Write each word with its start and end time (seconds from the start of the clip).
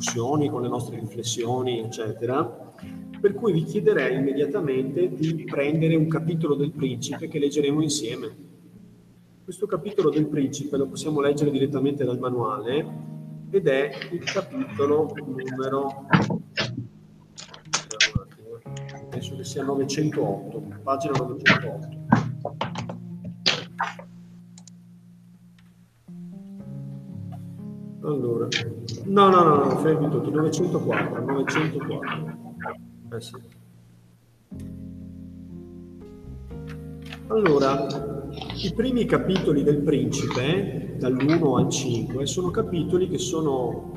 discussioni, 0.00 0.48
con 0.48 0.62
le 0.62 0.68
nostre 0.68 0.98
riflessioni, 0.98 1.80
eccetera. 1.80 2.72
Per 3.20 3.34
cui 3.34 3.52
vi 3.52 3.64
chiederei 3.64 4.16
immediatamente 4.16 5.10
di 5.10 5.44
prendere 5.44 5.94
un 5.94 6.08
capitolo 6.08 6.54
del 6.54 6.72
Principe 6.72 7.28
che 7.28 7.38
leggeremo 7.38 7.82
insieme. 7.82 8.48
Questo 9.44 9.66
capitolo 9.66 10.08
del 10.08 10.26
Principe 10.26 10.78
lo 10.78 10.86
possiamo 10.86 11.20
leggere 11.20 11.50
direttamente 11.50 12.04
dal 12.04 12.18
manuale 12.18 13.08
ed 13.50 13.66
è 13.68 13.90
il 14.12 14.24
capitolo 14.24 15.12
numero 15.14 16.06
penso 19.10 19.34
che 19.34 19.44
sia 19.44 19.64
908, 19.64 20.62
pagina 20.84 21.18
908. 21.18 21.88
Allora, 28.02 28.48
no, 29.10 29.28
no, 29.28 29.42
no, 29.42 29.64
no, 29.64 29.76
fermi 29.78 30.08
tutti, 30.08 30.30
904, 30.30 31.24
904. 31.24 32.38
Eh 33.12 33.20
sì. 33.20 33.34
Allora, 37.26 37.86
i 38.62 38.72
primi 38.74 39.04
capitoli 39.04 39.62
del 39.62 39.82
Principe, 39.82 40.96
dall'1 40.98 41.58
al 41.58 41.68
5, 41.68 42.26
sono 42.26 42.50
capitoli 42.50 43.08
che 43.08 43.18
sono 43.18 43.92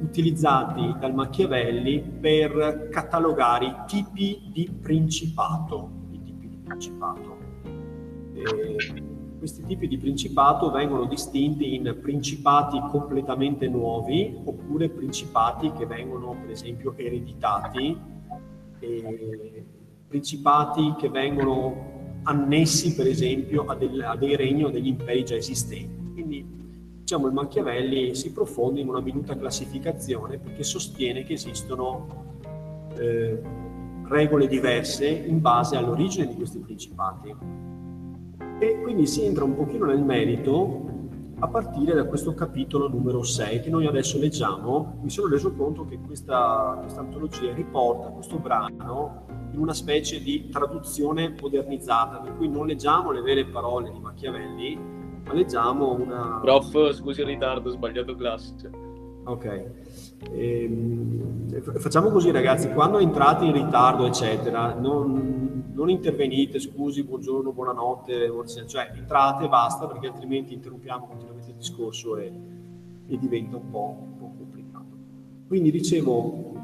utilizzati 0.00 0.94
dal 0.98 1.14
Machiavelli 1.14 2.00
per 2.00 2.88
catalogare 2.90 3.66
i 3.66 3.74
tipi 3.86 4.50
di 4.52 4.70
principato. 4.80 5.90
I 6.10 6.22
tipi 6.22 6.48
di 6.48 6.58
principato. 6.64 7.36
E 8.34 9.07
questi 9.38 9.64
tipi 9.64 9.86
di 9.86 9.96
principato 9.96 10.70
vengono 10.70 11.04
distinti 11.04 11.74
in 11.74 11.96
principati 12.00 12.78
completamente 12.90 13.68
nuovi 13.68 14.36
oppure 14.44 14.88
principati 14.88 15.72
che 15.72 15.86
vengono 15.86 16.36
per 16.40 16.50
esempio 16.50 16.94
ereditati, 16.96 17.96
principati 20.08 20.94
che 20.98 21.08
vengono 21.08 21.96
annessi 22.24 22.94
per 22.94 23.06
esempio 23.06 23.64
a, 23.66 23.74
del, 23.74 24.00
a 24.02 24.16
dei 24.16 24.36
regni 24.36 24.64
o 24.64 24.70
degli 24.70 24.88
imperi 24.88 25.24
già 25.24 25.36
esistenti. 25.36 26.12
Quindi 26.12 26.44
diciamo 27.00 27.26
il 27.26 27.32
Machiavelli 27.32 28.14
si 28.14 28.32
profonde 28.32 28.80
in 28.80 28.88
una 28.88 29.00
minuta 29.00 29.36
classificazione 29.36 30.38
perché 30.38 30.62
sostiene 30.62 31.24
che 31.24 31.34
esistono 31.34 32.26
eh, 32.98 33.40
regole 34.08 34.46
diverse 34.46 35.08
in 35.08 35.40
base 35.40 35.76
all'origine 35.76 36.26
di 36.26 36.34
questi 36.34 36.58
principati. 36.58 37.34
E 38.60 38.80
quindi 38.82 39.06
si 39.06 39.24
entra 39.24 39.44
un 39.44 39.54
pochino 39.54 39.86
nel 39.86 40.02
merito 40.02 40.86
a 41.40 41.46
partire 41.46 41.94
da 41.94 42.04
questo 42.04 42.34
capitolo 42.34 42.88
numero 42.88 43.22
6 43.22 43.60
che 43.60 43.70
noi 43.70 43.86
adesso 43.86 44.18
leggiamo. 44.18 44.98
Mi 45.02 45.10
sono 45.10 45.28
reso 45.28 45.52
conto 45.52 45.84
che 45.84 46.00
questa, 46.04 46.76
questa 46.80 47.00
antologia 47.00 47.54
riporta 47.54 48.08
questo 48.08 48.38
brano 48.38 49.26
in 49.52 49.60
una 49.60 49.74
specie 49.74 50.20
di 50.20 50.48
traduzione 50.48 51.34
modernizzata, 51.40 52.18
per 52.18 52.36
cui 52.36 52.48
non 52.48 52.66
leggiamo 52.66 53.12
le 53.12 53.20
vere 53.20 53.46
parole 53.46 53.92
di 53.92 54.00
Machiavelli, 54.00 54.76
ma 55.24 55.32
leggiamo 55.32 55.94
una... 55.94 56.40
Prof, 56.42 56.92
scusi 56.92 57.20
il 57.20 57.26
ritardo, 57.28 57.68
ho 57.68 57.72
sbagliato 57.72 58.16
classe. 58.16 58.70
Ok. 59.24 59.70
Ehm, 60.32 61.60
facciamo 61.78 62.10
così 62.10 62.32
ragazzi, 62.32 62.72
quando 62.72 62.98
entrate 62.98 63.44
in 63.44 63.52
ritardo 63.52 64.06
eccetera, 64.06 64.74
non, 64.74 65.57
non 65.78 65.90
intervenite, 65.90 66.58
scusi, 66.58 67.04
buongiorno, 67.04 67.52
buonanotte, 67.52 68.28
buonasera, 68.28 68.66
cioè 68.66 68.92
entrate 68.96 69.44
e 69.44 69.48
basta 69.48 69.86
perché 69.86 70.08
altrimenti 70.08 70.52
interrompiamo 70.52 71.06
continuamente 71.06 71.50
il 71.50 71.56
discorso 71.56 72.16
e, 72.16 72.32
e 73.06 73.16
diventa 73.16 73.56
un 73.56 73.70
po', 73.70 73.96
un 74.00 74.18
po', 74.18 74.32
complicato. 74.36 74.96
Quindi 75.46 75.70
dicevo, 75.70 76.54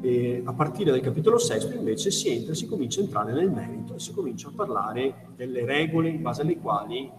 eh, 0.00 0.40
a 0.46 0.52
partire 0.54 0.90
dal 0.90 1.02
capitolo 1.02 1.36
sesto 1.36 1.76
invece 1.76 2.10
si 2.10 2.30
entra, 2.30 2.54
si 2.54 2.66
comincia 2.66 3.00
a 3.00 3.04
entrare 3.04 3.34
nel 3.34 3.50
merito 3.50 3.96
e 3.96 3.98
si 3.98 4.14
comincia 4.14 4.48
a 4.48 4.52
parlare 4.56 5.26
delle 5.36 5.66
regole 5.66 6.08
in 6.08 6.22
base 6.22 6.40
alle 6.40 6.56
quali 6.56 7.10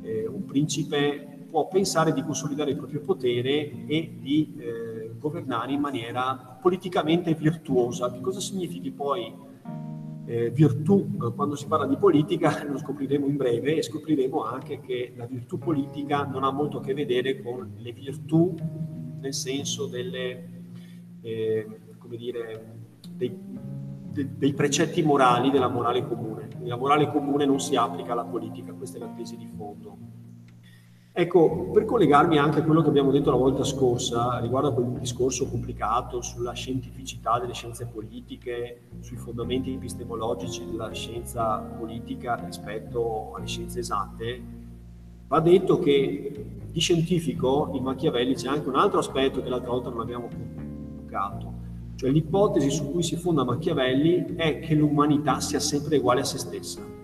eh, 0.00 0.26
un 0.26 0.46
principe 0.46 1.44
può 1.50 1.68
pensare 1.68 2.14
di 2.14 2.24
consolidare 2.24 2.70
il 2.70 2.78
proprio 2.78 3.02
potere 3.02 3.86
e 3.86 4.16
di 4.18 4.54
eh, 4.56 5.10
governare 5.18 5.72
in 5.72 5.80
maniera 5.80 6.58
politicamente 6.62 7.34
virtuosa. 7.34 8.10
Che 8.10 8.20
cosa 8.20 8.40
significhi 8.40 8.90
poi 8.90 9.44
eh, 10.26 10.50
virtù 10.50 11.16
quando 11.34 11.54
si 11.54 11.66
parla 11.66 11.86
di 11.86 11.96
politica? 11.96 12.64
Lo 12.68 12.78
scopriremo 12.78 13.26
in 13.26 13.36
breve 13.36 13.76
e 13.76 13.82
scopriremo 13.82 14.44
anche 14.44 14.80
che 14.80 15.12
la 15.16 15.26
virtù 15.26 15.58
politica 15.58 16.24
non 16.24 16.44
ha 16.44 16.50
molto 16.50 16.78
a 16.78 16.82
che 16.82 16.94
vedere 16.94 17.40
con 17.40 17.74
le 17.76 17.92
virtù 17.92 18.54
nel 19.20 19.34
senso 19.34 19.86
delle, 19.86 20.48
eh, 21.22 21.66
come 21.98 22.16
dire, 22.16 22.74
dei, 23.12 23.36
dei 24.12 24.52
precetti 24.52 25.02
morali 25.02 25.50
della 25.50 25.68
morale 25.68 26.06
comune. 26.06 26.48
La 26.62 26.76
morale 26.76 27.08
comune 27.08 27.44
non 27.44 27.60
si 27.60 27.76
applica 27.76 28.12
alla 28.12 28.24
politica, 28.24 28.72
questa 28.72 28.96
è 28.96 29.00
la 29.00 29.12
tesi 29.16 29.36
di 29.36 29.48
fondo. 29.56 29.96
Ecco, 31.18 31.70
per 31.72 31.86
collegarmi 31.86 32.36
anche 32.36 32.58
a 32.58 32.62
quello 32.62 32.82
che 32.82 32.88
abbiamo 32.88 33.10
detto 33.10 33.30
la 33.30 33.38
volta 33.38 33.64
scorsa 33.64 34.38
riguardo 34.38 34.68
a 34.68 34.72
quel 34.74 34.98
discorso 34.98 35.48
complicato 35.48 36.20
sulla 36.20 36.52
scientificità 36.52 37.38
delle 37.38 37.54
scienze 37.54 37.86
politiche, 37.86 38.82
sui 39.00 39.16
fondamenti 39.16 39.72
epistemologici 39.72 40.66
della 40.66 40.92
scienza 40.92 41.56
politica 41.78 42.34
rispetto 42.34 43.32
alle 43.34 43.46
scienze 43.46 43.78
esatte, 43.78 44.42
va 45.26 45.40
detto 45.40 45.78
che 45.78 46.44
di 46.70 46.80
scientifico 46.80 47.70
in 47.72 47.84
Machiavelli 47.84 48.34
c'è 48.34 48.48
anche 48.48 48.68
un 48.68 48.76
altro 48.76 48.98
aspetto 48.98 49.40
che 49.40 49.48
l'altra 49.48 49.70
volta 49.70 49.88
non 49.88 50.00
abbiamo 50.00 50.28
toccato, 50.96 51.52
cioè 51.94 52.10
l'ipotesi 52.10 52.68
su 52.68 52.90
cui 52.90 53.02
si 53.02 53.16
fonda 53.16 53.42
Machiavelli 53.42 54.34
è 54.36 54.58
che 54.58 54.74
l'umanità 54.74 55.40
sia 55.40 55.60
sempre 55.60 55.96
uguale 55.96 56.20
a 56.20 56.24
se 56.24 56.36
stessa 56.36 56.95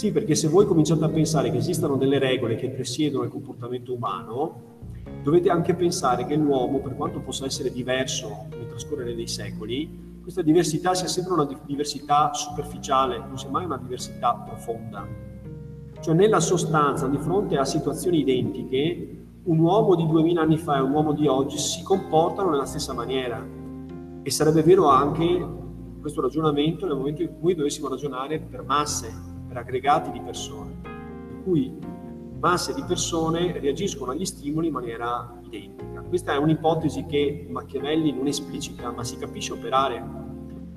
sì, 0.00 0.12
perché 0.12 0.34
se 0.34 0.48
voi 0.48 0.64
cominciate 0.64 1.04
a 1.04 1.10
pensare 1.10 1.50
che 1.50 1.58
esistano 1.58 1.98
delle 1.98 2.18
regole 2.18 2.56
che 2.56 2.70
presiedono 2.70 3.24
il 3.24 3.30
comportamento 3.30 3.92
umano, 3.92 4.78
dovete 5.22 5.50
anche 5.50 5.74
pensare 5.74 6.24
che 6.24 6.36
l'uomo, 6.36 6.78
per 6.78 6.96
quanto 6.96 7.20
possa 7.20 7.44
essere 7.44 7.70
diverso 7.70 8.46
nel 8.48 8.66
trascorrere 8.66 9.14
dei 9.14 9.26
secoli, 9.26 10.18
questa 10.22 10.40
diversità 10.40 10.94
sia 10.94 11.06
sempre 11.06 11.34
una 11.34 11.46
diversità 11.66 12.32
superficiale, 12.32 13.18
non 13.18 13.36
sia 13.36 13.50
mai 13.50 13.66
una 13.66 13.76
diversità 13.76 14.32
profonda. 14.36 15.06
Cioè 16.00 16.14
nella 16.14 16.40
sostanza, 16.40 17.06
di 17.06 17.18
fronte 17.18 17.58
a 17.58 17.66
situazioni 17.66 18.20
identiche, 18.20 19.24
un 19.42 19.58
uomo 19.58 19.96
di 19.96 20.06
2000 20.06 20.40
anni 20.40 20.56
fa 20.56 20.78
e 20.78 20.80
un 20.80 20.92
uomo 20.92 21.12
di 21.12 21.26
oggi 21.26 21.58
si 21.58 21.82
comportano 21.82 22.48
nella 22.48 22.64
stessa 22.64 22.94
maniera. 22.94 23.46
E 24.22 24.30
sarebbe 24.30 24.62
vero 24.62 24.88
anche 24.88 25.46
questo 26.00 26.22
ragionamento 26.22 26.86
nel 26.86 26.96
momento 26.96 27.20
in 27.20 27.38
cui 27.38 27.54
dovessimo 27.54 27.90
ragionare 27.90 28.40
per 28.40 28.62
masse, 28.62 29.29
per 29.50 29.58
aggregati 29.58 30.12
di 30.12 30.20
persone, 30.20 30.70
in 30.84 31.42
cui 31.42 31.76
masse 32.38 32.72
di 32.72 32.84
persone 32.84 33.58
reagiscono 33.58 34.12
agli 34.12 34.24
stimoli 34.24 34.68
in 34.68 34.72
maniera 34.72 35.40
identica. 35.42 36.02
Questa 36.02 36.34
è 36.34 36.36
un'ipotesi 36.36 37.04
che 37.06 37.48
Machiavelli 37.50 38.12
non 38.12 38.28
esplicita, 38.28 38.92
ma 38.92 39.02
si 39.02 39.18
capisce 39.18 39.52
operare, 39.52 40.04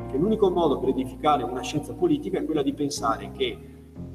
che 0.10 0.18
l'unico 0.18 0.50
modo 0.50 0.80
per 0.80 0.90
edificare 0.90 1.44
una 1.44 1.62
scienza 1.62 1.94
politica 1.94 2.40
è 2.40 2.46
quella 2.46 2.64
di 2.64 2.74
pensare 2.74 3.32
che, 3.32 3.56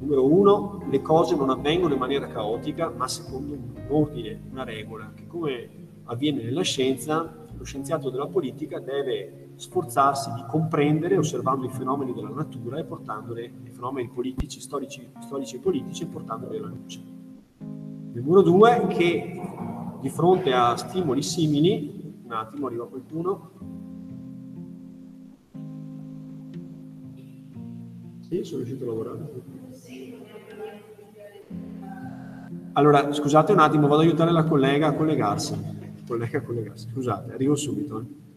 numero 0.00 0.26
uno, 0.26 0.82
le 0.90 1.02
cose 1.02 1.36
non 1.36 1.50
avvengono 1.50 1.94
in 1.94 2.00
maniera 2.00 2.26
caotica, 2.26 2.90
ma 2.90 3.06
secondo 3.06 3.52
un 3.52 3.60
ordine, 3.86 4.40
una 4.50 4.64
regola, 4.64 5.12
che 5.14 5.28
come 5.28 5.68
avviene 6.06 6.42
nella 6.42 6.62
scienza, 6.62 7.46
lo 7.56 7.62
scienziato 7.62 8.10
della 8.10 8.26
politica 8.26 8.80
deve 8.80 9.47
sforzarsi 9.58 10.30
di 10.34 10.44
comprendere 10.48 11.16
osservando 11.16 11.66
i 11.66 11.68
fenomeni 11.68 12.14
della 12.14 12.28
natura 12.28 12.78
e 12.78 12.84
portandole, 12.84 13.44
i 13.64 13.70
fenomeni 13.70 14.08
politici, 14.08 14.60
storici, 14.60 15.06
storici 15.20 15.56
e 15.56 15.58
politici, 15.58 16.04
e 16.04 16.06
portandoli 16.06 16.58
alla 16.58 16.68
luce. 16.68 17.00
Numero 18.12 18.42
due, 18.42 18.86
che 18.88 19.40
di 20.00 20.08
fronte 20.08 20.52
a 20.52 20.76
stimoli 20.76 21.22
simili, 21.22 22.20
un 22.24 22.32
attimo 22.32 22.66
arriva 22.68 22.86
qualcuno, 22.86 23.50
sì, 28.28 28.44
sono 28.44 28.62
riuscito 28.62 28.84
a 28.84 28.86
lavorare. 28.86 29.56
Allora, 32.74 33.12
scusate 33.12 33.50
un 33.50 33.58
attimo, 33.58 33.88
vado 33.88 34.02
ad 34.02 34.06
aiutare 34.06 34.30
la 34.30 34.44
collega 34.44 34.88
a 34.88 34.92
collegarsi. 34.92 35.76
Collega 36.06 36.38
a 36.38 36.42
collegarsi, 36.42 36.88
scusate, 36.92 37.32
arrivo 37.32 37.56
subito. 37.56 37.98
Eh. 38.00 38.27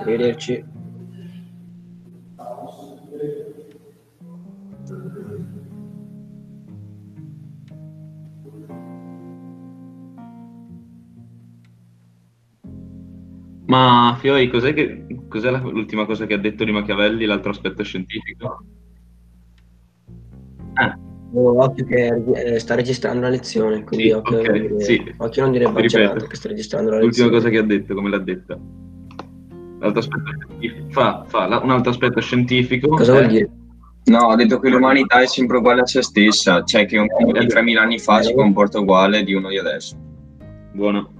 Arrivederci. 0.00 0.64
Ma 13.66 14.16
Fioi, 14.20 14.48
cos'è, 14.50 14.74
che, 14.74 15.06
cos'è 15.28 15.50
la, 15.50 15.58
l'ultima 15.58 16.04
cosa 16.04 16.26
che 16.26 16.34
ha 16.34 16.38
detto 16.38 16.64
di 16.64 16.72
Machiavelli, 16.72 17.24
l'altro 17.24 17.50
aspetto 17.50 17.82
scientifico? 17.82 18.64
Eh. 21.34 21.38
occhio 21.38 21.84
che 21.86 22.22
eh, 22.34 22.58
sta 22.58 22.74
registrando 22.74 23.20
la 23.22 23.28
lezione, 23.30 23.84
quindi 23.84 24.06
Sì, 24.06 24.12
occhio, 24.12 24.38
ok, 24.38 24.46
non 24.48 24.60
dire, 24.60 24.80
sì. 24.80 25.14
occhio 25.16 25.42
non 25.42 25.52
dire 25.52 25.66
ripeto. 25.66 26.26
che 26.26 26.36
sta 26.36 26.48
registrando 26.48 26.90
la 26.90 26.98
L'ultima 27.00 27.26
lezione. 27.26 27.30
cosa 27.32 27.48
che 27.48 27.58
ha 27.58 27.62
detto, 27.66 27.94
come 27.94 28.10
l'ha 28.10 28.18
detta. 28.18 28.58
L'altro 29.80 29.98
aspetto 30.00 30.30
scientifico- 30.48 30.92
fa, 30.92 31.24
fa 31.26 31.46
la- 31.48 31.58
un 31.60 31.70
altro 31.70 31.90
aspetto 31.90 32.20
scientifico. 32.20 32.88
Cosa 32.88 33.12
è- 33.14 33.18
vuol 33.18 33.26
dire? 33.32 33.50
No, 34.04 34.18
ho 34.26 34.34
detto 34.36 34.58
che 34.58 34.68
l'umanità 34.68 35.20
è 35.22 35.26
sempre 35.26 35.58
uguale 35.58 35.80
a 35.82 35.86
se 35.86 36.02
stessa, 36.02 36.62
cioè 36.64 36.86
che 36.86 36.98
un 36.98 37.06
uomo 37.08 37.32
di 37.38 37.46
3000 37.46 37.82
anni 37.82 37.98
fa 37.98 38.20
si 38.22 38.34
comporta 38.34 38.78
uguale 38.80 39.22
di 39.22 39.32
uno 39.32 39.48
di 39.48 39.58
adesso. 39.58 39.96
Buono. 40.72 41.10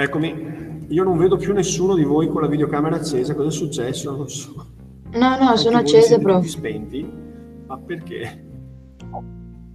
Eccomi, 0.00 0.86
io 0.90 1.02
non 1.02 1.18
vedo 1.18 1.36
più 1.36 1.52
nessuno 1.52 1.96
di 1.96 2.04
voi 2.04 2.28
con 2.28 2.40
la 2.42 2.46
videocamera 2.46 2.94
accesa, 2.94 3.34
cosa 3.34 3.48
è 3.48 3.50
successo? 3.50 4.16
Non 4.16 4.28
so. 4.28 4.52
No, 5.10 5.18
no, 5.18 5.48
Anche 5.48 5.56
sono 5.56 5.78
accese 5.78 6.14
proprio. 6.20 6.36
tutti 6.36 6.48
spenti? 6.48 7.10
Ma 7.66 7.76
perché? 7.78 8.44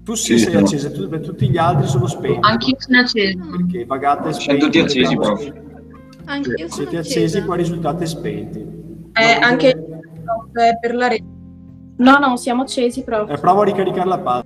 Tu 0.06 0.16
Sì, 0.16 0.38
sì, 0.38 0.40
sei 0.40 0.52
sono- 0.54 0.66
accesa, 0.66 0.92
tu- 0.92 1.10
beh, 1.10 1.20
tutti 1.20 1.50
gli 1.50 1.58
altri 1.58 1.88
sono 1.88 2.08
spenti. 2.08 2.38
Anch'io 2.40 2.76
sono 2.80 3.00
acceso. 3.00 3.38
Perché 3.52 3.86
pagate 3.86 4.32
spenti. 4.32 4.62
tutti 4.64 4.80
accesi. 4.80 5.14
Anch'io 6.26 6.56
sono 6.58 6.70
Siete 6.70 6.98
accesa. 6.98 7.00
accesi, 7.00 7.44
poi 7.44 7.58
risultate 7.58 8.06
spenti. 8.06 8.60
Eh, 8.60 9.40
No, 9.40 9.46
anche 9.46 9.86
per 10.80 10.96
la 10.96 11.08
rete. 11.10 11.24
No, 11.98 12.18
no, 12.18 12.38
siamo 12.38 12.62
accesi 12.62 13.04
proprio. 13.04 13.36
eh, 13.36 13.40
provo 13.42 13.60
a 13.62 13.66
ricaricare 13.66 14.08
la 14.08 14.20
palla. 14.20 14.43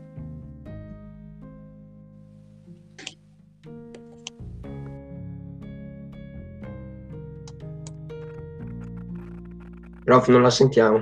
Prof, 10.17 10.27
non 10.29 10.41
la 10.41 10.49
sentiamo. 10.49 10.97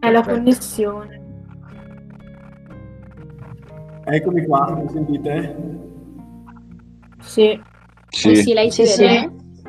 È 0.00 0.10
la 0.10 0.20
Perfetto. 0.22 0.36
connessione. 0.36 1.20
Eccomi 4.04 4.46
qua, 4.46 4.74
mi 4.74 4.88
sentite? 4.88 5.56
Sì. 7.20 7.50
Eh 7.50 8.34
sì, 8.36 8.52
lei 8.54 8.70
ci 8.72 8.86
Sì, 8.86 9.02
vede? 9.02 9.32
sì. 9.54 9.62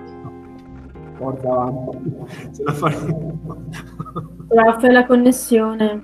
Forza 1.16 1.50
avanti. 1.52 2.16
Ce 2.56 2.64
la 2.64 2.72
faremo. 2.74 3.40
Prof, 4.48 4.82
è 4.82 4.92
la 4.92 5.06
connessione. 5.06 6.04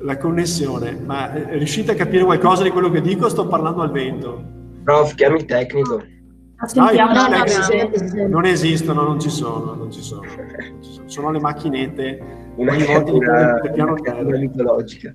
La 0.00 0.18
connessione, 0.18 0.92
ma 1.02 1.32
eh, 1.32 1.56
riuscite 1.56 1.92
a 1.92 1.94
capire 1.94 2.24
qualcosa 2.24 2.62
di 2.64 2.70
quello 2.70 2.90
che 2.90 3.00
dico? 3.00 3.30
Sto 3.30 3.46
parlando 3.46 3.80
al 3.80 3.90
vento. 3.92 4.44
Prof, 4.82 5.14
chiami 5.14 5.38
il 5.38 5.44
tecnico. 5.46 6.02
La 6.64 6.88
sentiamo 6.88 7.10
Ah, 7.10 7.14
i 7.14 7.30
no, 7.30 7.36
no, 7.36 7.44
tecnici 7.44 8.16
no. 8.16 8.28
non 8.28 8.44
esistono, 8.46 9.02
non 9.02 9.20
ci 9.20 9.30
sono, 9.30 9.74
non 9.74 9.90
ci 9.92 10.00
sono. 10.02 10.22
non 10.22 10.82
ci 10.82 10.90
sono. 10.92 11.08
Sono 11.08 11.30
le 11.30 11.40
macchinette 11.40 12.22
Una, 12.56 12.72
ogni 12.72 12.84
volta 12.84 13.10
di 13.12 13.18
una, 13.18 13.60
piano 13.72 13.94
terra. 13.94 14.38
mitologica. 14.38 15.12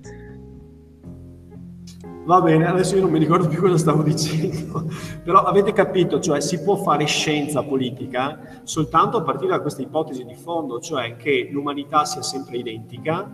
Va 2.24 2.40
bene, 2.42 2.66
adesso 2.68 2.94
io 2.94 3.02
non 3.02 3.10
mi 3.10 3.18
ricordo 3.18 3.48
più 3.48 3.60
cosa 3.60 3.76
stavo 3.78 4.02
dicendo, 4.02 4.84
però 5.24 5.40
avete 5.42 5.72
capito, 5.72 6.20
cioè 6.20 6.40
si 6.40 6.62
può 6.62 6.76
fare 6.76 7.04
scienza 7.06 7.62
politica 7.64 8.60
soltanto 8.62 9.16
a 9.16 9.22
partire 9.22 9.50
da 9.50 9.60
questa 9.60 9.82
ipotesi 9.82 10.24
di 10.24 10.34
fondo, 10.36 10.78
cioè 10.80 11.16
che 11.16 11.48
l'umanità 11.50 12.04
sia 12.04 12.22
sempre 12.22 12.58
identica 12.58 13.28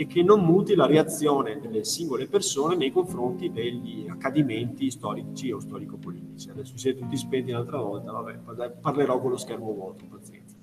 e 0.00 0.06
che 0.06 0.22
non 0.22 0.42
muti 0.42 0.74
la 0.74 0.86
reazione 0.86 1.60
delle 1.60 1.84
singole 1.84 2.26
persone 2.26 2.74
nei 2.74 2.90
confronti 2.90 3.52
degli 3.52 4.06
accadimenti 4.08 4.90
storici 4.90 5.52
o 5.52 5.60
storico-politici. 5.60 6.48
Adesso 6.48 6.78
siete 6.78 7.00
tutti 7.00 7.18
spenti 7.18 7.50
un'altra 7.50 7.82
volta, 7.82 8.10
vabbè, 8.10 8.70
parlerò 8.80 9.20
con 9.20 9.32
lo 9.32 9.36
schermo 9.36 9.70
vuoto, 9.74 10.06
pazienza. 10.06 10.56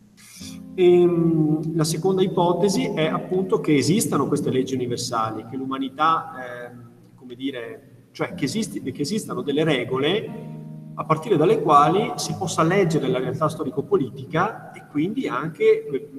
Ehm, 0.73 1.75
la 1.75 1.83
seconda 1.83 2.23
ipotesi 2.23 2.85
è 2.85 3.05
appunto 3.05 3.59
che 3.59 3.75
esistano 3.75 4.27
queste 4.27 4.49
leggi 4.49 4.73
universali, 4.73 5.45
che 5.45 5.55
l'umanità, 5.55 6.71
ehm, 6.71 6.89
come 7.13 7.35
dire, 7.35 8.07
cioè 8.13 8.33
che, 8.33 8.45
esisti- 8.45 8.81
che 8.81 9.01
esistano 9.03 9.43
delle 9.43 9.63
regole 9.63 10.55
a 10.95 11.05
partire 11.05 11.37
dalle 11.37 11.61
quali 11.61 12.13
si 12.15 12.33
possa 12.33 12.63
leggere 12.63 13.07
la 13.07 13.19
realtà 13.19 13.47
storico-politica 13.49 14.71
e 14.71 14.87
quindi 14.89 15.27
anche 15.27 15.85
eh, 15.85 16.09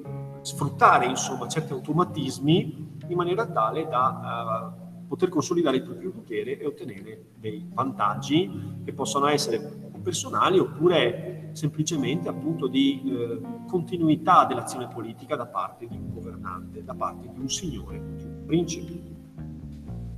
sfruttare 0.42 1.06
insomma 1.06 1.48
certi 1.48 1.72
automatismi 1.72 2.86
in 3.12 3.16
maniera 3.16 3.46
tale 3.46 3.86
da 3.88 4.74
eh, 4.76 5.06
poter 5.08 5.28
consolidare 5.28 5.78
il 5.78 5.82
proprio 5.82 6.10
potere 6.10 6.58
e 6.58 6.66
ottenere 6.66 7.24
dei 7.36 7.66
vantaggi 7.72 8.80
che 8.84 8.92
possono 8.92 9.26
essere 9.26 9.86
personali 10.02 10.58
oppure 10.58 11.50
semplicemente 11.52 12.28
appunto 12.28 12.66
di 12.66 13.02
eh, 13.04 13.40
continuità 13.66 14.44
dell'azione 14.44 14.88
politica 14.88 15.36
da 15.36 15.46
parte 15.46 15.86
di 15.86 15.96
un 15.96 16.12
governante, 16.12 16.84
da 16.84 16.94
parte 16.94 17.28
di 17.32 17.38
un 17.38 17.48
signore, 17.48 18.00
di 18.16 18.24
un 18.24 18.44
principe. 18.46 19.16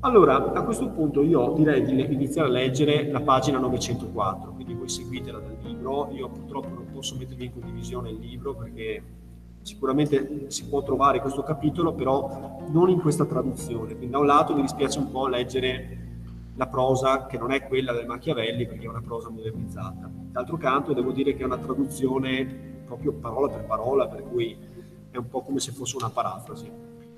Allora, 0.00 0.52
a 0.52 0.62
questo 0.62 0.88
punto 0.88 1.22
io 1.22 1.52
direi 1.56 1.84
di 1.84 2.12
iniziare 2.14 2.48
a 2.48 2.50
leggere 2.50 3.10
la 3.10 3.20
pagina 3.20 3.58
904, 3.58 4.52
quindi 4.52 4.72
voi 4.72 4.88
seguitela 4.88 5.38
dal 5.38 5.58
libro, 5.62 6.10
io 6.12 6.28
purtroppo 6.28 6.68
non 6.68 6.86
posso 6.90 7.16
mettervi 7.16 7.46
in 7.46 7.52
condivisione 7.52 8.10
il 8.10 8.18
libro 8.18 8.54
perché 8.54 9.02
sicuramente 9.62 10.50
si 10.50 10.66
può 10.66 10.82
trovare 10.82 11.20
questo 11.20 11.42
capitolo, 11.42 11.92
però 11.92 12.60
non 12.68 12.88
in 12.88 13.00
questa 13.00 13.24
traduzione, 13.24 13.94
quindi 13.94 14.10
da 14.10 14.18
un 14.18 14.26
lato 14.26 14.54
mi 14.54 14.62
dispiace 14.62 14.98
un 14.98 15.10
po' 15.10 15.26
leggere 15.26 15.98
la 16.56 16.66
prosa 16.66 17.26
che 17.26 17.38
non 17.38 17.52
è 17.52 17.66
quella 17.66 17.92
del 17.92 18.06
Machiavelli 18.06 18.66
perché 18.66 18.84
è 18.84 18.88
una 18.88 19.00
prosa 19.00 19.30
modernizzata. 19.30 20.10
D'altro 20.12 20.56
canto 20.58 20.92
devo 20.92 21.10
dire 21.10 21.34
che 21.34 21.42
è 21.42 21.46
una 21.46 21.56
traduzione 21.56 22.44
proprio 22.84 23.12
parola 23.12 23.48
per 23.48 23.64
parola, 23.64 24.06
per 24.08 24.24
cui 24.24 24.56
è 25.10 25.16
un 25.16 25.28
po' 25.28 25.42
come 25.42 25.58
se 25.58 25.72
fosse 25.72 25.96
una 25.96 26.10
parafrasi. 26.10 26.70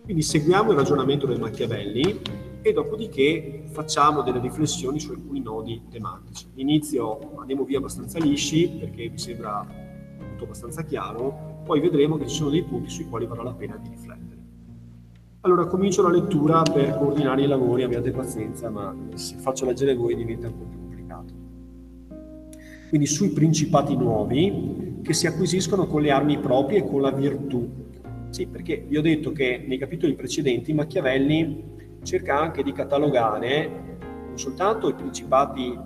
Quindi 0.05 0.23
seguiamo 0.23 0.71
il 0.71 0.77
ragionamento 0.77 1.27
del 1.27 1.41
Machiavelli 1.41 2.21
e 2.61 2.73
dopodiché 2.73 3.65
facciamo 3.67 4.23
delle 4.23 4.41
riflessioni 4.41 5.01
su 5.01 5.11
alcuni 5.11 5.41
nodi 5.41 5.83
tematici. 5.91 6.47
Inizio, 6.57 7.35
andiamo 7.39 7.65
via 7.65 7.79
abbastanza 7.79 8.19
lisci 8.19 8.69
perché 8.69 9.09
mi 9.09 9.19
sembra 9.19 9.67
tutto 10.31 10.45
abbastanza 10.45 10.83
chiaro, 10.83 11.52
poi 11.65 11.81
vedremo 11.81 12.17
che 12.17 12.27
ci 12.27 12.37
sono 12.37 12.51
dei 12.51 12.63
punti 12.63 12.91
sui 12.91 13.09
quali 13.09 13.27
varrà 13.27 13.43
la 13.43 13.55
pena 13.55 13.77
di 13.77 13.89
riflettere. 13.89 14.41
Allora 15.41 15.67
comincio 15.67 16.03
la 16.03 16.11
lettura 16.11 16.63
per 16.63 16.97
coordinare 16.97 17.43
i 17.43 17.47
lavori, 17.47 17.83
abbiate 17.83 18.13
pazienza, 18.13 18.71
ma 18.71 18.95
se 19.15 19.37
faccio 19.39 19.65
leggere 19.65 19.95
voi 19.95 20.15
diventa 20.15 20.47
un 20.47 20.59
po' 20.59 20.65
più 20.65 20.79
complicato. 20.79 21.35
quindi 22.89 23.07
sui 23.07 23.31
principati 23.31 23.97
nuovi 23.97 25.01
che 25.03 25.15
si 25.15 25.27
acquisiscono 25.27 25.87
con 25.87 26.03
le 26.03 26.11
armi 26.11 26.39
proprie 26.39 26.79
e 26.79 26.87
con 26.87 27.01
la 27.01 27.11
virtù. 27.11 27.69
Sì, 28.29 28.47
perché 28.47 28.85
vi 28.87 28.97
ho 28.97 29.03
detto 29.03 29.33
che 29.33 29.65
nei 29.67 29.79
capitoli 29.79 30.15
precedenti 30.15 30.73
Machiavelli 30.73 31.71
cerca 32.03 32.39
anche 32.39 32.63
di 32.63 32.73
catalogare 32.73 33.93
non 34.33 34.41
soltanto 34.41 34.89
i 34.89 34.95
principati, 34.95 35.79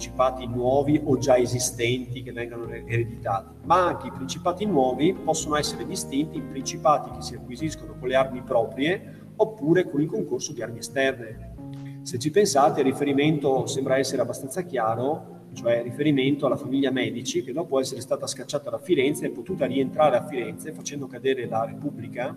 principati 0.00 0.46
nuovi 0.46 0.98
o 1.04 1.18
già 1.18 1.36
esistenti 1.36 2.22
che 2.22 2.32
vengono 2.32 2.70
ereditati, 2.70 3.54
ma 3.64 3.88
anche 3.88 4.06
i 4.06 4.10
principati 4.10 4.64
nuovi 4.64 5.12
possono 5.12 5.56
essere 5.56 5.84
distinti 5.84 6.38
in 6.38 6.48
principati 6.48 7.10
che 7.10 7.20
si 7.20 7.34
acquisiscono 7.34 7.94
con 7.98 8.08
le 8.08 8.14
armi 8.14 8.40
proprie 8.40 9.32
oppure 9.36 9.84
con 9.90 10.00
il 10.00 10.08
concorso 10.08 10.54
di 10.54 10.62
armi 10.62 10.78
esterne. 10.78 12.00
Se 12.00 12.18
ci 12.18 12.30
pensate, 12.30 12.80
il 12.80 12.86
riferimento 12.86 13.66
sembra 13.66 13.98
essere 13.98 14.22
abbastanza 14.22 14.62
chiaro, 14.62 15.48
cioè 15.52 15.82
riferimento 15.82 16.46
alla 16.46 16.56
famiglia 16.56 16.90
Medici 16.90 17.44
che 17.44 17.52
dopo 17.52 17.78
essere 17.78 18.00
stata 18.00 18.26
scacciata 18.26 18.70
da 18.70 18.78
Firenze 18.78 19.26
è 19.26 19.30
potuta 19.30 19.66
rientrare 19.66 20.16
a 20.16 20.26
Firenze 20.26 20.72
facendo 20.72 21.08
cadere 21.08 21.46
la 21.46 21.66
Repubblica, 21.66 22.34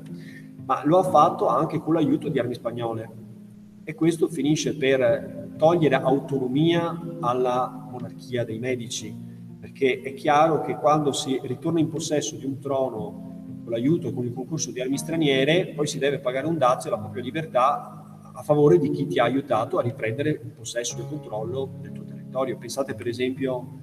ma 0.66 0.82
lo 0.84 0.98
ha 0.98 1.04
fatto 1.04 1.48
anche 1.48 1.80
con 1.80 1.94
l'aiuto 1.94 2.28
di 2.28 2.40
armi 2.40 2.56
spagnole. 2.56 3.32
E 3.86 3.96
questo 3.96 4.30
finisce 4.30 4.78
per 4.78 5.52
togliere 5.58 5.96
autonomia 5.96 7.18
alla 7.20 7.88
monarchia 7.92 8.46
dei 8.46 8.58
Medici, 8.58 9.14
perché 9.60 10.00
è 10.02 10.14
chiaro 10.14 10.62
che 10.62 10.76
quando 10.76 11.12
si 11.12 11.38
ritorna 11.44 11.82
in 11.82 11.90
possesso 11.90 12.38
di 12.38 12.46
un 12.46 12.60
trono 12.60 13.60
con 13.64 13.72
l'aiuto 13.72 14.08
e 14.08 14.14
con 14.14 14.26
il 14.26 14.34
concorso 14.34 14.72
di 14.72 14.80
armi 14.80 14.98
straniere, 14.98 15.74
poi 15.76 15.86
si 15.88 16.00
deve 16.00 16.20
pagare 16.20 16.48
un 16.48 16.58
dazio 16.58 16.90
alla 16.90 17.00
propria 17.00 17.24
libertà 17.24 18.22
a 18.36 18.42
favore 18.42 18.78
di 18.78 18.90
chi 18.90 19.06
ti 19.06 19.20
ha 19.20 19.26
aiutato 19.26 19.78
a 19.78 19.82
riprendere 19.82 20.30
il 20.30 20.52
possesso 20.56 20.96
del 20.96 21.08
controllo 21.08 21.78
del 21.82 21.92
tuo 21.92 22.06
territorio. 22.06 22.58
Pensate 22.58 22.96
per 22.96 23.08
esempio 23.08 23.80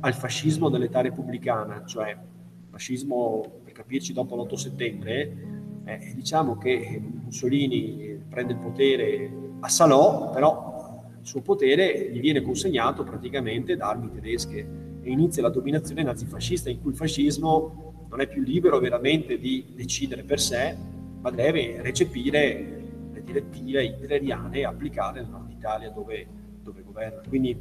al 0.00 0.14
fascismo 0.14 0.70
dell'età 0.70 1.02
repubblicana, 1.02 1.84
cioè 1.84 2.10
il 2.10 2.68
fascismo, 2.70 3.60
per 3.62 3.72
capirci, 3.72 4.14
dopo 4.14 4.36
l'8 4.36 4.54
settembre, 4.54 5.36
eh, 5.84 6.12
diciamo 6.14 6.56
che 6.56 7.00
Mussolini 7.24 8.13
prende 8.34 8.54
il 8.54 8.58
potere 8.58 9.30
a 9.60 9.68
Salò, 9.68 10.30
però 10.30 11.02
il 11.20 11.26
suo 11.26 11.40
potere 11.40 12.10
gli 12.10 12.20
viene 12.20 12.42
consegnato 12.42 13.04
praticamente 13.04 13.76
da 13.76 13.88
armi 13.88 14.10
tedesche 14.10 14.58
e 15.00 15.10
inizia 15.10 15.42
la 15.42 15.50
dominazione 15.50 16.02
nazifascista 16.02 16.68
in 16.68 16.80
cui 16.82 16.90
il 16.90 16.96
fascismo 16.96 18.06
non 18.10 18.20
è 18.20 18.26
più 18.26 18.42
libero 18.42 18.80
veramente 18.80 19.38
di 19.38 19.64
decidere 19.74 20.24
per 20.24 20.40
sé, 20.40 20.76
ma 21.20 21.30
deve 21.30 21.80
recepire 21.80 22.82
direttive 23.24 23.84
hitleriane 23.84 24.58
e 24.58 24.64
applicarle 24.64 25.20
nel 25.20 25.30
nord 25.30 25.50
Italia 25.50 25.90
dove, 25.90 26.26
dove 26.62 26.82
governa. 26.82 27.22
Quindi, 27.26 27.56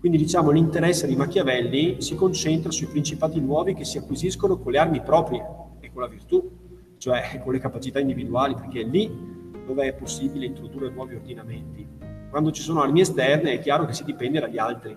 quindi 0.00 0.18
diciamo 0.18 0.50
l'interesse 0.50 1.06
di 1.06 1.14
Machiavelli 1.14 2.00
si 2.00 2.14
concentra 2.14 2.70
sui 2.70 2.86
principati 2.86 3.38
nuovi 3.40 3.74
che 3.74 3.84
si 3.84 3.98
acquisiscono 3.98 4.58
con 4.58 4.72
le 4.72 4.78
armi 4.78 5.02
proprie 5.02 5.44
e 5.80 5.92
con 5.92 6.00
la 6.00 6.08
virtù, 6.08 6.50
cioè 6.96 7.40
con 7.44 7.52
le 7.52 7.58
capacità 7.58 8.00
individuali, 8.00 8.54
perché 8.54 8.82
lì 8.82 9.31
dove 9.64 9.86
è 9.86 9.94
possibile 9.94 10.46
introdurre 10.46 10.90
nuovi 10.90 11.14
ordinamenti. 11.14 11.86
Quando 12.30 12.50
ci 12.50 12.62
sono 12.62 12.82
armi 12.82 13.00
esterne 13.00 13.52
è 13.52 13.58
chiaro 13.58 13.84
che 13.84 13.92
si 13.92 14.04
dipende 14.04 14.40
dagli 14.40 14.58
altri, 14.58 14.96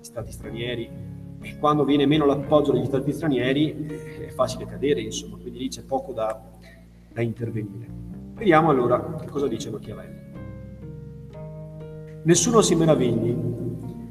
stati 0.00 0.30
stranieri, 0.30 0.90
quando 1.58 1.84
viene 1.84 2.06
meno 2.06 2.26
l'appoggio 2.26 2.72
degli 2.72 2.86
stati 2.86 3.12
stranieri 3.12 3.86
è 4.26 4.28
facile 4.28 4.66
cadere, 4.66 5.00
insomma, 5.00 5.36
quindi 5.36 5.58
lì 5.58 5.68
c'è 5.68 5.82
poco 5.82 6.12
da, 6.12 6.40
da 7.12 7.22
intervenire. 7.22 7.86
Vediamo 8.34 8.70
allora 8.70 9.14
che 9.14 9.26
cosa 9.26 9.46
dice 9.46 9.70
Machiavelli. 9.70 10.24
Nessuno 12.24 12.60
si 12.60 12.74
meravigli 12.74 13.36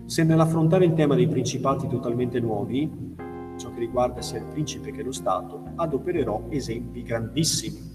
se 0.05 0.23
nell'affrontare 0.23 0.85
il 0.85 0.93
tema 0.93 1.15
dei 1.15 1.27
principati 1.27 1.87
totalmente 1.87 2.39
nuovi, 2.39 3.15
ciò 3.57 3.71
che 3.73 3.79
riguarda 3.79 4.21
sia 4.21 4.37
il 4.37 4.45
principe 4.45 4.91
che 4.91 5.01
lo 5.01 5.11
Stato, 5.11 5.63
adopererò 5.75 6.45
esempi 6.49 7.01
grandissimi. 7.01 7.94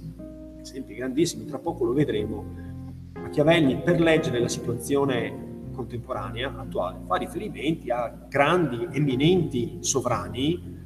Esempi 0.61 0.95
grandissimi, 0.95 1.47
tra 1.47 1.59
poco 1.59 1.85
lo 1.85 1.93
vedremo. 1.93 2.45
Machiavelli, 3.15 3.79
per 3.79 4.01
leggere 4.01 4.39
la 4.39 4.49
situazione 4.49 5.49
contemporanea, 5.73 6.55
attuale, 6.57 6.99
fa 7.07 7.17
riferimenti 7.17 7.91
a 7.91 8.27
grandi, 8.29 8.89
eminenti 8.91 9.79
sovrani 9.81 10.79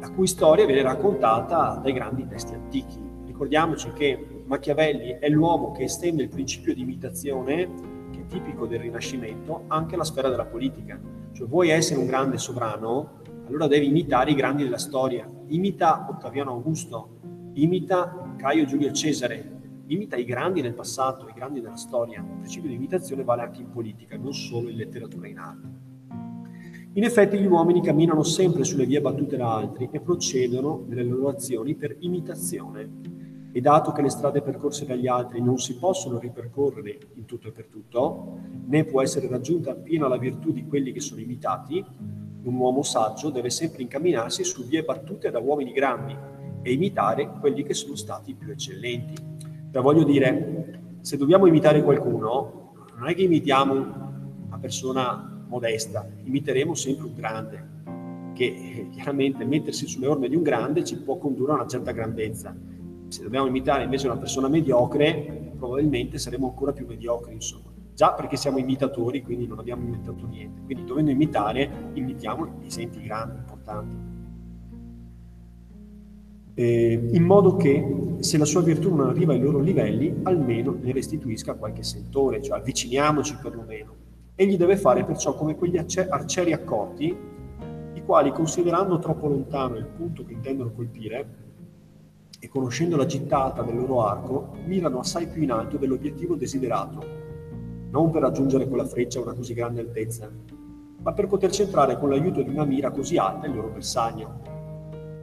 la 0.00 0.10
cui 0.10 0.26
storia 0.26 0.64
viene 0.64 0.82
raccontata 0.82 1.80
dai 1.82 1.92
grandi 1.92 2.26
testi 2.26 2.54
antichi. 2.54 2.98
Ricordiamoci 3.26 3.92
che 3.92 4.42
Machiavelli 4.46 5.18
è 5.20 5.28
l'uomo 5.28 5.72
che 5.72 5.84
estende 5.84 6.22
il 6.22 6.28
principio 6.28 6.74
di 6.74 6.82
imitazione, 6.82 7.68
che 8.10 8.20
è 8.20 8.26
tipico 8.26 8.66
del 8.66 8.80
Rinascimento, 8.80 9.64
anche 9.66 9.94
alla 9.94 10.04
sfera 10.04 10.28
della 10.28 10.46
politica. 10.46 10.98
Cioè 11.32 11.46
vuoi 11.46 11.70
essere 11.70 12.00
un 12.00 12.06
grande 12.06 12.38
sovrano, 12.38 13.20
allora 13.46 13.66
devi 13.66 13.86
imitare 13.86 14.30
i 14.30 14.34
grandi 14.34 14.62
della 14.62 14.78
storia. 14.78 15.28
Imita 15.48 16.06
Ottaviano 16.08 16.52
Augusto, 16.52 17.18
imita 17.54 18.27
Caio 18.38 18.64
Giulio 18.66 18.92
Cesare, 18.92 19.82
imita 19.88 20.14
i 20.14 20.24
grandi 20.24 20.62
del 20.62 20.72
passato, 20.72 21.26
i 21.28 21.32
grandi 21.34 21.60
della 21.60 21.76
storia. 21.76 22.20
Il 22.20 22.38
principio 22.38 22.68
di 22.68 22.76
imitazione 22.76 23.24
vale 23.24 23.42
anche 23.42 23.60
in 23.60 23.68
politica, 23.68 24.16
non 24.16 24.32
solo 24.32 24.68
in 24.68 24.76
letteratura 24.76 25.26
e 25.26 25.30
in 25.30 25.38
arte. 25.38 25.68
In 26.92 27.02
effetti 27.02 27.36
gli 27.36 27.46
uomini 27.46 27.82
camminano 27.82 28.22
sempre 28.22 28.62
sulle 28.62 28.86
vie 28.86 29.00
battute 29.00 29.36
da 29.36 29.56
altri 29.56 29.88
e 29.90 29.98
procedono 29.98 30.84
nelle 30.86 31.02
loro 31.02 31.30
azioni 31.30 31.74
per 31.74 31.96
imitazione 31.98 33.16
e 33.50 33.60
dato 33.60 33.90
che 33.90 34.02
le 34.02 34.08
strade 34.08 34.40
percorse 34.40 34.86
dagli 34.86 35.08
altri 35.08 35.42
non 35.42 35.58
si 35.58 35.76
possono 35.76 36.20
ripercorrere 36.20 36.96
in 37.14 37.24
tutto 37.24 37.48
e 37.48 37.50
per 37.52 37.66
tutto, 37.66 38.38
né 38.66 38.84
può 38.84 39.02
essere 39.02 39.26
raggiunta 39.26 39.72
appieno 39.72 40.06
la 40.06 40.16
virtù 40.16 40.52
di 40.52 40.64
quelli 40.64 40.92
che 40.92 41.00
sono 41.00 41.20
imitati, 41.20 41.84
un 42.44 42.54
uomo 42.54 42.82
saggio 42.82 43.30
deve 43.30 43.50
sempre 43.50 43.82
incamminarsi 43.82 44.44
su 44.44 44.64
vie 44.64 44.84
battute 44.84 45.30
da 45.30 45.40
uomini 45.40 45.72
grandi 45.72 46.36
e 46.62 46.72
imitare 46.72 47.30
quelli 47.40 47.62
che 47.62 47.74
sono 47.74 47.94
stati 47.96 48.34
più 48.34 48.50
eccellenti. 48.50 49.14
Cioè 49.72 49.82
voglio 49.82 50.04
dire, 50.04 50.80
se 51.00 51.16
dobbiamo 51.16 51.46
imitare 51.46 51.82
qualcuno, 51.82 52.72
non 52.96 53.08
è 53.08 53.14
che 53.14 53.22
imitiamo 53.22 53.72
una 54.46 54.58
persona 54.60 55.44
modesta, 55.46 56.06
imiteremo 56.24 56.74
sempre 56.74 57.06
un 57.06 57.14
grande, 57.14 57.68
che 58.34 58.88
chiaramente 58.92 59.44
mettersi 59.44 59.86
sulle 59.86 60.06
orme 60.06 60.28
di 60.28 60.36
un 60.36 60.42
grande 60.42 60.84
ci 60.84 60.96
può 60.98 61.16
condurre 61.16 61.52
a 61.52 61.54
una 61.56 61.66
certa 61.66 61.92
grandezza 61.92 62.54
se 63.08 63.22
dobbiamo 63.22 63.46
imitare 63.46 63.84
invece 63.84 64.06
una 64.06 64.18
persona 64.18 64.48
mediocre, 64.48 65.52
probabilmente 65.56 66.18
saremo 66.18 66.48
ancora 66.48 66.72
più 66.72 66.86
mediocri, 66.86 67.32
insomma. 67.32 67.72
Già 67.94 68.12
perché 68.12 68.36
siamo 68.36 68.58
imitatori, 68.58 69.22
quindi 69.22 69.46
non 69.46 69.58
abbiamo 69.58 69.82
inventato 69.82 70.26
niente. 70.26 70.60
Quindi 70.62 70.84
dovendo 70.84 71.10
imitare, 71.10 71.90
imitiamo 71.94 72.60
esempi 72.64 73.02
grandi, 73.02 73.38
importanti. 73.38 74.17
Eh, 76.58 77.10
in 77.12 77.22
modo 77.22 77.54
che 77.54 78.16
se 78.18 78.36
la 78.36 78.44
sua 78.44 78.62
virtù 78.62 78.92
non 78.92 79.08
arriva 79.08 79.32
ai 79.32 79.38
loro 79.38 79.60
livelli, 79.60 80.12
almeno 80.24 80.76
ne 80.80 80.90
restituisca 80.90 81.54
qualche 81.54 81.84
sentore, 81.84 82.42
cioè 82.42 82.58
avviciniamoci 82.58 83.38
perlomeno. 83.40 83.94
Egli 84.34 84.56
deve 84.56 84.76
fare 84.76 85.04
perciò 85.04 85.36
come 85.36 85.54
quegli 85.54 85.76
arcieri 85.78 86.52
accorti, 86.52 87.16
i 87.94 88.02
quali, 88.04 88.32
considerando 88.32 88.98
troppo 88.98 89.28
lontano 89.28 89.76
il 89.76 89.86
punto 89.86 90.24
che 90.24 90.32
intendono 90.32 90.72
colpire, 90.72 91.26
e 92.40 92.48
conoscendo 92.48 92.96
la 92.96 93.06
gittata 93.06 93.62
del 93.62 93.76
loro 93.76 94.04
arco, 94.04 94.56
mirano 94.66 94.98
assai 94.98 95.28
più 95.28 95.42
in 95.42 95.52
alto 95.52 95.76
dell'obiettivo 95.76 96.34
desiderato, 96.34 97.00
non 97.88 98.10
per 98.10 98.22
raggiungere 98.22 98.68
con 98.68 98.78
la 98.78 98.84
freccia 98.84 99.20
una 99.20 99.34
così 99.34 99.54
grande 99.54 99.80
altezza, 99.80 100.28
ma 101.02 101.12
per 101.12 101.28
poter 101.28 101.52
centrare 101.52 101.96
con 101.96 102.08
l'aiuto 102.08 102.42
di 102.42 102.50
una 102.50 102.64
mira 102.64 102.90
così 102.90 103.16
alta 103.16 103.46
il 103.46 103.54
loro 103.54 103.68
bersaglio. 103.68 104.56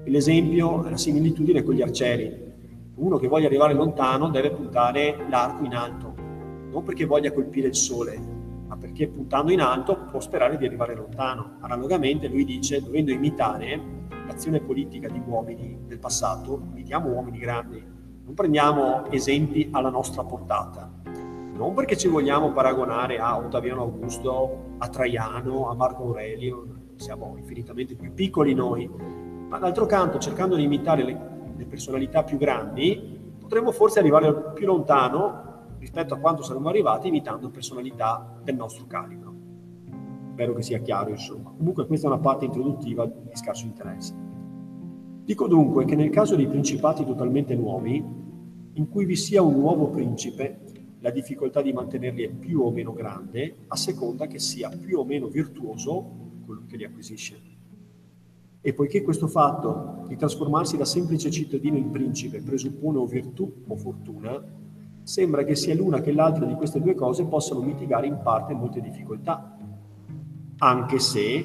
L'esempio 0.07 0.83
è 0.83 0.91
la 0.91 0.97
similitudine 0.97 1.63
con 1.63 1.73
gli 1.73 1.81
arcieri. 1.81 2.31
Uno 2.95 3.17
che 3.17 3.27
voglia 3.27 3.47
arrivare 3.47 3.73
lontano 3.73 4.29
deve 4.29 4.51
puntare 4.51 5.25
l'arco 5.29 5.65
in 5.65 5.73
alto, 5.73 6.13
non 6.69 6.83
perché 6.83 7.05
voglia 7.05 7.31
colpire 7.31 7.69
il 7.69 7.75
sole, 7.75 8.15
ma 8.67 8.77
perché 8.77 9.07
puntando 9.07 9.51
in 9.51 9.61
alto 9.61 10.05
può 10.11 10.19
sperare 10.19 10.57
di 10.57 10.65
arrivare 10.65 10.93
lontano. 10.93 11.57
Analogamente 11.61 12.27
lui 12.27 12.45
dice, 12.45 12.83
dovendo 12.83 13.11
imitare, 13.11 13.81
l'azione 14.27 14.59
politica 14.59 15.09
di 15.09 15.19
uomini 15.25 15.79
del 15.87 15.97
passato, 15.97 16.61
imitiamo 16.71 17.09
uomini 17.09 17.39
grandi, 17.39 17.83
non 18.23 18.33
prendiamo 18.35 19.09
esempi 19.09 19.69
alla 19.71 19.89
nostra 19.89 20.23
portata, 20.23 20.91
non 21.55 21.73
perché 21.73 21.97
ci 21.97 22.07
vogliamo 22.07 22.51
paragonare 22.51 23.17
a 23.17 23.37
Ottaviano 23.37 23.81
Augusto, 23.81 24.75
a 24.77 24.87
Traiano, 24.87 25.67
a 25.67 25.73
Marco 25.73 26.03
Aurelio, 26.03 26.67
siamo 26.95 27.35
infinitamente 27.37 27.95
più 27.95 28.13
piccoli 28.13 28.53
noi, 28.53 29.23
ma 29.55 29.61
d'altro 29.61 29.85
canto 29.85 30.19
cercando 30.19 30.57
di 30.57 30.63
imitare 30.63 31.03
le, 31.05 31.17
le 31.55 31.65
personalità 31.65 32.25
più 32.25 32.37
grandi, 32.37 33.21
potremmo 33.39 33.71
forse 33.71 33.99
arrivare 33.99 34.51
più 34.53 34.65
lontano 34.65 35.77
rispetto 35.79 36.13
a 36.13 36.17
quanto 36.17 36.43
saremmo 36.43 36.67
arrivati 36.67 37.07
imitando 37.07 37.49
personalità 37.49 38.37
del 38.43 38.55
nostro 38.55 38.85
calibro. 38.85 39.33
Spero 40.33 40.53
che 40.55 40.61
sia 40.61 40.79
chiaro, 40.79 41.11
insomma. 41.11 41.53
Comunque 41.55 41.87
questa 41.87 42.07
è 42.07 42.11
una 42.11 42.19
parte 42.19 42.43
introduttiva 42.43 43.05
di 43.05 43.29
scarso 43.31 43.65
interesse. 43.65 44.13
Dico 45.23 45.47
dunque 45.47 45.85
che 45.85 45.95
nel 45.95 46.09
caso 46.09 46.35
di 46.35 46.47
principati 46.47 47.05
totalmente 47.05 47.55
nuovi, 47.55 48.03
in 48.73 48.89
cui 48.89 49.05
vi 49.05 49.15
sia 49.15 49.41
un 49.41 49.53
nuovo 49.53 49.87
principe, 49.87 50.59
la 50.99 51.11
difficoltà 51.11 51.61
di 51.61 51.71
mantenerli 51.71 52.23
è 52.23 52.29
più 52.29 52.59
o 52.59 52.71
meno 52.71 52.91
grande, 52.91 53.55
a 53.67 53.77
seconda 53.77 54.27
che 54.27 54.39
sia 54.39 54.69
più 54.69 54.99
o 54.99 55.05
meno 55.05 55.27
virtuoso 55.27 56.41
colui 56.45 56.65
che 56.65 56.75
li 56.75 56.83
acquisisce. 56.83 57.54
E 58.67 58.73
poiché 58.73 59.03
questo 59.03 59.27
fatto 59.27 60.05
di 60.07 60.15
trasformarsi 60.15 60.75
da 60.75 60.85
semplice 60.85 61.29
cittadino 61.29 61.77
in 61.77 61.91
principe 61.91 62.41
presuppone 62.41 62.97
o 62.97 63.05
virtù 63.05 63.61
o 63.67 63.75
fortuna, 63.75 64.43
sembra 65.03 65.43
che 65.43 65.53
sia 65.53 65.75
l'una 65.75 66.01
che 66.01 66.11
l'altra 66.11 66.45
di 66.45 66.55
queste 66.55 66.81
due 66.81 66.95
cose 66.95 67.25
possano 67.25 67.61
mitigare 67.61 68.07
in 68.07 68.17
parte 68.23 68.55
molte 68.55 68.81
difficoltà, 68.81 69.55
anche 70.57 70.97
se 70.97 71.43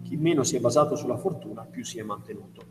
chi 0.00 0.16
meno 0.16 0.44
si 0.44 0.54
è 0.54 0.60
basato 0.60 0.94
sulla 0.94 1.16
fortuna 1.16 1.66
più 1.68 1.84
si 1.84 1.98
è 1.98 2.04
mantenuto. 2.04 2.62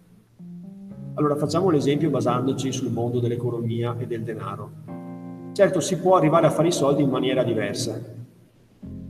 Allora 1.16 1.36
facciamo 1.36 1.70
l'esempio 1.70 2.10
basandoci 2.10 2.72
sul 2.72 2.94
mondo 2.94 3.20
dell'economia 3.20 3.98
e 3.98 4.08
del 4.08 4.24
denaro. 4.24 4.72
Certo 5.52 5.82
si 5.82 5.98
può 5.98 6.16
arrivare 6.16 6.48
a 6.48 6.52
fare 6.52 6.70
i 6.70 6.72
soldi 6.72 7.04
in 7.04 7.10
maniera 7.10 7.44
diversa. 7.44 8.02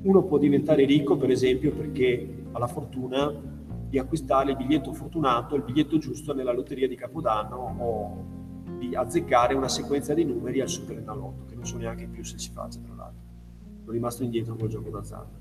Uno 0.02 0.24
può 0.24 0.40
diventare 0.40 0.84
ricco 0.86 1.16
per 1.16 1.30
esempio 1.30 1.74
perché 1.74 2.46
ha 2.52 2.58
la 2.58 2.66
fortuna 2.66 3.58
di 3.90 3.98
acquistare 3.98 4.52
il 4.52 4.58
biglietto 4.58 4.94
fortunato, 4.94 5.56
il 5.56 5.64
biglietto 5.64 5.98
giusto 5.98 6.34
nella 6.34 6.54
lotteria 6.54 6.88
di 6.88 6.96
Capodanno 6.96 7.76
o 7.80 8.38
di 8.78 8.96
azzeccare 8.96 9.56
una 9.56 9.68
sequenza 9.68 10.14
di 10.14 10.24
numeri 10.24 10.62
al 10.62 10.70
Super 10.70 10.98
Enalotto, 10.98 11.46
che 11.46 11.56
non 11.56 11.66
so 11.66 11.78
neanche 11.78 12.08
più 12.08 12.24
se 12.24 12.38
si 12.38 12.52
faccia 12.52 12.80
tra 12.80 12.94
l'altro. 12.94 13.22
Sono 13.80 13.92
rimasto 13.92 14.24
indietro 14.24 14.56
col 14.56 14.70
gioco 14.70 14.90
d'azzardo. 14.90 15.38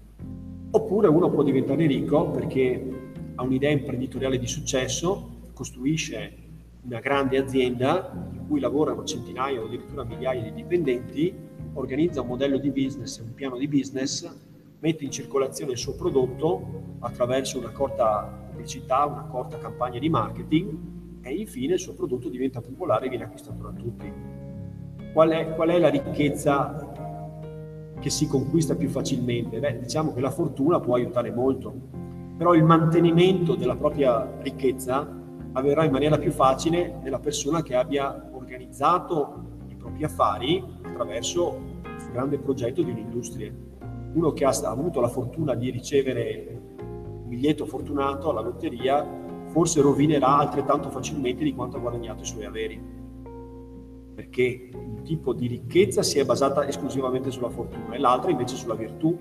Oppure 0.71 1.09
uno 1.09 1.31
può 1.31 1.43
diventare 1.43 1.87
ricco 1.87 2.31
perché 2.31 3.13
ha 3.35 3.43
un'idea 3.43 3.71
imprenditoriale 3.71 4.39
di 4.39 4.47
successo, 4.47 5.37
costruisce 5.53 6.47
una 6.83 7.01
grande 7.01 7.37
azienda 7.37 8.31
in 8.33 8.47
cui 8.47 8.61
lavorano 8.61 9.05
centinaia 9.05 9.61
o 9.61 9.67
addirittura 9.67 10.05
migliaia 10.05 10.43
di 10.43 10.55
dipendenti, 10.55 11.35
organizza 11.75 12.23
un 12.23 12.29
modello 12.29 12.59
di 12.59 12.71
business, 12.71 13.19
un 13.19 13.35
piano 13.35 13.59
di 13.59 13.69
business 13.69 14.27
mette 14.81 15.05
in 15.05 15.11
circolazione 15.11 15.73
il 15.73 15.79
suo 15.79 15.95
prodotto 15.95 16.97
attraverso 17.01 17.59
una 17.59 17.71
corta 17.71 18.47
pubblicità, 18.49 19.05
una 19.07 19.25
corta 19.25 19.59
campagna 19.59 19.99
di 19.99 20.09
marketing 20.09 20.79
e 21.23 21.35
infine 21.35 21.75
il 21.75 21.81
suo 21.81 21.95
prodotto 21.95 22.29
diventa 22.29 22.61
popolare 22.61 23.07
e 23.07 23.09
viene 23.09 23.25
acquistato 23.25 23.63
da 23.63 23.73
tutti. 23.73 24.13
Qual 25.13 25.31
è, 25.31 25.55
qual 25.55 25.71
è 25.71 25.79
la 25.79 25.89
ricchezza 25.89 26.93
che 27.99 28.11
si 28.11 28.29
conquista 28.29 28.77
più 28.77 28.89
facilmente? 28.89 29.59
Beh, 29.59 29.81
diciamo 29.81 30.13
che 30.13 30.21
la 30.21 30.31
fortuna 30.31 30.79
può 30.79 30.95
aiutare 30.95 31.33
molto, 31.33 31.75
però 32.37 32.55
il 32.55 32.63
mantenimento 32.63 33.57
della 33.57 33.75
propria 33.75 34.31
ricchezza 34.43 35.17
avverrà 35.53 35.85
in 35.85 35.91
maniera 35.91 36.19
più 36.19 36.31
facile 36.31 36.99
nella 37.03 37.19
persona 37.19 37.63
che 37.63 37.75
abbia 37.75 38.31
organizzato 38.33 39.43
i 39.67 39.75
propri 39.75 40.05
affari 40.05 40.63
attraverso 40.83 41.53
un 41.53 42.13
grande 42.13 42.39
progetto 42.39 42.83
di 42.83 42.91
un'industria 42.93 43.53
uno 44.19 44.33
che 44.33 44.45
ha 44.45 44.53
avuto 44.65 45.01
la 45.01 45.09
fortuna 45.09 45.55
di 45.55 45.71
ricevere 45.71 46.61
un 46.77 47.29
biglietto 47.29 47.65
fortunato 47.67 48.31
alla 48.31 48.41
lotteria 48.41 49.07
forse 49.47 49.81
rovinerà 49.81 50.39
altrettanto 50.39 50.91
facilmente 50.91 51.45
di 51.45 51.55
quanto 51.55 51.77
ha 51.77 51.81
guadagnato 51.81 52.23
i 52.23 52.27
suoi 52.27 52.45
averi. 52.45 52.81
Perché 54.15 54.71
un 54.75 55.03
tipo 55.05 55.33
di 55.33 55.47
ricchezza 55.47 56.03
si 56.03 56.19
è 56.19 56.25
basata 56.25 56.67
esclusivamente 56.67 57.31
sulla 57.31 57.49
fortuna 57.49 57.95
e 57.95 57.99
l'altra 57.99 58.31
invece 58.31 58.57
sulla 58.57 58.75
virtù. 58.75 59.17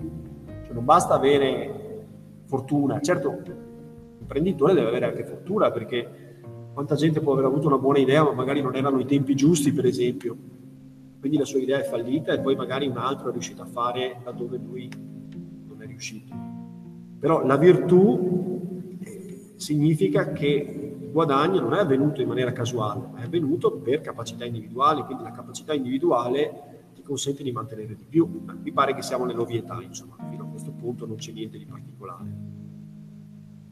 Cioè 0.64 0.72
non 0.72 0.84
basta 0.84 1.14
avere 1.14 2.06
fortuna, 2.46 3.00
certo 3.00 3.42
l'imprenditore 4.18 4.74
deve 4.74 4.88
avere 4.88 5.06
anche 5.06 5.24
fortuna 5.24 5.70
perché 5.70 6.42
quanta 6.74 6.96
gente 6.96 7.20
può 7.20 7.32
aver 7.32 7.44
avuto 7.44 7.68
una 7.68 7.78
buona 7.78 7.98
idea 7.98 8.22
ma 8.24 8.32
magari 8.32 8.60
non 8.60 8.74
erano 8.74 8.98
i 8.98 9.06
tempi 9.06 9.34
giusti 9.34 9.72
per 9.72 9.86
esempio 9.86 10.36
quindi 11.20 11.38
la 11.38 11.44
sua 11.44 11.58
idea 11.58 11.80
è 11.80 11.84
fallita 11.84 12.32
e 12.32 12.40
poi 12.40 12.54
magari 12.54 12.86
un 12.86 12.96
altro 12.96 13.28
è 13.28 13.32
riuscito 13.32 13.62
a 13.62 13.66
fare 13.66 14.20
da 14.22 14.30
dove 14.30 14.56
lui 14.56 14.88
non 15.66 15.82
è 15.82 15.86
riuscito. 15.86 16.34
Però 17.18 17.44
la 17.44 17.56
virtù 17.56 18.98
eh, 19.00 19.52
significa 19.56 20.32
che 20.32 21.00
il 21.00 21.10
guadagno 21.10 21.60
non 21.60 21.74
è 21.74 21.78
avvenuto 21.78 22.20
in 22.20 22.28
maniera 22.28 22.52
casuale, 22.52 23.08
ma 23.12 23.20
è 23.20 23.24
avvenuto 23.24 23.72
per 23.78 24.00
capacità 24.00 24.44
individuali, 24.44 25.02
quindi 25.02 25.24
la 25.24 25.32
capacità 25.32 25.74
individuale 25.74 26.90
ti 26.94 27.02
consente 27.02 27.42
di 27.42 27.50
mantenere 27.50 27.96
di 27.96 28.04
più. 28.08 28.44
Mi 28.62 28.72
pare 28.72 28.94
che 28.94 29.02
siamo 29.02 29.24
nell'ovvietà, 29.24 29.80
insomma, 29.82 30.16
fino 30.30 30.44
a 30.44 30.46
questo 30.46 30.70
punto 30.70 31.06
non 31.06 31.16
c'è 31.16 31.32
niente 31.32 31.58
di 31.58 31.66
particolare. 31.66 32.56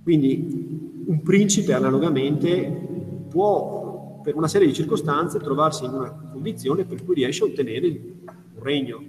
Quindi 0.03 1.05
un 1.07 1.23
principe 1.23 1.73
analogamente 1.73 3.25
può 3.29 3.86
per 4.27 4.35
una 4.35 4.49
serie 4.49 4.67
di 4.67 4.75
circostanze 4.75 5.39
trovarsi 5.39 5.85
in 5.85 5.93
una 5.93 6.11
condizione 6.33 6.85
per 6.85 7.05
cui 7.05 7.15
riesce 7.15 7.45
a 7.45 7.47
ottenere 7.47 7.87
un 7.87 8.61
regno. 8.61 9.01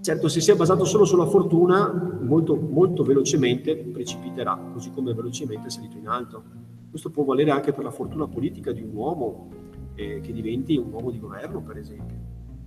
Certo, 0.00 0.28
se 0.28 0.40
si 0.40 0.52
è 0.52 0.54
basato 0.54 0.84
solo 0.84 1.04
sulla 1.04 1.26
fortuna, 1.26 2.16
molto, 2.20 2.54
molto 2.54 3.02
velocemente 3.02 3.74
precipiterà, 3.74 4.56
così 4.72 4.92
come 4.92 5.12
velocemente 5.14 5.66
è 5.66 5.70
salito 5.70 5.96
in 5.96 6.06
alto. 6.06 6.44
Questo 6.88 7.10
può 7.10 7.24
valere 7.24 7.50
anche 7.50 7.72
per 7.72 7.82
la 7.82 7.90
fortuna 7.90 8.28
politica 8.28 8.70
di 8.70 8.82
un 8.82 8.94
uomo 8.94 9.48
eh, 9.96 10.20
che 10.20 10.32
diventi 10.32 10.76
un 10.76 10.92
uomo 10.92 11.10
di 11.10 11.18
governo, 11.18 11.60
per 11.60 11.78
esempio. 11.78 12.16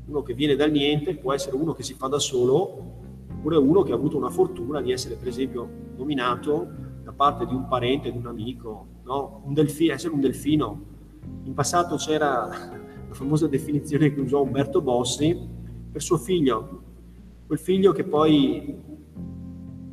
Uno 0.08 0.24
che 0.24 0.34
viene 0.34 0.58
dal 0.58 0.70
niente 0.70 1.16
può 1.16 1.32
essere 1.32 1.56
uno 1.56 1.72
che 1.72 1.84
si 1.84 1.94
fa 1.94 2.08
da 2.08 2.20
solo, 2.20 2.60
oppure 3.38 3.56
uno 3.56 3.84
che 3.84 3.94
ha 3.94 3.96
avuto 3.96 4.18
una 4.18 4.30
fortuna 4.30 4.82
di 4.82 4.92
essere, 4.92 5.16
per 5.16 5.30
esempio, 5.30 5.66
nominato 5.96 6.68
da 7.06 7.14
parte 7.14 7.46
di 7.46 7.54
un 7.54 7.70
parente, 7.70 8.12
di 8.12 8.18
un 8.18 8.28
amico, 8.28 8.86
no? 9.06 9.44
un 9.46 9.54
delfino, 9.54 9.94
essere 9.94 10.14
un 10.14 10.20
delfino 10.20 10.91
in 11.44 11.54
passato 11.54 11.96
c'era 11.96 12.48
la 13.08 13.14
famosa 13.14 13.48
definizione 13.48 14.14
che 14.14 14.20
usò 14.20 14.42
Umberto 14.42 14.82
Bossi 14.82 15.38
per 15.92 16.02
suo 16.02 16.18
figlio, 16.18 16.84
quel 17.46 17.60
figlio 17.60 17.92
che 17.92 18.04
poi 18.04 18.90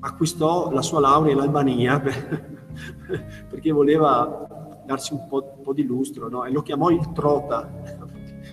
acquistò 0.00 0.70
la 0.70 0.82
sua 0.82 1.00
laurea 1.00 1.32
in 1.32 1.40
Albania 1.40 2.00
perché 3.50 3.72
voleva 3.72 4.82
darsi 4.86 5.12
un 5.12 5.26
po', 5.26 5.54
un 5.56 5.62
po 5.62 5.72
di 5.72 5.84
lustro 5.84 6.28
no? 6.28 6.44
e 6.44 6.52
lo 6.52 6.62
chiamò 6.62 6.90
il 6.90 7.12
Trota 7.12 7.68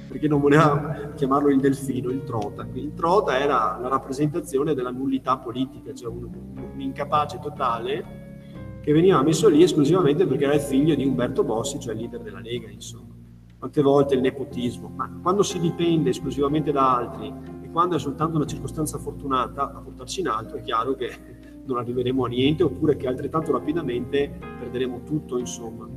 perché 0.07 0.27
non 0.27 0.39
voleva 0.39 1.11
chiamarlo 1.15 1.49
il 1.49 1.59
delfino, 1.59 2.09
il 2.09 2.23
Trota. 2.23 2.65
Il 2.73 2.93
Trota 2.93 3.37
era 3.37 3.77
la 3.81 3.89
rappresentazione 3.89 4.73
della 4.73 4.91
nullità 4.91 5.37
politica, 5.37 5.93
cioè 5.93 6.09
un, 6.09 6.29
un 6.73 6.79
incapace 6.79 7.39
totale 7.41 8.24
che 8.85 8.93
veniva 8.93 9.23
messo 9.23 9.49
lì 9.49 9.63
esclusivamente 9.63 10.27
perché 10.27 10.43
era 10.43 10.53
il 10.53 10.61
figlio 10.61 10.93
di 10.93 11.03
Umberto 11.03 11.43
Bossi, 11.43 11.79
cioè 11.79 11.95
il 11.95 12.01
leader 12.01 12.21
della 12.21 12.39
Lega, 12.39 12.69
insomma. 12.69 13.15
Quante 13.57 13.81
volte 13.81 14.13
il 14.13 14.21
nepotismo, 14.21 14.91
ma 14.95 15.11
quando 15.23 15.41
si 15.41 15.59
dipende 15.59 16.11
esclusivamente 16.11 16.71
da 16.71 16.97
altri 16.97 17.33
e 17.63 17.71
quando 17.71 17.95
è 17.95 17.99
soltanto 17.99 18.35
una 18.35 18.45
circostanza 18.45 18.99
fortunata 18.99 19.73
a 19.73 19.79
portarci 19.79 20.19
in 20.19 20.27
alto, 20.27 20.57
è 20.57 20.61
chiaro 20.61 20.93
che 20.93 21.09
non 21.65 21.79
arriveremo 21.79 22.25
a 22.25 22.27
niente 22.27 22.61
oppure 22.61 22.95
che 22.95 23.07
altrettanto 23.07 23.51
rapidamente 23.53 24.31
perderemo 24.59 25.01
tutto, 25.03 25.39
insomma. 25.39 25.89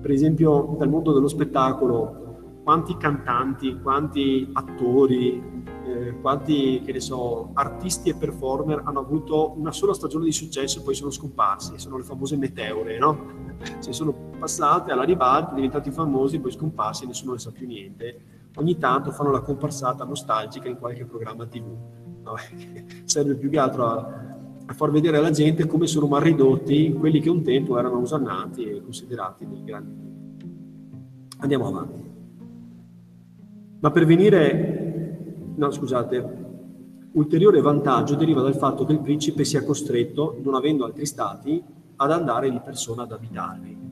Per 0.00 0.10
esempio, 0.10 0.74
dal 0.78 0.88
mondo 0.88 1.12
dello 1.12 1.28
spettacolo, 1.28 2.60
quanti 2.64 2.96
cantanti, 2.96 3.78
quanti 3.82 4.48
attori, 4.54 5.64
eh, 5.86 6.20
quanti, 6.20 6.82
che 6.84 6.92
ne 6.92 7.00
so, 7.00 7.50
artisti 7.54 8.10
e 8.10 8.14
performer 8.14 8.82
hanno 8.84 9.00
avuto 9.00 9.54
una 9.56 9.72
sola 9.72 9.94
stagione 9.94 10.24
di 10.24 10.32
successo 10.32 10.80
e 10.80 10.82
poi 10.82 10.94
sono 10.94 11.10
scomparsi, 11.10 11.78
sono 11.78 11.96
le 11.96 12.02
famose 12.02 12.36
meteore, 12.36 12.98
no? 12.98 13.54
Se 13.78 13.92
sono 13.92 14.12
passate 14.38 14.90
alla 14.90 15.04
ribalta, 15.04 15.54
diventati 15.54 15.90
famosi, 15.90 16.40
poi 16.40 16.50
scomparsi, 16.50 17.06
nessuno 17.06 17.32
ne 17.32 17.38
sa 17.38 17.52
più 17.52 17.66
niente. 17.66 18.20
Ogni 18.56 18.78
tanto 18.78 19.12
fanno 19.12 19.30
la 19.30 19.40
comparsata 19.40 20.04
nostalgica 20.04 20.68
in 20.68 20.78
qualche 20.78 21.04
programma 21.04 21.46
TV, 21.46 21.64
no? 22.22 22.34
serve 23.04 23.36
più 23.36 23.48
che 23.48 23.58
altro 23.58 23.86
a, 23.86 24.36
a 24.66 24.72
far 24.72 24.90
vedere 24.90 25.18
alla 25.18 25.30
gente 25.30 25.66
come 25.66 25.86
sono 25.86 26.06
mal 26.06 26.22
ridotti 26.22 26.92
quelli 26.98 27.20
che 27.20 27.30
un 27.30 27.42
tempo 27.42 27.78
erano 27.78 27.98
usannati 27.98 28.64
e 28.64 28.82
considerati 28.82 29.46
dei 29.46 29.62
grandi. 29.62 30.04
Andiamo 31.38 31.66
avanti. 31.68 32.04
Ma 33.78 33.90
per 33.90 34.06
venire 34.06 34.86
no 35.56 35.70
scusate, 35.70 36.44
ulteriore 37.12 37.60
vantaggio 37.60 38.14
deriva 38.14 38.42
dal 38.42 38.56
fatto 38.56 38.84
che 38.84 38.92
il 38.92 39.00
principe 39.00 39.44
sia 39.44 39.64
costretto, 39.64 40.38
non 40.42 40.54
avendo 40.54 40.84
altri 40.84 41.06
stati, 41.06 41.62
ad 41.96 42.10
andare 42.10 42.50
di 42.50 42.60
persona 42.62 43.02
ad 43.02 43.12
abitarvi. 43.12 43.84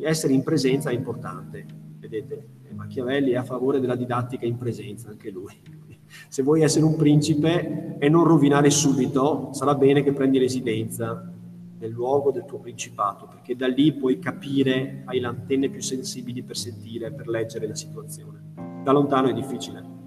Essere 0.00 0.32
in 0.32 0.42
presenza 0.42 0.90
è 0.90 0.94
importante, 0.94 1.64
vedete, 1.98 2.56
Machiavelli 2.74 3.32
è 3.32 3.36
a 3.36 3.44
favore 3.44 3.80
della 3.80 3.96
didattica 3.96 4.46
in 4.46 4.56
presenza, 4.56 5.08
anche 5.08 5.30
lui. 5.30 5.52
Se 6.28 6.42
vuoi 6.42 6.62
essere 6.62 6.84
un 6.84 6.96
principe 6.96 7.96
e 7.98 8.08
non 8.08 8.24
rovinare 8.24 8.70
subito, 8.70 9.50
sarà 9.52 9.74
bene 9.74 10.02
che 10.02 10.12
prendi 10.12 10.38
residenza 10.38 11.32
nel 11.78 11.90
luogo 11.90 12.30
del 12.32 12.44
tuo 12.44 12.58
principato, 12.58 13.26
perché 13.26 13.54
da 13.54 13.68
lì 13.68 13.92
puoi 13.92 14.18
capire, 14.18 15.02
hai 15.06 15.20
le 15.20 15.26
antenne 15.26 15.68
più 15.68 15.80
sensibili 15.80 16.42
per 16.42 16.56
sentire, 16.56 17.12
per 17.12 17.28
leggere 17.28 17.68
la 17.68 17.74
situazione. 17.74 18.82
Da 18.82 18.90
lontano 18.92 19.28
è 19.28 19.32
difficile 19.32 19.97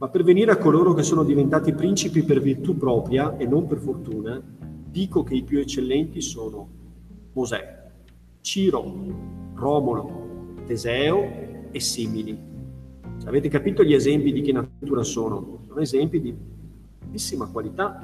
ma 0.00 0.08
per 0.08 0.22
venire 0.22 0.50
a 0.50 0.56
coloro 0.56 0.94
che 0.94 1.02
sono 1.02 1.22
diventati 1.22 1.74
principi 1.74 2.22
per 2.22 2.40
virtù 2.40 2.74
propria 2.74 3.36
e 3.36 3.44
non 3.44 3.66
per 3.66 3.76
fortuna, 3.76 4.42
dico 4.90 5.22
che 5.22 5.34
i 5.34 5.42
più 5.42 5.58
eccellenti 5.58 6.22
sono 6.22 6.68
Mosè, 7.34 7.90
Ciro, 8.40 9.52
Romolo, 9.52 10.54
Teseo 10.64 11.68
e 11.70 11.80
simili. 11.80 12.34
Avete 13.26 13.50
capito 13.50 13.84
gli 13.84 13.92
esempi 13.92 14.32
di 14.32 14.40
che 14.40 14.52
natura 14.52 15.02
sono? 15.02 15.58
Sono 15.66 15.80
esempi 15.80 16.18
di 16.18 16.34
altissima 17.02 17.46
qualità. 17.48 18.02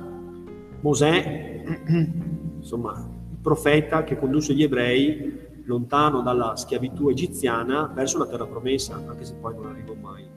Mosè, 0.82 1.64
insomma, 2.60 2.92
il 3.30 3.38
profeta 3.40 4.04
che 4.04 4.18
condusse 4.18 4.52
gli 4.52 4.62
ebrei 4.62 5.44
lontano 5.64 6.20
dalla 6.20 6.56
schiavitù 6.56 7.08
egiziana 7.08 7.86
verso 7.86 8.18
la 8.18 8.26
terra 8.26 8.44
promessa, 8.44 8.96
anche 8.96 9.24
se 9.24 9.32
poi 9.40 9.54
non 9.54 9.68
arrivò 9.68 9.94
mai 9.94 10.35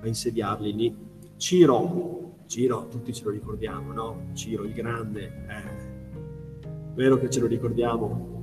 a 0.00 0.06
insediarli 0.06 0.74
lì. 0.74 0.96
Ciro, 1.36 2.28
Ciro, 2.46 2.88
tutti 2.88 3.12
ce 3.12 3.24
lo 3.24 3.30
ricordiamo, 3.30 3.92
no? 3.92 4.30
Ciro 4.32 4.64
il 4.64 4.72
grande, 4.72 5.24
eh, 5.24 6.92
vero 6.94 7.18
che 7.18 7.30
ce 7.30 7.40
lo 7.40 7.46
ricordiamo? 7.46 8.36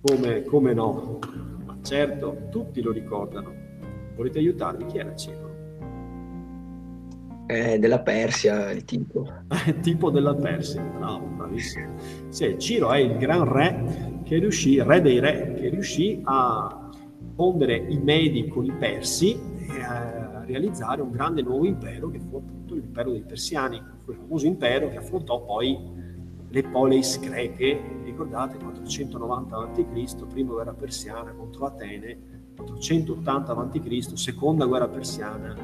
Come, 0.00 0.42
come 0.44 0.74
no? 0.74 1.18
Ma 1.64 1.78
certo, 1.82 2.48
tutti 2.50 2.80
lo 2.80 2.90
ricordano. 2.90 3.52
Volete 4.16 4.38
aiutarmi? 4.38 4.86
Chi 4.86 4.98
era 4.98 5.14
Ciro? 5.14 5.50
Eh, 7.46 7.78
della 7.78 8.00
Persia, 8.00 8.70
il 8.70 8.84
tipo. 8.84 9.26
tipo 9.82 10.10
della 10.10 10.34
Persia, 10.34 10.82
bravo, 10.82 11.26
bravissimo. 11.26 11.94
Sì, 12.28 12.56
Ciro 12.58 12.90
è 12.90 12.98
il 12.98 13.16
gran 13.18 13.44
re 13.44 14.20
che 14.24 14.38
riuscì, 14.38 14.82
re 14.82 15.00
dei 15.00 15.20
re, 15.20 15.54
che 15.54 15.68
riuscì 15.68 16.20
a 16.24 16.90
fondere 17.34 17.76
i 17.76 17.98
Medi 17.98 18.48
con 18.48 18.64
i 18.64 18.72
Persi 18.72 19.38
a 19.80 20.44
realizzare 20.44 21.02
un 21.02 21.10
grande 21.10 21.42
nuovo 21.42 21.64
impero 21.64 22.10
che 22.10 22.18
fu 22.18 22.36
appunto 22.36 22.74
l'impero 22.74 23.10
dei 23.10 23.22
Persiani, 23.22 23.82
quel 24.04 24.16
famoso 24.16 24.46
impero 24.46 24.88
che 24.88 24.96
affrontò 24.96 25.42
poi 25.44 25.78
le 26.48 26.62
poleis 26.64 27.18
greche, 27.18 27.80
ricordate 28.04 28.58
490 28.58 29.56
a.C., 29.56 30.26
prima 30.26 30.52
guerra 30.52 30.74
persiana 30.74 31.32
contro 31.32 31.64
Atene, 31.64 32.18
480 32.56 33.52
a.C., 33.52 34.18
seconda 34.18 34.66
guerra 34.66 34.86
persiana, 34.86 35.56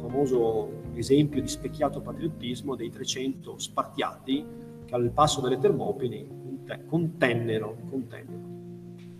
famoso 0.00 0.80
esempio 0.94 1.40
di 1.40 1.48
specchiato 1.48 2.00
patriottismo 2.00 2.74
dei 2.74 2.90
300 2.90 3.58
spartiati 3.58 4.44
che 4.86 4.94
al 4.94 5.10
passo 5.10 5.42
delle 5.42 5.58
Termopili 5.58 6.40
contennero, 6.86 7.76
contennero 7.90 8.50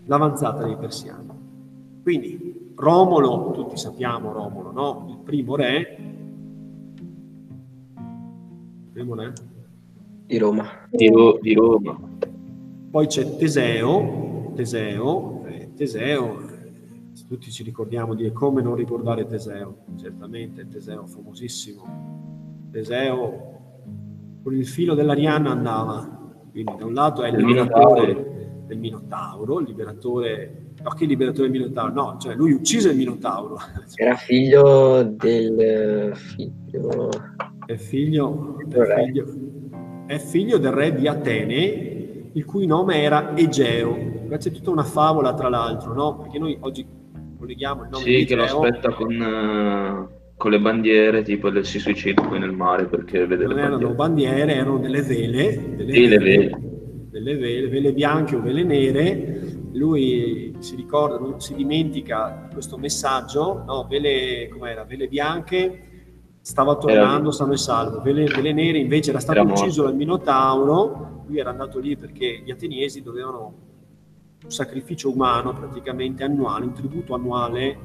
l'avanzata 0.05 0.63
dei 0.63 0.75
persiani. 0.75 1.29
Quindi 2.01 2.52
Romolo, 2.75 3.51
tutti 3.51 3.77
sappiamo 3.77 4.31
Romolo, 4.31 4.71
no? 4.71 5.05
il 5.09 5.19
primo 5.23 5.55
re, 5.55 5.97
primo 8.91 9.15
re 9.15 9.33
di 10.25 10.37
Roma. 10.37 10.87
Di, 10.89 11.09
Ro- 11.09 11.37
di 11.41 11.53
Roma. 11.53 11.99
Poi 12.89 13.07
c'è 13.07 13.35
Teseo, 13.35 14.51
Teseo, 14.55 15.45
eh, 15.45 15.73
Teseo, 15.75 16.39
eh, 16.39 16.71
tutti 17.27 17.51
ci 17.51 17.63
ricordiamo 17.63 18.13
di 18.13 18.31
come 18.31 18.61
non 18.61 18.75
ricordare 18.75 19.25
Teseo, 19.25 19.85
certamente 19.95 20.67
Teseo 20.67 21.05
famosissimo. 21.05 22.69
Teseo 22.71 23.51
con 24.43 24.55
il 24.55 24.65
filo 24.65 24.93
dell'Arianna 24.93 25.51
andava, 25.51 26.35
quindi 26.51 26.75
da 26.77 26.85
un 26.85 26.93
lato 26.93 27.23
è 27.23 27.29
il 27.29 27.37
liberatore 27.37 28.13
Minotauro. 28.13 28.65
del 28.67 28.77
Minotauro, 28.77 29.59
il 29.59 29.65
liberatore, 29.65 30.72
no 30.83 30.89
che 30.91 31.05
liberatore 31.05 31.49
del 31.49 31.59
Minotauro, 31.59 31.93
no, 31.93 32.17
cioè 32.19 32.35
lui 32.35 32.51
uccise 32.51 32.89
il 32.91 32.97
Minotauro, 32.97 33.57
Era 33.95 34.15
figlio 34.15 35.03
del 35.03 36.11
figlio. 36.15 37.09
è 37.65 37.75
figlio, 37.77 38.65
Del 38.65 38.81
è 38.81 38.85
re. 38.85 38.95
figlio, 39.05 39.25
è 40.05 40.17
figlio 40.19 40.57
del 40.57 40.71
re 40.71 40.93
di 40.95 41.07
Atene, 41.07 42.27
il 42.33 42.45
cui 42.45 42.65
nome 42.65 43.01
era 43.01 43.35
Egeo. 43.35 44.11
Qua 44.27 44.37
c'è 44.37 44.51
tutta 44.51 44.69
una 44.71 44.83
favola 44.83 45.33
tra 45.33 45.49
l'altro, 45.49 45.93
no? 45.93 46.17
Perché 46.17 46.39
noi 46.39 46.57
oggi 46.61 46.85
colleghiamo 47.37 47.83
il 47.83 47.89
nome 47.89 48.09
Sì, 48.09 48.11
di 48.11 48.25
che 48.25 48.35
lo 48.35 48.43
Egeo, 48.43 48.45
aspetta 48.45 48.91
con, 48.93 49.11
eh, 49.21 50.09
con 50.35 50.51
le 50.51 50.59
bandiere, 50.59 51.21
tipo 51.23 51.49
e 51.51 51.63
si 51.63 51.79
suicida 51.79 52.21
poi 52.23 52.39
nel 52.39 52.51
mare 52.51 52.87
perché 52.87 53.25
vede 53.25 53.47
non 53.47 53.55
le 53.55 53.61
erano 53.61 53.93
bandiere. 53.93 53.93
bandiere, 53.93 54.53
erano 54.55 54.77
delle 54.79 55.01
vele, 55.01 55.75
delle 55.75 55.93
Sì, 55.93 56.07
le 56.07 56.17
vele. 56.19 56.61
delle 57.09 57.35
vele, 57.37 57.67
vele 57.69 57.93
bianche 57.93 58.35
o 58.35 58.41
vele 58.41 58.63
nere. 58.63 59.52
Lui 59.73 60.55
si 60.59 60.75
ricorda, 60.75 61.17
non 61.17 61.41
si 61.41 61.53
dimentica 61.53 62.45
di 62.47 62.53
questo 62.53 62.77
messaggio, 62.77 63.63
no, 63.65 63.85
vele, 63.89 64.47
com'era? 64.49 64.83
Vele 64.83 65.07
bianche, 65.07 65.93
stava 66.43 66.75
tornando 66.75 67.31
sano 67.31 67.53
e 67.53 67.57
salvo, 67.57 68.01
vele, 68.01 68.25
vele 68.25 68.51
nere 68.51 68.77
invece 68.77 69.11
era 69.11 69.19
stato 69.19 69.39
Era 69.39 69.49
ucciso 69.49 69.83
dal 69.83 69.95
Minotauro, 69.95 71.23
lui 71.25 71.39
era 71.39 71.49
andato 71.49 71.79
lì 71.79 71.95
perché 71.95 72.41
gli 72.43 72.51
ateniesi 72.51 73.01
dovevano 73.01 73.53
un 74.43 74.51
sacrificio 74.51 75.09
umano 75.09 75.53
praticamente 75.53 76.23
annuale, 76.23 76.65
un 76.65 76.73
tributo 76.73 77.15
annuale 77.15 77.77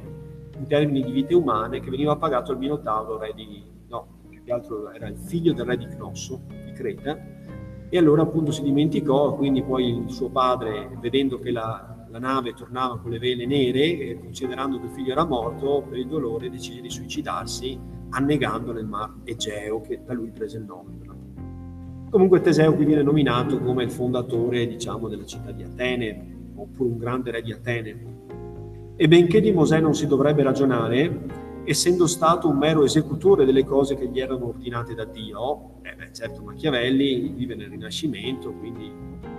in 0.58 0.66
termini 0.66 1.04
di 1.04 1.12
vite 1.12 1.34
umane 1.34 1.80
che 1.80 1.88
veniva 1.88 2.16
pagato 2.16 2.50
al 2.50 2.58
Minotauro, 2.58 3.16
re 3.16 3.32
di, 3.32 3.62
no, 3.88 4.06
più 4.28 4.42
che 4.42 4.52
altro 4.52 4.90
era 4.90 5.06
il 5.06 5.16
figlio 5.16 5.52
del 5.52 5.64
re 5.64 5.76
di 5.76 5.86
Cnosso, 5.86 6.40
di 6.48 6.72
Creta, 6.72 7.16
e 7.90 7.98
allora 7.98 8.22
appunto 8.22 8.50
si 8.50 8.62
dimenticò, 8.62 9.34
quindi 9.34 9.62
poi 9.62 10.04
il 10.04 10.10
suo 10.10 10.28
padre, 10.28 10.90
vedendo 11.00 11.38
che 11.38 11.50
la, 11.50 12.06
la 12.10 12.18
nave 12.18 12.52
tornava 12.52 12.98
con 12.98 13.10
le 13.10 13.18
vele 13.18 13.46
nere, 13.46 14.18
considerando 14.18 14.78
che 14.78 14.86
il 14.86 14.92
figlio 14.92 15.12
era 15.12 15.24
morto, 15.24 15.84
per 15.88 15.98
il 15.98 16.06
dolore 16.06 16.50
decise 16.50 16.80
di 16.80 16.90
suicidarsi 16.90 17.78
annegando 18.10 18.72
nel 18.72 18.86
mar 18.86 19.14
Egeo, 19.24 19.80
che 19.80 20.00
da 20.04 20.12
lui 20.12 20.30
prese 20.30 20.58
il 20.58 20.64
nome. 20.64 20.96
Comunque 22.10 22.40
Teseo 22.40 22.74
qui 22.74 22.86
viene 22.86 23.02
nominato 23.02 23.58
come 23.60 23.84
il 23.84 23.90
fondatore, 23.90 24.66
diciamo, 24.66 25.08
della 25.08 25.26
città 25.26 25.50
di 25.50 25.62
Atene, 25.62 26.52
oppure 26.54 26.90
un 26.90 26.98
grande 26.98 27.30
re 27.30 27.42
di 27.42 27.52
Atene. 27.52 28.16
E 28.96 29.08
benché 29.08 29.40
di 29.40 29.52
Mosè 29.52 29.78
non 29.80 29.94
si 29.94 30.06
dovrebbe 30.06 30.42
ragionare, 30.42 31.46
essendo 31.68 32.06
stato 32.06 32.48
un 32.48 32.56
mero 32.56 32.82
esecutore 32.82 33.44
delle 33.44 33.64
cose 33.64 33.94
che 33.94 34.08
gli 34.08 34.20
erano 34.20 34.48
ordinate 34.48 34.94
da 34.94 35.04
Dio, 35.04 35.80
eh 35.82 35.94
beh, 35.94 36.12
certo 36.12 36.42
Machiavelli 36.42 37.28
vive 37.28 37.54
nel 37.54 37.68
Rinascimento, 37.68 38.52
quindi 38.52 38.90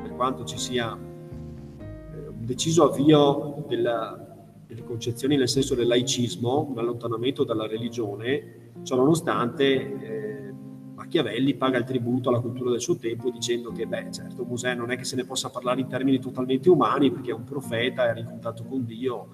per 0.01 0.15
quanto 0.15 0.43
ci 0.43 0.59
sia 0.59 0.95
eh, 0.95 2.27
un 2.27 2.45
deciso 2.45 2.83
avvio 2.83 3.65
della- 3.67 4.27
delle 4.67 4.83
concezioni 4.83 5.35
nel 5.35 5.49
senso 5.49 5.73
del 5.73 5.87
laicismo, 5.87 6.67
un 6.69 6.77
allontanamento 6.77 7.43
dalla 7.43 7.65
religione, 7.65 8.73
ciò 8.83 8.95
nonostante 8.95 9.65
eh, 9.65 10.53
Machiavelli 10.93 11.55
paga 11.55 11.79
il 11.79 11.85
tributo 11.85 12.29
alla 12.29 12.39
cultura 12.39 12.69
del 12.69 12.79
suo 12.79 12.97
tempo 12.97 13.31
dicendo 13.31 13.71
che, 13.71 13.87
beh, 13.87 14.11
certo, 14.11 14.43
Mosè 14.43 14.75
non 14.75 14.91
è 14.91 14.97
che 14.97 15.05
se 15.05 15.15
ne 15.15 15.25
possa 15.25 15.49
parlare 15.49 15.81
in 15.81 15.87
termini 15.87 16.19
totalmente 16.19 16.69
umani 16.69 17.09
perché 17.09 17.31
è 17.31 17.33
un 17.33 17.45
profeta, 17.45 18.07
era 18.07 18.19
in 18.19 18.27
contatto 18.27 18.63
con 18.63 18.85
Dio, 18.85 19.29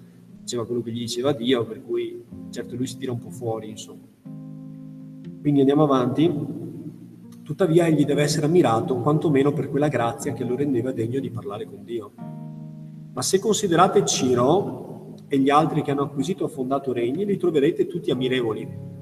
diceva 0.46 0.64
quello 0.64 0.80
che 0.80 0.92
gli 0.92 1.00
diceva 1.00 1.32
Dio, 1.32 1.64
per 1.64 1.82
cui 1.82 2.24
certo 2.50 2.76
lui 2.76 2.86
si 2.86 2.96
tira 2.96 3.10
un 3.10 3.18
po' 3.18 3.30
fuori, 3.30 3.68
insomma. 3.68 4.06
Quindi 5.40 5.58
andiamo 5.58 5.82
avanti. 5.82 6.32
Tuttavia 7.42 7.86
egli 7.86 8.04
deve 8.04 8.22
essere 8.22 8.46
ammirato 8.46 8.96
quantomeno 8.96 9.52
per 9.52 9.68
quella 9.68 9.88
grazia 9.88 10.32
che 10.32 10.44
lo 10.44 10.54
rendeva 10.54 10.92
degno 10.92 11.18
di 11.18 11.30
parlare 11.30 11.64
con 11.64 11.84
Dio. 11.84 12.12
Ma 13.12 13.22
se 13.22 13.40
considerate 13.40 14.04
Ciro 14.04 15.14
e 15.26 15.38
gli 15.38 15.50
altri 15.50 15.82
che 15.82 15.90
hanno 15.90 16.02
acquisito 16.02 16.44
o 16.44 16.48
fondato 16.48 16.92
regni, 16.92 17.24
li 17.24 17.36
troverete 17.36 17.86
tutti 17.86 18.12
ammirevoli. 18.12 18.94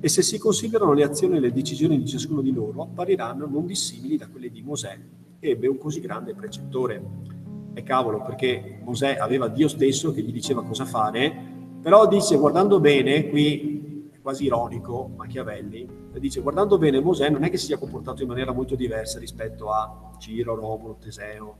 E 0.00 0.08
se 0.08 0.20
si 0.20 0.38
considerano 0.38 0.92
le 0.92 1.04
azioni 1.04 1.36
e 1.36 1.40
le 1.40 1.52
decisioni 1.52 1.98
di 1.98 2.06
ciascuno 2.06 2.42
di 2.42 2.52
loro, 2.52 2.82
appariranno 2.82 3.46
non 3.46 3.64
dissimili 3.64 4.18
da 4.18 4.28
quelle 4.28 4.50
di 4.50 4.60
Mosè, 4.60 4.98
che 5.38 5.48
ebbe 5.48 5.66
un 5.66 5.78
così 5.78 6.00
grande 6.00 6.34
precettore. 6.34 7.33
E 7.74 7.82
cavolo, 7.82 8.22
perché 8.22 8.78
Mosè 8.82 9.16
aveva 9.18 9.48
Dio 9.48 9.68
stesso 9.68 10.12
che 10.12 10.22
gli 10.22 10.32
diceva 10.32 10.62
cosa 10.64 10.84
fare, 10.84 11.52
però 11.82 12.06
dice, 12.06 12.36
guardando 12.36 12.80
bene, 12.80 13.28
qui 13.28 14.08
è 14.12 14.20
quasi 14.20 14.44
ironico 14.44 15.10
Machiavelli, 15.16 15.86
dice, 16.18 16.40
guardando 16.40 16.78
bene 16.78 17.00
Mosè 17.00 17.28
non 17.28 17.42
è 17.42 17.50
che 17.50 17.58
si 17.58 17.66
sia 17.66 17.78
comportato 17.78 18.22
in 18.22 18.28
maniera 18.28 18.52
molto 18.52 18.74
diversa 18.74 19.18
rispetto 19.18 19.70
a 19.70 20.12
Ciro, 20.18 20.54
Romolo, 20.54 20.96
Teseo, 21.00 21.56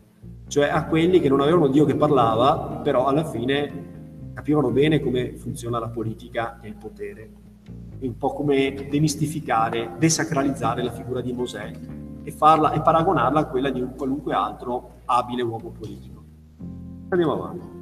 cioè 0.46 0.68
a 0.68 0.86
quelli 0.86 1.20
che 1.20 1.28
non 1.28 1.40
avevano 1.40 1.68
Dio 1.68 1.84
che 1.84 1.96
parlava, 1.96 2.80
però 2.82 3.06
alla 3.06 3.24
fine 3.24 4.30
capivano 4.34 4.70
bene 4.70 5.00
come 5.00 5.36
funziona 5.36 5.78
la 5.78 5.88
politica 5.88 6.60
e 6.60 6.68
il 6.68 6.76
potere. 6.76 7.30
Un 8.00 8.16
po' 8.16 8.32
come 8.32 8.88
demistificare, 8.90 9.92
desacralizzare 9.98 10.82
la 10.82 10.92
figura 10.92 11.20
di 11.20 11.32
Mosè 11.32 11.72
e, 12.22 12.30
farla, 12.30 12.72
e 12.72 12.80
paragonarla 12.82 13.40
a 13.40 13.46
quella 13.46 13.70
di 13.70 13.80
un 13.80 13.94
qualunque 13.96 14.34
altro 14.34 14.93
abile 15.06 15.42
uomo 15.42 15.70
politico. 15.70 16.22
Andiamo 17.08 17.32
avanti. 17.32 17.72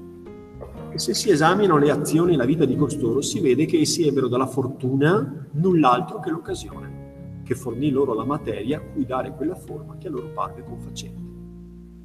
E 0.91 0.99
se 0.99 1.15
si 1.15 1.31
esaminano 1.31 1.79
le 1.79 1.91
azioni 1.91 2.35
e 2.35 2.37
la 2.37 2.45
vita 2.45 2.65
di 2.65 2.77
costoro, 2.77 3.21
si 3.21 3.41
vede 3.41 3.65
che 3.65 3.81
essi 3.81 4.07
ebbero 4.07 4.29
dalla 4.29 4.47
fortuna 4.47 5.49
null'altro 5.53 6.21
che 6.21 6.31
l'occasione, 6.31 7.41
che 7.43 7.55
fornì 7.55 7.91
loro 7.91 8.15
la 8.15 8.25
materia 8.25 8.79
a 8.79 8.81
cui 8.81 9.07
dare 9.07 9.35
quella 9.35 9.55
forma 9.55 9.97
che 9.97 10.09
a 10.09 10.11
loro 10.11 10.29
parve 10.29 10.63
confacente. 10.63 11.31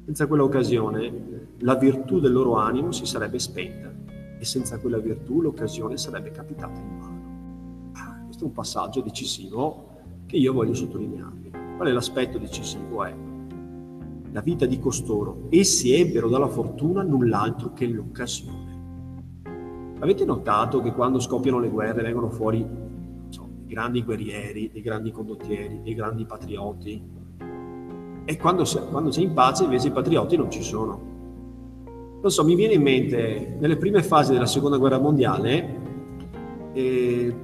Senza 0.06 0.26
quella 0.26 0.44
occasione, 0.44 1.48
la 1.58 1.74
virtù 1.74 2.18
del 2.18 2.32
loro 2.32 2.54
animo 2.54 2.92
si 2.92 3.04
sarebbe 3.04 3.38
spenta 3.38 3.92
e 4.38 4.44
senza 4.44 4.78
quella 4.78 4.98
virtù 4.98 5.42
l'occasione 5.42 5.98
sarebbe 5.98 6.30
capitata 6.30 6.80
in 6.80 6.98
vano. 6.98 7.90
Ah, 7.92 8.22
Questo 8.24 8.44
è 8.44 8.46
un 8.46 8.52
passaggio 8.52 9.02
decisivo 9.02 9.96
che 10.24 10.36
io 10.36 10.52
voglio 10.52 10.74
sottolinearvi. 10.74 11.50
Qual 11.76 11.88
è 11.88 11.92
l'aspetto 11.92 12.38
decisivo? 12.38 13.04
È 13.04 13.14
la 14.38 14.44
vita 14.44 14.66
di 14.66 14.78
costoro. 14.78 15.48
Essi 15.50 15.92
ebbero 15.92 16.28
dalla 16.28 16.46
fortuna 16.46 17.02
null'altro 17.02 17.72
che 17.72 17.88
l'occasione. 17.88 18.76
Avete 19.98 20.24
notato 20.24 20.80
che 20.80 20.92
quando 20.92 21.18
scoppiano 21.18 21.58
le 21.58 21.68
guerre 21.68 22.02
vengono 22.02 22.30
fuori 22.30 22.64
so, 23.30 23.48
grandi 23.66 24.04
guerrieri, 24.04 24.70
dei 24.72 24.80
grandi 24.80 25.10
condottieri, 25.10 25.80
dei 25.82 25.94
grandi 25.94 26.24
patrioti. 26.24 27.16
E 28.24 28.36
quando, 28.36 28.64
quando 28.90 29.10
sei 29.10 29.24
in 29.24 29.32
pace 29.32 29.64
invece 29.64 29.88
i 29.88 29.92
patrioti 29.92 30.36
non 30.36 30.50
ci 30.52 30.62
sono. 30.62 31.16
Non 32.20 32.30
so, 32.30 32.44
mi 32.44 32.54
viene 32.54 32.74
in 32.74 32.82
mente 32.82 33.56
nelle 33.58 33.76
prime 33.76 34.04
fasi 34.04 34.32
della 34.32 34.46
seconda 34.46 34.76
guerra 34.76 34.98
mondiale 34.98 35.86
eh, 36.74 37.34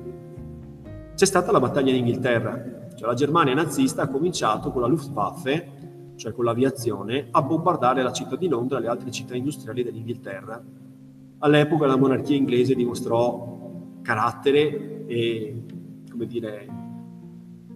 c'è 1.16 1.26
stata 1.26 1.50
la 1.50 1.61
battaglia 1.61 1.90
in 1.90 1.98
Inghilterra, 1.98 2.62
cioè 2.94 3.09
la 3.09 3.14
Germania 3.14 3.54
nazista 3.54 4.02
ha 4.02 4.09
cominciato 4.09 4.70
con 4.70 4.83
la 4.83 4.88
Luftwaffe, 4.88 5.74
cioè 6.16 6.33
con 6.33 6.44
l'aviazione, 6.44 7.29
a 7.31 7.42
bombardare 7.42 8.03
la 8.03 8.12
città 8.12 8.37
di 8.37 8.48
Londra 8.48 8.79
e 8.79 8.83
le 8.83 8.88
altre 8.88 9.11
città 9.11 9.35
industriali 9.35 9.83
dell'Inghilterra. 9.83 10.62
All'epoca 11.38 11.87
la 11.87 11.96
monarchia 11.96 12.37
inglese 12.37 12.74
dimostrò 12.74 13.53
carattere 14.03 15.07
e, 15.07 15.62
come 16.11 16.27
dire, 16.27 16.66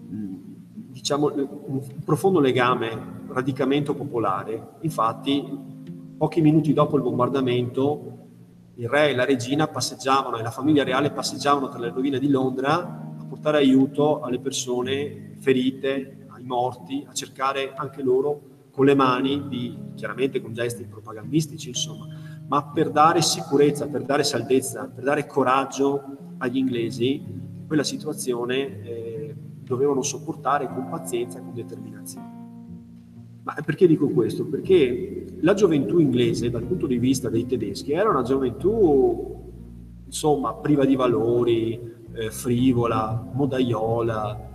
mh, 0.09 0.35
diciamo, 0.90 1.33
un 1.35 1.81
profondo 2.05 2.40
legame, 2.40 3.16
radicamento 3.29 3.94
popolare. 3.94 4.74
Infatti, 4.81 5.44
pochi 6.16 6.40
minuti 6.40 6.72
dopo 6.72 6.96
il 6.96 7.03
bombardamento, 7.03 8.16
il 8.74 8.88
re 8.88 9.11
e 9.11 9.14
la 9.14 9.24
regina 9.24 9.66
passeggiavano 9.66 10.38
e 10.38 10.42
la 10.42 10.51
famiglia 10.51 10.85
reale 10.85 11.11
passeggiavano 11.11 11.68
tra 11.68 11.79
le 11.79 11.90
rovine 11.90 12.18
di 12.18 12.29
Londra 12.29 12.77
a 13.18 13.24
portare 13.24 13.59
aiuto 13.59 14.20
alle 14.20 14.38
persone 14.38 15.35
ferite, 15.38 16.17
morti, 16.49 17.05
a 17.07 17.13
cercare 17.13 17.75
anche 17.77 18.03
loro 18.03 18.41
con 18.73 18.87
le 18.87 18.95
mani, 18.95 19.47
di, 19.49 19.77
chiaramente 19.95 20.41
con 20.41 20.53
gesti 20.53 20.85
propagandistici, 20.85 21.69
insomma, 21.69 22.07
ma 22.49 22.65
per 22.65 22.91
dare 22.91 23.23
sicurezza, 23.23 23.87
per 23.87 24.03
dare 24.03 24.25
saldezza, 24.25 24.89
per 24.89 25.05
dare 25.05 25.27
coraggio 25.27 26.35
agli 26.39 26.57
inglesi, 26.57 27.23
quella 27.67 27.85
situazione 27.85 28.83
eh, 28.83 29.37
dovevano 29.63 30.03
sopportare 30.03 30.67
con 30.67 30.89
pazienza 30.89 31.39
e 31.39 31.43
con 31.43 31.55
determinazione. 31.55 32.37
Ma 33.43 33.55
perché 33.65 33.87
dico 33.87 34.09
questo? 34.09 34.45
Perché 34.47 35.27
la 35.41 35.55
gioventù 35.55 35.99
inglese, 35.99 36.51
dal 36.51 36.65
punto 36.65 36.87
di 36.87 36.99
vista 36.99 37.29
dei 37.29 37.47
tedeschi, 37.47 37.93
era 37.93 38.11
una 38.11 38.23
gioventù, 38.23 39.53
insomma, 40.07 40.55
priva 40.55 40.85
di 40.85 40.97
valori, 40.97 41.81
eh, 42.13 42.31
frivola, 42.31 43.31
modaiola, 43.33 44.51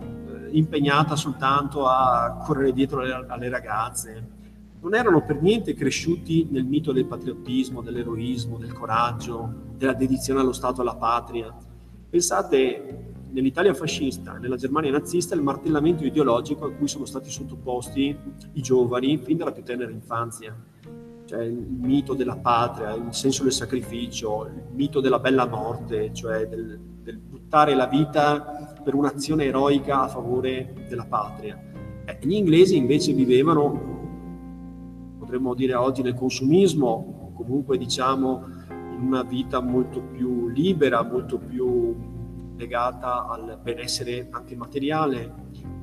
impegnata 0.56 1.16
soltanto 1.16 1.86
a 1.86 2.42
correre 2.44 2.72
dietro 2.72 3.00
alle, 3.00 3.24
alle 3.28 3.48
ragazze. 3.48 4.32
Non 4.80 4.94
erano 4.94 5.24
per 5.24 5.40
niente 5.40 5.74
cresciuti 5.74 6.48
nel 6.50 6.64
mito 6.64 6.92
del 6.92 7.06
patriottismo, 7.06 7.80
dell'eroismo, 7.80 8.58
del 8.58 8.72
coraggio, 8.72 9.52
della 9.76 9.94
dedizione 9.94 10.40
allo 10.40 10.52
Stato 10.52 10.78
e 10.78 10.80
alla 10.82 10.96
patria. 10.96 11.54
Pensate 12.10 13.12
nell'Italia 13.30 13.74
fascista, 13.74 14.34
nella 14.34 14.56
Germania 14.56 14.92
nazista, 14.92 15.34
il 15.34 15.42
martellamento 15.42 16.04
ideologico 16.04 16.66
a 16.66 16.70
cui 16.70 16.86
sono 16.86 17.04
stati 17.04 17.30
sottoposti 17.30 18.16
i 18.52 18.62
giovani 18.62 19.18
fin 19.18 19.38
dalla 19.38 19.52
più 19.52 19.62
tenera 19.62 19.90
infanzia. 19.90 20.54
Cioè 21.24 21.42
il 21.42 21.66
mito 21.66 22.12
della 22.12 22.36
patria, 22.36 22.92
il 22.92 23.14
senso 23.14 23.42
del 23.42 23.52
sacrificio, 23.52 24.44
il 24.46 24.62
mito 24.72 25.00
della 25.00 25.18
bella 25.18 25.46
morte, 25.46 26.12
cioè 26.12 26.46
del, 26.46 26.78
del 27.02 27.16
buttare 27.16 27.74
la 27.74 27.86
vita 27.86 28.73
per 28.84 28.94
un'azione 28.94 29.44
eroica 29.44 30.02
a 30.02 30.08
favore 30.08 30.74
della 30.88 31.06
patria. 31.06 31.58
Eh, 32.04 32.18
gli 32.22 32.34
inglesi 32.34 32.76
invece 32.76 33.12
vivevano, 33.12 35.16
potremmo 35.18 35.54
dire 35.54 35.74
oggi, 35.74 36.02
nel 36.02 36.14
consumismo, 36.14 37.32
comunque 37.34 37.78
diciamo 37.78 38.44
in 38.68 39.00
una 39.00 39.22
vita 39.22 39.60
molto 39.60 40.02
più 40.02 40.48
libera, 40.48 41.02
molto 41.02 41.38
più 41.38 41.96
legata 42.56 43.26
al 43.26 43.58
benessere 43.60 44.28
anche 44.30 44.54
materiale, 44.54 45.32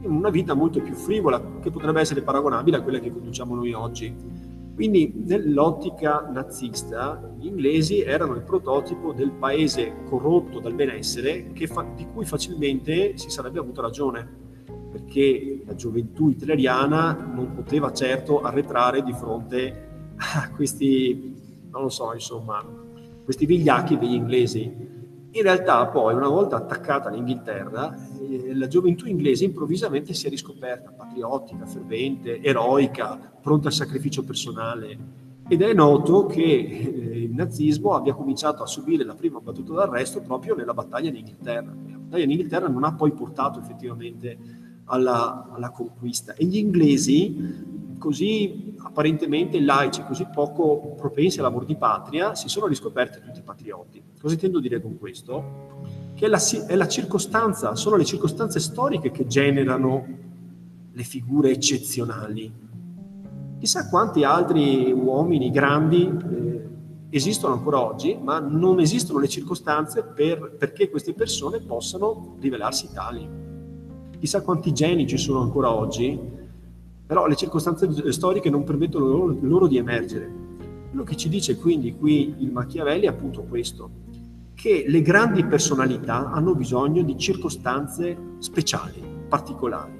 in 0.01 0.11
una 0.11 0.29
vita 0.29 0.53
molto 0.53 0.81
più 0.81 0.93
frivola, 0.93 1.41
che 1.59 1.69
potrebbe 1.69 1.99
essere 1.99 2.21
paragonabile 2.21 2.77
a 2.77 2.81
quella 2.81 2.99
che 2.99 3.11
conduciamo 3.11 3.55
noi 3.55 3.73
oggi. 3.73 4.49
Quindi 4.81 5.13
nell'ottica 5.27 6.27
nazista 6.33 7.31
gli 7.37 7.45
inglesi 7.45 8.01
erano 8.01 8.33
il 8.33 8.41
prototipo 8.41 9.13
del 9.13 9.29
paese 9.29 9.93
corrotto 10.09 10.59
dal 10.59 10.73
benessere 10.73 11.51
fa- 11.67 11.85
di 11.95 12.07
cui 12.11 12.25
facilmente 12.25 13.15
si 13.15 13.29
sarebbe 13.29 13.59
avuto 13.59 13.79
ragione, 13.81 14.27
perché 14.91 15.61
la 15.67 15.75
gioventù 15.75 16.29
hitleriana 16.29 17.31
non 17.31 17.53
poteva 17.53 17.93
certo 17.93 18.41
arretrare 18.41 19.03
di 19.03 19.13
fronte 19.13 19.89
a 20.15 20.49
questi, 20.49 21.35
non 21.69 21.83
lo 21.83 21.89
so, 21.89 22.11
insomma, 22.15 22.65
questi 23.23 23.45
vigliacchi 23.45 23.99
degli 23.99 24.15
inglesi. 24.15 24.90
In 25.33 25.43
realtà 25.43 25.87
poi, 25.87 26.13
una 26.13 26.27
volta 26.27 26.57
attaccata 26.57 27.09
l'Inghilterra, 27.09 27.95
eh, 28.19 28.53
la 28.53 28.67
gioventù 28.67 29.07
inglese 29.07 29.45
improvvisamente 29.45 30.13
si 30.13 30.27
è 30.27 30.29
riscoperta 30.29 30.91
patriottica, 30.91 31.65
fervente, 31.65 32.41
eroica, 32.41 33.17
pronta 33.41 33.69
al 33.69 33.73
sacrificio 33.73 34.23
personale. 34.25 35.19
Ed 35.47 35.61
è 35.61 35.73
noto 35.73 36.25
che 36.25 36.41
eh, 36.41 37.23
il 37.23 37.31
nazismo 37.31 37.93
abbia 37.93 38.13
cominciato 38.13 38.61
a 38.61 38.65
subire 38.65 39.05
la 39.05 39.15
prima 39.15 39.39
battuta 39.39 39.73
d'arresto 39.73 40.19
proprio 40.21 40.53
nella 40.53 40.73
battaglia 40.73 41.09
in 41.09 41.15
Inghilterra. 41.15 41.71
La 41.71 41.97
battaglia 41.97 42.23
in 42.25 42.31
Inghilterra 42.31 42.67
non 42.67 42.83
ha 42.83 42.93
poi 42.93 43.13
portato 43.13 43.59
effettivamente 43.59 44.37
alla, 44.85 45.49
alla 45.53 45.69
conquista. 45.69 46.33
E 46.33 46.43
gli 46.43 46.57
inglesi, 46.57 47.90
così 48.01 48.73
apparentemente 48.79 49.61
laici, 49.61 50.03
così 50.03 50.25
poco 50.33 50.95
propensi 50.97 51.39
all'amor 51.39 51.65
di 51.65 51.75
patria, 51.75 52.33
si 52.33 52.49
sono 52.49 52.65
riscoperti 52.65 53.19
tutti 53.23 53.41
patrioti. 53.43 54.01
Cosa 54.19 54.33
intendo 54.33 54.59
dire 54.59 54.81
con 54.81 54.97
questo? 54.97 55.79
Che 56.15 56.25
è 56.25 56.27
la, 56.27 56.39
è 56.67 56.75
la 56.75 56.87
circostanza, 56.87 57.75
sono 57.75 57.95
le 57.95 58.03
circostanze 58.03 58.59
storiche 58.59 59.11
che 59.11 59.27
generano 59.27 60.05
le 60.91 61.03
figure 61.03 61.51
eccezionali. 61.51 62.51
Chissà 63.59 63.87
quanti 63.87 64.23
altri 64.23 64.91
uomini 64.91 65.51
grandi 65.51 66.11
eh, 66.31 66.69
esistono 67.11 67.53
ancora 67.53 67.85
oggi, 67.85 68.17
ma 68.19 68.39
non 68.39 68.79
esistono 68.79 69.19
le 69.19 69.27
circostanze 69.27 70.01
per, 70.01 70.55
perché 70.57 70.89
queste 70.89 71.13
persone 71.13 71.59
possano 71.59 72.37
rivelarsi 72.39 72.89
tali. 72.91 73.29
Chissà 74.19 74.41
quanti 74.41 74.73
geni 74.73 75.05
ci 75.05 75.17
sono 75.17 75.41
ancora 75.41 75.71
oggi, 75.71 76.39
però 77.11 77.27
le 77.27 77.35
circostanze 77.35 78.09
storiche 78.13 78.49
non 78.49 78.63
permettono 78.63 79.05
loro, 79.05 79.37
loro 79.41 79.67
di 79.67 79.75
emergere. 79.75 80.31
Quello 80.87 81.03
che 81.03 81.17
ci 81.17 81.27
dice 81.27 81.57
quindi 81.57 81.97
qui 81.97 82.35
il 82.37 82.53
Machiavelli 82.53 83.03
è 83.03 83.09
appunto 83.09 83.43
questo, 83.43 83.89
che 84.53 84.85
le 84.87 85.01
grandi 85.01 85.43
personalità 85.43 86.31
hanno 86.31 86.55
bisogno 86.55 87.01
di 87.01 87.17
circostanze 87.17 88.17
speciali, 88.37 89.03
particolari. 89.27 89.91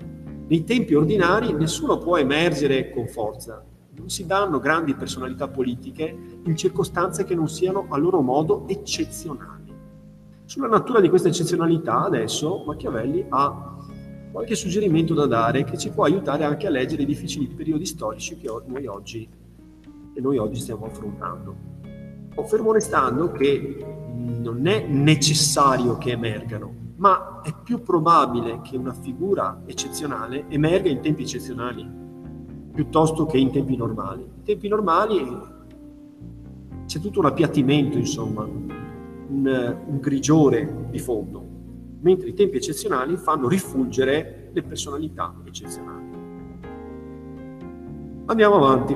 Nei 0.48 0.64
tempi 0.64 0.94
ordinari 0.94 1.52
nessuno 1.52 1.98
può 1.98 2.16
emergere 2.16 2.92
con 2.92 3.10
forza, 3.10 3.62
non 3.98 4.08
si 4.08 4.26
danno 4.26 4.60
grandi 4.60 4.96
personalità 4.96 5.50
politiche 5.50 6.18
in 6.46 6.56
circostanze 6.56 7.26
che 7.26 7.36
non 7.36 7.50
siano 7.50 7.88
a 7.90 7.98
loro 7.98 8.22
modo 8.22 8.66
eccezionali. 8.70 9.74
Sulla 10.46 10.70
natura 10.70 11.02
di 11.02 11.10
questa 11.10 11.28
eccezionalità 11.28 12.06
adesso 12.06 12.64
Machiavelli 12.66 13.26
ha 13.28 13.76
qualche 14.32 14.56
suggerimento 14.56 15.14
da 15.14 15.26
dare 15.26 15.64
che 15.64 15.78
ci 15.78 15.90
può 15.90 16.06
aiutare 16.06 16.46
anche 16.46 16.66
a 16.66 16.70
leggere 16.70 17.04
i 17.04 17.06
difficili 17.06 17.48
periodi 17.48 17.86
storici 17.86 18.38
che 18.38 18.50
noi 18.66 18.88
oggi, 18.88 19.28
che 20.14 20.22
noi 20.22 20.38
oggi 20.38 20.60
stiamo 20.60 20.86
affrontando. 20.86 21.70
Fermo 22.46 22.72
restando 22.72 23.32
che 23.32 23.86
non 24.16 24.66
è 24.66 24.88
necessario 24.88 25.98
che 25.98 26.12
emergano, 26.12 26.74
ma 26.96 27.42
è 27.44 27.54
più 27.64 27.82
probabile 27.82 28.62
che 28.62 28.78
una 28.78 28.94
figura 28.94 29.62
eccezionale 29.66 30.46
emerga 30.48 30.90
in 30.90 31.02
tempi 31.02 31.24
eccezionali 31.24 32.00
piuttosto 32.74 33.26
che 33.26 33.38
in 33.38 33.52
tempi 33.52 33.76
normali. 33.76 34.24
In 34.24 34.44
tempi 34.44 34.68
normali 34.68 35.24
c'è 36.86 37.00
tutto 37.00 37.20
un 37.20 37.26
appiattimento, 37.26 37.98
insomma, 37.98 38.44
un, 38.44 39.78
un 39.86 40.00
grigiore 40.00 40.88
di 40.90 41.00
fondo, 41.00 41.51
mentre 42.02 42.30
i 42.30 42.34
tempi 42.34 42.58
eccezionali 42.58 43.18
fanno 43.18 43.48
rifulgere 43.48 44.50
le 44.52 44.62
personalità 44.64 45.34
eccezionali. 45.46 46.10
Andiamo 48.26 48.56
avanti. 48.56 48.96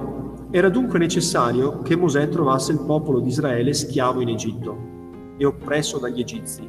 Era 0.51 0.69
dunque 0.69 0.99
necessario 0.99 1.81
che 1.81 1.95
Mosè 1.95 2.29
trovasse 2.29 2.71
il 2.71 2.79
popolo 2.79 3.19
di 3.19 3.29
Israele 3.29 3.73
schiavo 3.73 4.21
in 4.21 4.29
Egitto 4.29 4.77
e 5.37 5.45
oppresso 5.45 5.97
dagli 5.99 6.21
egizi, 6.21 6.67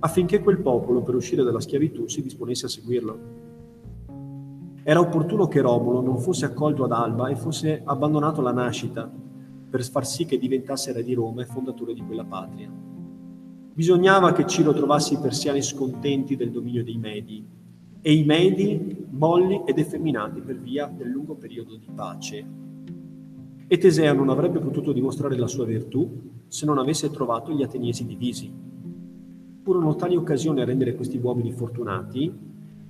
affinché 0.00 0.40
quel 0.40 0.60
popolo, 0.60 1.02
per 1.02 1.14
uscire 1.14 1.42
dalla 1.42 1.60
schiavitù, 1.60 2.06
si 2.06 2.20
disponesse 2.22 2.66
a 2.66 2.68
seguirlo. 2.68 3.18
Era 4.82 5.00
opportuno 5.00 5.48
che 5.48 5.60
Romulo 5.60 6.00
non 6.00 6.18
fosse 6.18 6.44
accolto 6.44 6.84
ad 6.84 6.92
Alba 6.92 7.28
e 7.28 7.36
fosse 7.36 7.80
abbandonato 7.84 8.40
alla 8.40 8.52
nascita, 8.52 9.10
per 9.70 9.82
far 9.84 10.06
sì 10.06 10.24
che 10.24 10.38
diventasse 10.38 10.92
re 10.92 11.02
di 11.02 11.14
Roma 11.14 11.42
e 11.42 11.46
fondatore 11.46 11.94
di 11.94 12.02
quella 12.04 12.24
patria. 12.24 12.70
Bisognava 13.78 14.32
che 14.32 14.44
Ciro 14.44 14.72
trovasse 14.72 15.14
i 15.14 15.18
persiani 15.18 15.62
scontenti 15.62 16.34
del 16.34 16.50
dominio 16.50 16.82
dei 16.82 16.98
Medi 16.98 17.46
e 18.00 18.12
i 18.12 18.24
Medi 18.24 19.06
molli 19.10 19.62
ed 19.66 19.78
effeminati 19.78 20.40
per 20.40 20.58
via 20.58 20.86
del 20.88 21.08
lungo 21.08 21.36
periodo 21.36 21.76
di 21.76 21.86
pace. 21.94 22.46
E 23.68 23.78
Teseo 23.78 24.14
non 24.14 24.30
avrebbe 24.30 24.58
potuto 24.58 24.90
dimostrare 24.90 25.36
la 25.36 25.46
sua 25.46 25.64
virtù 25.64 26.10
se 26.48 26.66
non 26.66 26.78
avesse 26.78 27.08
trovato 27.10 27.52
gli 27.52 27.62
ateniesi 27.62 28.04
divisi. 28.04 28.52
furono 29.62 29.94
tali 29.94 30.16
occasioni 30.16 30.60
a 30.60 30.64
rendere 30.64 30.96
questi 30.96 31.18
uomini 31.18 31.52
fortunati 31.52 32.36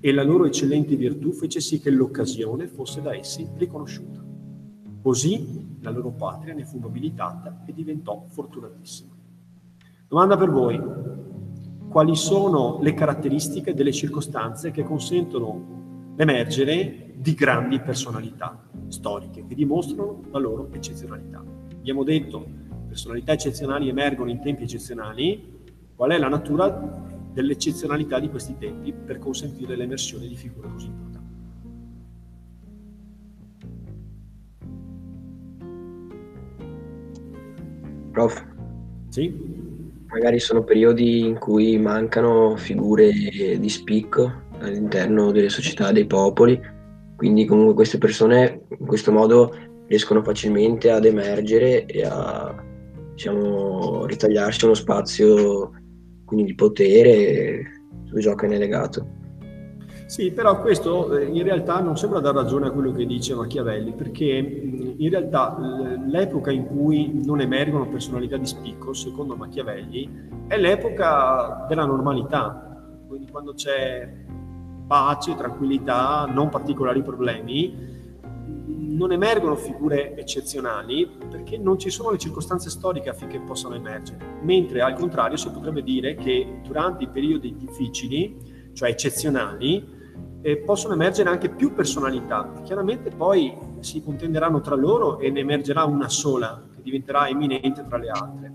e 0.01 0.13
la 0.13 0.23
loro 0.23 0.47
eccellente 0.47 0.97
virtù 0.97 1.33
fece 1.33 1.61
sì 1.61 1.81
che 1.81 1.91
l'occasione 1.91 2.67
fosse 2.67 3.03
da 3.03 3.15
essi 3.15 3.47
riconosciuta. 3.59 4.25
Così 5.03 5.67
la 5.81 5.91
loro 5.91 6.13
patria 6.13 6.55
ne 6.55 6.65
fu 6.65 6.79
nobilitata 6.79 7.65
e 7.67 7.75
diventò 7.75 8.25
fortunatissima. 8.29 9.18
Domanda 10.09 10.39
per 10.39 10.51
voi. 10.51 10.83
Quali 11.91 12.17
sono 12.17 12.79
le 12.81 12.95
caratteristiche 12.95 13.75
delle 13.75 13.93
circostanze 13.93 14.71
che 14.71 14.83
consentono 14.83 16.15
l'emergere 16.17 17.13
di 17.15 17.35
grandi 17.35 17.79
personalità 17.79 18.71
storiche 18.89 19.45
che 19.47 19.55
dimostrano 19.55 20.23
la 20.31 20.39
loro 20.39 20.71
eccezionalità? 20.73 21.45
Abbiamo 21.75 22.05
detto 22.05 22.43
personalità 22.89 23.33
eccezionali 23.33 23.91
emergono 23.91 24.31
in 24.31 24.41
tempi 24.41 24.63
eccezionali, 24.63 25.57
qual 25.95 26.13
è 26.13 26.19
la 26.19 26.29
natura 26.29 26.71
dell'eccezionalità 27.31 28.19
di 28.19 28.31
questi 28.31 28.57
tempi 28.57 28.95
per 28.95 29.19
consentire 29.19 29.77
l'emersione 29.77 30.27
di 30.27 30.37
figure 30.37 30.71
così 30.73 30.87
importanti. 30.87 31.27
Prof, 38.11 38.47
Sì? 39.11 39.58
Magari 40.11 40.39
sono 40.39 40.65
periodi 40.65 41.21
in 41.21 41.39
cui 41.39 41.79
mancano 41.79 42.57
figure 42.57 43.11
di 43.13 43.69
spicco 43.69 44.47
all'interno 44.61 45.31
delle 45.31 45.49
società, 45.49 45.93
dei 45.93 46.07
popoli, 46.07 46.61
quindi 47.17 47.45
comunque 47.45 47.75
queste 47.75 47.99
persone 47.99 48.63
in 48.79 48.87
questo 48.87 49.13
modo 49.13 49.55
riescono 49.87 50.23
facilmente 50.23 50.91
ad 50.91 51.05
emergere 51.05 51.87
e 51.87 52.05
a 52.05 52.55
diciamo, 53.13 54.07
ritagliarsi 54.07 54.65
uno 54.65 54.75
spazio 54.75 55.73
quindi 56.25 56.47
di 56.47 56.55
potere 56.55 57.63
dove 58.05 58.21
gioca 58.21 58.47
è 58.47 58.59
legato. 58.59 59.18
Sì, 60.09 60.33
però 60.33 60.63
questo 60.63 61.19
eh, 61.19 61.27
in 61.27 61.43
realtà 61.43 61.81
non 61.81 61.99
sembra 61.99 62.19
dar 62.21 62.35
ragione 62.35 62.69
a 62.69 62.71
quello 62.71 62.93
che 62.93 63.05
dice 63.05 63.35
Machiavelli, 63.35 63.93
perché 63.93 64.25
in 64.25 65.11
realtà 65.11 65.55
l'epoca 66.07 66.51
in 66.51 66.65
cui 66.65 67.21
non 67.23 67.43
emergono 67.43 67.87
personalità 67.89 68.39
di 68.39 68.47
spicco, 68.47 68.95
secondo 68.95 69.37
Machiavelli, 69.37 70.09
è 70.47 70.57
l'epoca 70.57 71.67
della 71.69 71.85
normalità, 71.85 73.05
quindi 73.07 73.31
quando 73.31 73.53
c'è 73.53 74.11
pace, 74.87 75.35
tranquillità, 75.35 76.25
non 76.25 76.49
particolari 76.49 77.03
problemi, 77.03 77.97
non 78.47 79.13
emergono 79.13 79.57
figure 79.57 80.17
eccezionali 80.17 81.07
perché 81.29 81.59
non 81.59 81.79
ci 81.79 81.91
sono 81.91 82.13
le 82.13 82.19
circostanze 82.19 82.71
storiche 82.71 83.11
affinché 83.11 83.41
possano 83.41 83.75
emergere, 83.75 84.39
mentre 84.41 84.81
al 84.81 84.95
contrario 84.95 85.37
si 85.37 85.51
potrebbe 85.51 85.83
dire 85.83 86.15
che 86.15 86.61
durante 86.65 87.05
i 87.05 87.09
periodi 87.09 87.55
difficili, 87.59 88.71
cioè 88.73 88.89
eccezionali, 88.89 89.97
eh, 90.41 90.57
possono 90.59 90.95
emergere 90.95 91.31
anche 91.31 91.49
più 91.49 91.73
personalità. 91.73 92.53
Chiaramente 92.63 93.11
poi 93.11 93.53
si 93.81 94.03
contenderanno 94.03 94.61
tra 94.61 94.75
loro 94.75 95.19
e 95.19 95.31
ne 95.31 95.41
emergerà 95.41 95.85
una 95.85 96.09
sola 96.09 96.67
che 96.75 96.83
diventerà 96.83 97.29
eminente 97.29 97.85
tra 97.85 97.97
le 97.97 98.09
altre. 98.09 98.53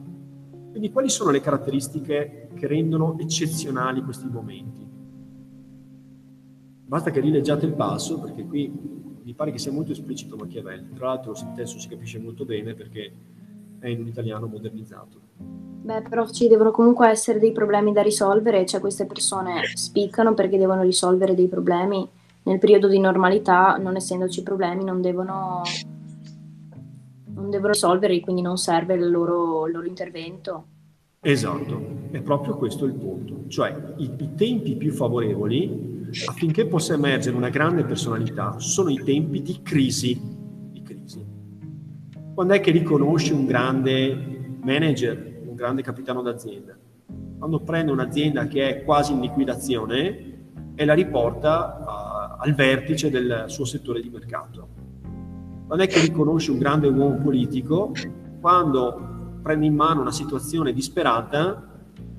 Quindi 0.72 0.92
quali 0.92 1.10
sono 1.10 1.32
le 1.32 1.42
caratteristiche 1.42 2.50
che 2.56 2.68
rendono 2.68 3.18
eccezionali 3.20 4.02
questi 4.02 4.28
momenti? 4.28 4.90
Basta 6.86 7.12
che 7.12 7.20
rileggiate 7.20 7.66
il 7.66 7.74
passo 7.74 8.20
perché 8.20 8.46
qui 8.46 8.72
mi 9.24 9.34
pare 9.34 9.52
che 9.52 9.58
sia 9.58 9.72
molto 9.72 9.92
esplicito 9.92 10.36
Machiavelli. 10.36 10.94
Tra 10.94 11.08
l'altro 11.08 11.32
il 11.32 11.52
testo 11.56 11.80
si 11.80 11.88
capisce 11.88 12.20
molto 12.20 12.46
bene 12.46 12.74
perché 12.74 13.12
è 13.84 13.90
in 13.90 14.00
un 14.00 14.08
italiano 14.08 14.48
modernizzato. 14.48 15.20
Beh, 15.38 16.04
però 16.04 16.26
ci 16.30 16.48
devono 16.48 16.72
comunque 16.72 17.10
essere 17.10 17.38
dei 17.38 17.52
problemi 17.52 17.92
da 17.92 18.02
risolvere, 18.02 18.66
cioè 18.66 18.80
queste 18.80 19.06
persone 19.06 19.62
spiccano 19.74 20.34
perché 20.34 20.58
devono 20.58 20.84
risolvere 20.84 21.36
dei 21.36 21.50
problemi. 21.50 22.08
Nel 22.44 22.60
periodo 22.60 22.88
di 22.88 23.00
normalità, 23.00 23.76
non 23.76 23.98
essendoci 23.98 24.42
problemi, 24.42 24.86
non 24.86 25.02
devono, 25.02 25.64
non 27.34 27.50
devono 27.50 27.74
risolverli, 27.74 28.22
quindi 28.22 28.42
non 28.42 28.58
serve 28.58 28.94
il 28.94 29.12
loro, 29.12 29.68
il 29.68 29.74
loro 29.74 29.86
intervento. 29.86 30.66
Esatto, 31.20 31.82
è 32.12 32.22
proprio 32.22 32.56
questo 32.56 32.86
il 32.86 32.94
punto. 32.94 33.44
Cioè 33.50 33.96
i, 33.98 34.10
i 34.18 34.36
tempi 34.36 34.76
più 34.78 34.94
favorevoli 34.94 36.08
affinché 36.26 36.68
possa 36.68 36.94
emergere 36.94 37.36
una 37.36 37.50
grande 37.50 37.84
personalità 37.84 38.58
sono 38.60 38.90
i 38.90 39.02
tempi 39.04 39.42
di 39.42 39.60
crisi. 39.62 40.14
Di 40.14 40.20
crisi. 40.20 40.43
Quando 42.34 42.56
è 42.56 42.60
che 42.62 42.72
riconosci 42.72 43.32
un 43.32 43.46
grande 43.46 44.58
manager, 44.64 45.42
un 45.46 45.54
grande 45.54 45.84
capitano 45.84 46.24
d'azienda? 46.24 46.76
Quando 47.38 47.60
prende 47.60 47.92
un'azienda 47.92 48.48
che 48.48 48.70
è 48.70 48.84
quasi 48.84 49.14
in 49.14 49.20
liquidazione 49.20 50.32
e 50.74 50.86
la 50.86 50.96
riporta 50.96 51.78
a- 51.86 52.38
al 52.40 52.56
vertice 52.56 53.12
del 53.12 53.44
suo 53.48 53.66
settore 53.66 54.02
di 54.02 54.10
mercato. 54.10 54.68
Quando 55.68 55.84
è 55.84 55.88
che 55.88 56.00
riconosci 56.00 56.50
un 56.50 56.58
grande 56.58 56.88
uomo 56.88 57.18
politico? 57.22 57.92
Quando 58.42 59.38
prende 59.44 59.68
in 59.68 59.76
mano 59.76 60.02
una 60.02 60.12
situazione 60.12 60.74
disperata 60.74 61.70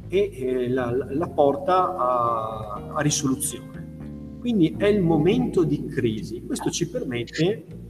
e 0.07 0.31
eh, 0.33 0.69
la, 0.69 0.95
la 1.11 1.29
porta 1.29 1.97
a, 1.97 2.93
a 2.95 3.01
risoluzione. 3.01 4.37
Quindi 4.39 4.77
è 4.79 4.87
il 4.87 5.03
momento 5.03 5.65
di 5.65 5.87
crisi. 5.87 6.45
Questo 6.47 6.71
ci 6.71 6.89
permette 6.89 7.83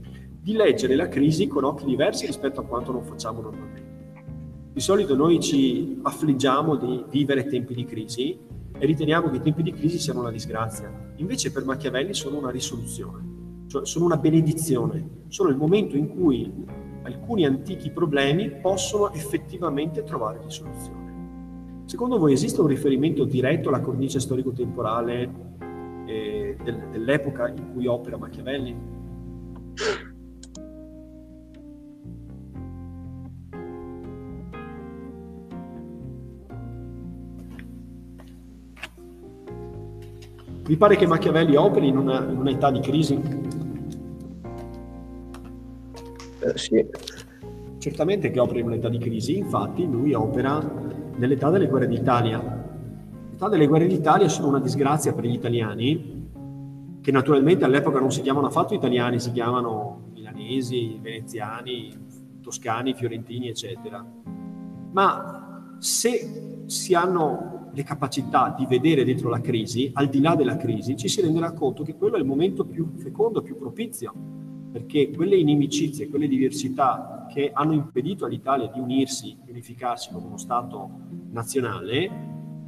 di 0.44 0.52
leggere 0.52 0.94
la 0.94 1.08
crisi 1.08 1.46
con 1.46 1.64
occhi 1.64 1.86
diversi 1.86 2.26
rispetto 2.26 2.60
a 2.60 2.64
quanto 2.64 2.92
non 2.92 3.02
facciamo 3.02 3.40
normalmente. 3.40 4.72
Di 4.74 4.80
solito 4.80 5.16
noi 5.16 5.40
ci 5.40 6.00
affliggiamo 6.02 6.76
di 6.76 7.02
vivere 7.08 7.46
tempi 7.46 7.72
di 7.72 7.86
crisi 7.86 8.38
e 8.78 8.84
riteniamo 8.84 9.30
che 9.30 9.36
i 9.36 9.40
tempi 9.40 9.62
di 9.62 9.72
crisi 9.72 9.98
siano 9.98 10.20
una 10.20 10.30
disgrazia. 10.30 10.92
Invece 11.16 11.50
per 11.50 11.64
Machiavelli 11.64 12.12
sono 12.12 12.36
una 12.36 12.50
risoluzione, 12.50 13.64
cioè 13.68 13.86
sono 13.86 14.04
una 14.04 14.18
benedizione, 14.18 15.22
sono 15.28 15.48
il 15.48 15.56
momento 15.56 15.96
in 15.96 16.08
cui 16.08 16.52
alcuni 17.04 17.46
antichi 17.46 17.90
problemi 17.90 18.50
possono 18.50 19.14
effettivamente 19.14 20.02
trovare 20.02 20.40
risoluzione. 20.44 21.84
Secondo 21.86 22.18
voi 22.18 22.34
esiste 22.34 22.60
un 22.60 22.66
riferimento 22.66 23.24
diretto 23.24 23.70
alla 23.70 23.80
cornice 23.80 24.20
storico-temporale 24.20 25.30
eh, 26.04 26.58
del- 26.62 26.88
dell'epoca 26.90 27.48
in 27.48 27.72
cui 27.72 27.86
opera 27.86 28.18
Machiavelli? 28.18 28.93
Vi 40.64 40.76
pare 40.76 40.96
che 40.96 41.06
Machiavelli 41.06 41.56
operi 41.56 41.88
in 41.88 41.98
una, 41.98 42.24
in 42.24 42.38
un'età 42.38 42.70
di 42.70 42.80
crisi? 42.80 43.20
Eh, 46.40 46.58
sì, 46.58 46.86
Certamente 47.84 48.30
che 48.30 48.40
opera 48.40 48.60
in 48.60 48.66
un'età 48.68 48.88
di 48.88 48.96
crisi, 48.96 49.36
infatti 49.36 49.84
lui 49.84 50.14
opera 50.14 50.58
nell'età 51.16 51.50
delle 51.50 51.66
guerre 51.66 51.86
d'Italia. 51.86 52.38
L'età 53.30 53.46
delle 53.50 53.66
guerre 53.66 53.86
d'Italia 53.86 54.26
sono 54.26 54.48
una 54.48 54.58
disgrazia 54.58 55.12
per 55.12 55.26
gli 55.26 55.34
italiani, 55.34 56.30
che 57.02 57.12
naturalmente 57.12 57.66
all'epoca 57.66 58.00
non 58.00 58.10
si 58.10 58.22
chiamano 58.22 58.46
affatto 58.46 58.72
italiani, 58.72 59.20
si 59.20 59.32
chiamano 59.32 60.04
milanesi, 60.14 60.98
veneziani, 60.98 61.94
toscani, 62.40 62.94
fiorentini, 62.94 63.50
eccetera. 63.50 64.02
Ma 64.92 65.74
se 65.76 66.62
si 66.64 66.94
hanno 66.94 67.53
le 67.74 67.82
capacità 67.82 68.54
di 68.56 68.66
vedere 68.66 69.04
dentro 69.04 69.28
la 69.28 69.40
crisi, 69.40 69.90
al 69.94 70.08
di 70.08 70.20
là 70.20 70.34
della 70.36 70.56
crisi, 70.56 70.96
ci 70.96 71.08
si 71.08 71.20
renderà 71.20 71.52
conto 71.52 71.82
che 71.82 71.96
quello 71.96 72.16
è 72.16 72.20
il 72.20 72.24
momento 72.24 72.64
più 72.64 72.92
fecondo, 72.96 73.42
più 73.42 73.58
propizio, 73.58 74.14
perché 74.70 75.10
quelle 75.10 75.36
inimicizie, 75.36 76.08
quelle 76.08 76.28
diversità 76.28 77.26
che 77.32 77.50
hanno 77.52 77.72
impedito 77.72 78.24
all'Italia 78.24 78.68
di 78.68 78.78
unirsi, 78.78 79.36
di 79.44 79.50
unificarsi 79.50 80.10
come 80.12 80.26
uno 80.26 80.36
Stato 80.36 80.88
nazionale, 81.30 82.10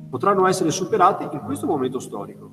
potranno 0.09 0.47
essere 0.47 0.71
superate 0.71 1.29
in 1.33 1.43
questo 1.45 1.67
momento 1.67 1.99
storico. 2.01 2.51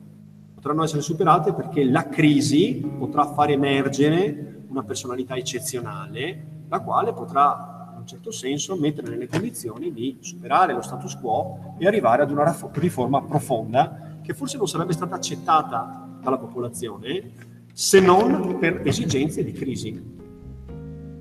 Potranno 0.54 0.84
essere 0.84 1.01
superate 1.01 1.54
perché 1.54 1.84
la 1.84 2.08
crisi 2.08 2.86
potrà 2.97 3.26
far 3.26 3.49
emergere 3.49 4.64
una 4.70 4.84
personalità 4.84 5.36
eccezionale, 5.36 6.66
la 6.70 6.80
quale 6.80 7.14
potrà, 7.14 7.72
un 8.04 8.08
certo 8.08 8.32
senso, 8.32 8.76
mettere 8.76 9.10
nelle 9.10 9.28
condizioni 9.28 9.91
di 9.93 10.18
superare 10.20 10.74
lo 10.74 10.82
status 10.82 11.16
quo 11.16 11.76
e 11.80 11.88
arrivare 11.88 12.22
ad 12.22 12.32
una 12.32 12.54
riforma 12.74 13.22
profonda 13.22 14.18
che 14.22 14.34
forse 14.34 14.58
non 14.58 14.68
sarebbe 14.68 14.91
stata 14.91 15.16
accettata 15.16 16.18
dalla 16.22 16.38
popolazione 16.38 17.32
se 17.72 17.99
non 18.01 18.60
per 18.60 18.82
esigenze 18.84 19.43
di 19.43 19.54
crisi. 19.54 20.12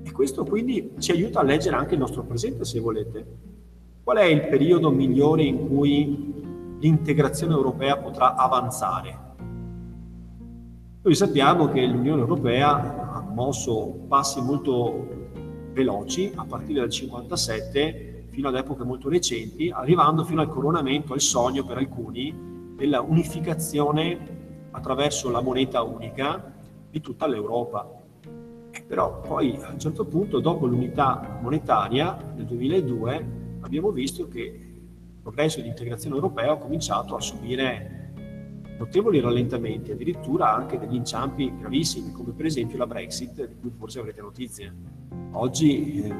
E 0.03 0.11
questo 0.11 0.43
quindi 0.43 0.91
ci 0.99 1.11
aiuta 1.11 1.39
a 1.39 1.43
leggere 1.43 1.77
anche 1.77 1.93
il 1.93 1.99
nostro 1.99 2.23
presente, 2.23 2.65
se 2.65 2.79
volete. 2.79 3.25
Qual 4.03 4.17
è 4.17 4.25
il 4.25 4.47
periodo 4.47 4.91
migliore 4.91 5.43
in 5.43 5.67
cui 5.67 6.77
l'integrazione 6.79 7.53
europea 7.53 7.97
potrà 7.97 8.35
avanzare? 8.35 9.21
Noi 11.01 11.15
sappiamo 11.15 11.69
che 11.69 11.85
l'Unione 11.85 12.21
Europea 12.21 13.13
ha 13.13 13.21
mosso 13.21 14.05
passi 14.07 14.41
molto 14.41 15.12
veloci 15.73 16.31
a 16.35 16.45
partire 16.45 16.79
dal 16.79 16.89
57 16.89 18.27
fino 18.29 18.47
ad 18.47 18.55
epoche 18.55 18.83
molto 18.83 19.09
recenti, 19.09 19.69
arrivando 19.69 20.23
fino 20.23 20.41
al 20.41 20.49
coronamento, 20.49 21.13
al 21.13 21.21
sogno 21.21 21.65
per 21.65 21.77
alcuni, 21.77 22.33
della 22.75 23.01
unificazione 23.01 24.67
attraverso 24.71 25.29
la 25.29 25.41
moneta 25.41 25.83
unica 25.83 26.53
di 26.89 27.01
tutta 27.01 27.27
l'Europa. 27.27 28.01
Però 28.87 29.21
poi 29.21 29.59
a 29.61 29.71
un 29.71 29.79
certo 29.79 30.05
punto, 30.05 30.39
dopo 30.39 30.65
l'unità 30.65 31.39
monetaria 31.41 32.17
nel 32.35 32.45
2002, 32.45 33.27
abbiamo 33.61 33.91
visto 33.91 34.27
che 34.27 34.39
il 34.39 35.19
progresso 35.21 35.61
di 35.61 35.67
integrazione 35.67 36.15
europea 36.15 36.53
ha 36.53 36.57
cominciato 36.57 37.15
a 37.15 37.21
subire 37.21 38.03
notevoli 38.77 39.19
rallentamenti, 39.19 39.91
addirittura 39.91 40.53
anche 40.53 40.77
degli 40.77 40.95
inciampi 40.95 41.55
gravissimi, 41.55 42.11
come 42.11 42.31
per 42.31 42.45
esempio 42.45 42.77
la 42.77 42.87
Brexit, 42.87 43.47
di 43.47 43.55
cui 43.59 43.71
forse 43.77 43.99
avrete 43.99 44.21
notizie. 44.21 44.73
Oggi 45.35 46.03
eh, 46.03 46.15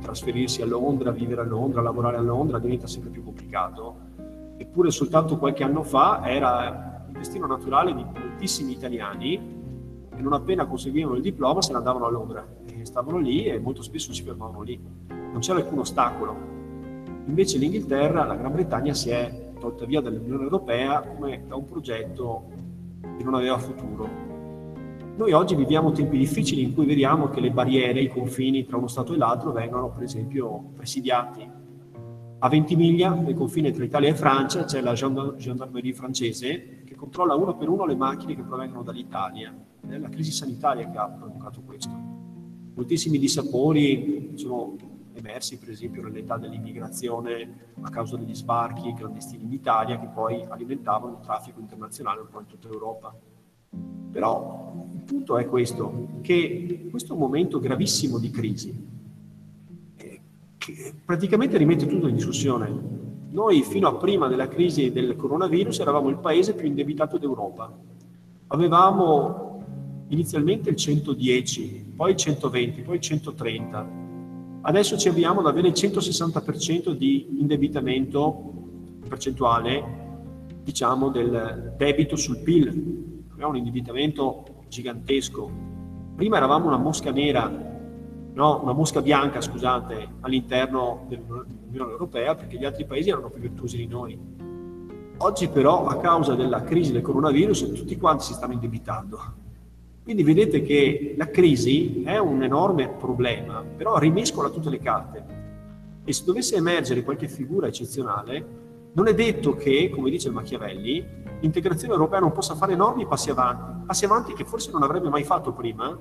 trasferirsi 0.00 0.62
a 0.62 0.66
Londra, 0.66 1.10
vivere 1.10 1.40
a 1.40 1.44
Londra, 1.44 1.82
lavorare 1.82 2.16
a 2.16 2.20
Londra 2.20 2.58
diventa 2.60 2.86
sempre 2.86 3.10
più 3.10 3.24
complicato, 3.24 3.96
eppure 4.56 4.90
soltanto 4.90 5.36
qualche 5.36 5.64
anno 5.64 5.82
fa 5.82 6.22
era 6.24 7.04
il 7.08 7.12
destino 7.18 7.46
naturale 7.46 7.92
di 7.92 8.04
moltissimi 8.04 8.72
italiani 8.72 9.54
che 10.14 10.22
non 10.22 10.32
appena 10.32 10.64
conseguivano 10.64 11.16
il 11.16 11.22
diploma 11.22 11.60
se 11.60 11.72
ne 11.72 11.78
andavano 11.78 12.06
a 12.06 12.10
Londra 12.10 12.46
e 12.66 12.84
stavano 12.84 13.18
lì 13.18 13.44
e 13.44 13.58
molto 13.58 13.82
spesso 13.82 14.12
si 14.12 14.22
fermavano 14.22 14.62
lì. 14.62 14.80
Non 15.08 15.40
c'era 15.40 15.58
alcun 15.58 15.80
ostacolo. 15.80 16.36
Invece 17.26 17.58
l'Inghilterra, 17.58 18.24
la 18.24 18.36
Gran 18.36 18.52
Bretagna 18.52 18.94
si 18.94 19.10
è 19.10 19.50
tolta 19.58 19.84
via 19.84 20.00
dall'Unione 20.00 20.44
Europea 20.44 21.00
come 21.00 21.42
da 21.48 21.56
un 21.56 21.64
progetto 21.64 22.44
che 23.16 23.24
non 23.24 23.34
aveva 23.34 23.58
futuro. 23.58 24.35
Noi 25.16 25.32
oggi 25.32 25.54
viviamo 25.54 25.92
tempi 25.92 26.18
difficili 26.18 26.60
in 26.60 26.74
cui 26.74 26.84
vediamo 26.84 27.30
che 27.30 27.40
le 27.40 27.50
barriere, 27.50 28.02
i 28.02 28.08
confini 28.08 28.66
tra 28.66 28.76
uno 28.76 28.86
Stato 28.86 29.14
e 29.14 29.16
l'altro 29.16 29.50
vengono 29.50 29.90
per 29.90 30.02
esempio 30.02 30.72
presidiati. 30.76 31.50
A 32.38 32.48
Ventimiglia, 32.50 33.14
nel 33.14 33.32
confine 33.32 33.70
tra 33.70 33.82
Italia 33.82 34.10
e 34.10 34.14
Francia, 34.14 34.64
c'è 34.64 34.82
la 34.82 34.92
gendarmerie 34.92 35.94
francese 35.94 36.82
che 36.84 36.94
controlla 36.94 37.34
uno 37.34 37.56
per 37.56 37.70
uno 37.70 37.86
le 37.86 37.96
macchine 37.96 38.36
che 38.36 38.42
provengono 38.42 38.82
dall'Italia. 38.82 39.56
È 39.88 39.96
la 39.96 40.10
crisi 40.10 40.32
sanitaria 40.32 40.90
che 40.90 40.98
ha 40.98 41.08
provocato 41.08 41.62
questo. 41.62 41.94
Moltissimi 42.74 43.18
dissapori 43.18 44.32
sono 44.34 44.76
emersi 45.14 45.56
per 45.58 45.70
esempio 45.70 46.02
nell'età 46.02 46.36
dell'immigrazione 46.36 47.70
a 47.80 47.88
causa 47.88 48.18
degli 48.18 48.34
sbarchi 48.34 48.92
clandestini 48.92 49.44
in 49.44 49.52
Italia 49.54 49.98
che 49.98 50.08
poi 50.08 50.44
alimentavano 50.46 51.14
il 51.14 51.24
traffico 51.24 51.58
internazionale 51.58 52.20
un 52.20 52.28
po' 52.28 52.40
in 52.40 52.46
tutta 52.46 52.68
Europa. 52.68 53.16
Però 54.12 54.86
il 54.94 55.02
punto 55.02 55.38
è 55.38 55.46
questo, 55.46 56.08
che 56.22 56.86
questo 56.90 57.14
momento 57.14 57.60
gravissimo 57.60 58.18
di 58.18 58.30
crisi 58.30 58.86
eh, 59.96 60.20
praticamente 61.04 61.58
rimette 61.58 61.86
tutto 61.86 62.08
in 62.08 62.14
discussione. 62.14 62.94
Noi 63.30 63.62
fino 63.62 63.88
a 63.88 63.94
prima 63.96 64.28
della 64.28 64.48
crisi 64.48 64.90
del 64.90 65.16
coronavirus 65.16 65.80
eravamo 65.80 66.08
il 66.08 66.18
paese 66.18 66.54
più 66.54 66.66
indebitato 66.66 67.18
d'Europa. 67.18 67.72
Avevamo 68.48 69.64
inizialmente 70.08 70.70
il 70.70 70.76
110, 70.76 71.92
poi 71.96 72.12
il 72.12 72.16
120, 72.16 72.82
poi 72.82 72.94
il 72.94 73.00
130 73.00 74.04
Adesso 74.68 74.98
ci 74.98 75.06
avviamo 75.06 75.38
ad 75.38 75.46
avere 75.46 75.68
il 75.68 75.74
160% 75.74 76.90
di 76.90 77.38
indebitamento 77.38 78.52
percentuale, 79.08 79.84
diciamo, 80.64 81.08
del 81.08 81.74
debito 81.76 82.16
sul 82.16 82.38
PIL. 82.38 83.15
Abbiamo 83.36 83.52
un 83.52 83.58
indebitamento 83.58 84.44
gigantesco. 84.66 85.50
Prima 86.16 86.38
eravamo 86.38 86.68
una 86.68 86.78
mosca 86.78 87.10
nera, 87.10 87.46
no, 88.32 88.60
una 88.62 88.72
mosca 88.72 89.02
bianca, 89.02 89.42
scusate, 89.42 90.14
all'interno 90.20 91.04
dell'Unione 91.06 91.90
Europea 91.90 92.34
perché 92.34 92.56
gli 92.56 92.64
altri 92.64 92.86
paesi 92.86 93.10
erano 93.10 93.28
più 93.28 93.42
virtuosi 93.42 93.76
di 93.76 93.86
noi. 93.86 94.18
Oggi 95.18 95.48
però, 95.48 95.86
a 95.86 95.98
causa 95.98 96.34
della 96.34 96.62
crisi 96.62 96.92
del 96.92 97.02
coronavirus, 97.02 97.72
tutti 97.74 97.98
quanti 97.98 98.24
si 98.24 98.32
stanno 98.32 98.54
indebitando 98.54 99.44
quindi 100.06 100.22
vedete 100.22 100.62
che 100.62 101.16
la 101.18 101.28
crisi 101.30 102.04
è 102.04 102.16
un 102.18 102.40
enorme 102.44 102.90
problema, 102.90 103.64
però 103.64 103.98
rimescola 103.98 104.50
tutte 104.50 104.70
le 104.70 104.78
carte. 104.78 105.24
E 106.04 106.12
se 106.12 106.22
dovesse 106.24 106.54
emergere 106.54 107.02
qualche 107.02 107.26
figura 107.26 107.66
eccezionale, 107.66 108.65
non 108.96 109.08
è 109.08 109.14
detto 109.14 109.54
che, 109.56 109.90
come 109.90 110.08
dice 110.08 110.30
Machiavelli, 110.30 111.04
l'integrazione 111.40 111.92
europea 111.92 112.18
non 112.18 112.32
possa 112.32 112.54
fare 112.54 112.72
enormi 112.72 113.06
passi 113.06 113.28
avanti, 113.28 113.84
passi 113.84 114.06
avanti 114.06 114.32
che 114.32 114.44
forse 114.44 114.70
non 114.72 114.82
avrebbe 114.82 115.10
mai 115.10 115.22
fatto 115.22 115.52
prima, 115.52 115.96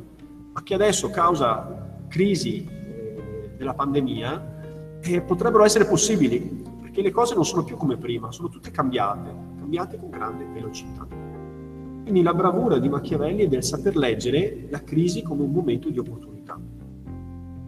ma 0.53 0.63
che 0.63 0.73
adesso, 0.73 1.09
causa 1.09 2.05
crisi 2.07 2.65
eh, 2.65 3.51
della 3.57 3.73
pandemia, 3.73 4.99
eh, 5.01 5.21
potrebbero 5.21 5.65
essere 5.65 5.85
possibili, 5.85 6.39
perché 6.81 7.01
le 7.01 7.11
cose 7.11 7.35
non 7.35 7.43
sono 7.43 7.65
più 7.65 7.75
come 7.75 7.97
prima, 7.97 8.31
sono 8.31 8.47
tutte 8.47 8.71
cambiate, 8.71 9.29
cambiate 9.57 9.97
con 9.99 10.09
grande 10.09 10.45
velocità. 10.45 11.05
Quindi 11.05 12.21
la 12.21 12.33
bravura 12.33 12.77
di 12.77 12.87
Machiavelli 12.87 13.43
è 13.43 13.47
del 13.49 13.63
saper 13.65 13.97
leggere 13.97 14.67
la 14.69 14.81
crisi 14.81 15.21
come 15.21 15.43
un 15.43 15.51
momento 15.51 15.89
di 15.89 15.99
opportunità. 15.99 16.57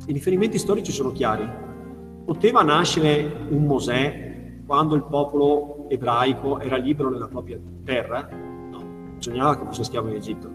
I 0.05 0.13
riferimenti 0.13 0.57
storici 0.57 0.93
sono 0.93 1.11
chiari. 1.11 1.45
Poteva 2.23 2.61
nascere 2.61 3.45
un 3.49 3.65
Mosè 3.65 4.26
quando 4.67 4.95
il 4.95 5.03
popolo 5.03 5.89
ebraico 5.89 6.59
era 6.59 6.75
libero 6.75 7.09
nella 7.09 7.29
propria 7.29 7.57
terra? 7.85 8.27
No, 8.69 8.83
bisognava 9.15 9.57
che 9.57 9.65
fosse 9.65 9.85
schiavo 9.85 10.09
in 10.09 10.15
Egitto. 10.15 10.51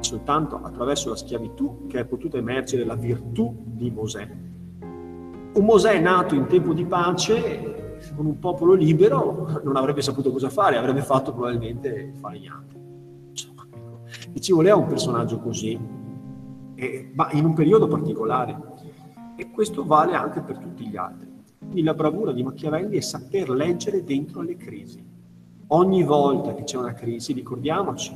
Soltanto 0.00 0.60
attraverso 0.62 1.08
la 1.08 1.16
schiavitù 1.16 1.86
che 1.88 2.00
è 2.00 2.04
potuta 2.04 2.36
emergere 2.36 2.84
la 2.84 2.94
virtù 2.94 3.62
di 3.64 3.90
Mosè. 3.90 4.28
Un 5.54 5.64
Mosè 5.64 5.98
nato 5.98 6.34
in 6.34 6.46
tempo 6.46 6.74
di 6.74 6.84
pace 6.84 7.96
con 8.14 8.26
un 8.26 8.38
popolo 8.38 8.74
libero 8.74 9.62
non 9.64 9.76
avrebbe 9.76 10.02
saputo 10.02 10.30
cosa 10.30 10.50
fare, 10.50 10.76
avrebbe 10.76 11.00
fatto 11.00 11.32
probabilmente 11.32 12.12
falegname. 12.20 12.66
E 14.34 14.40
ci 14.40 14.52
voleva 14.52 14.76
un 14.76 14.86
personaggio 14.86 15.38
così, 15.38 15.78
eh, 16.74 17.10
ma 17.14 17.30
in 17.32 17.46
un 17.46 17.54
periodo 17.54 17.88
particolare. 17.88 18.72
E 19.36 19.50
questo 19.50 19.86
vale 19.86 20.14
anche 20.14 20.42
per 20.42 20.58
tutti 20.58 20.86
gli 20.86 20.96
altri. 20.96 21.33
Quindi 21.64 21.82
la 21.82 21.94
bravura 21.94 22.32
di 22.32 22.42
Machiavelli 22.42 22.96
è 22.96 23.00
saper 23.00 23.50
leggere 23.50 24.04
dentro 24.04 24.42
le 24.42 24.56
crisi. 24.56 25.02
Ogni 25.68 26.02
volta 26.04 26.54
che 26.54 26.64
c'è 26.64 26.76
una 26.76 26.92
crisi, 26.92 27.32
ricordiamoci 27.32 28.14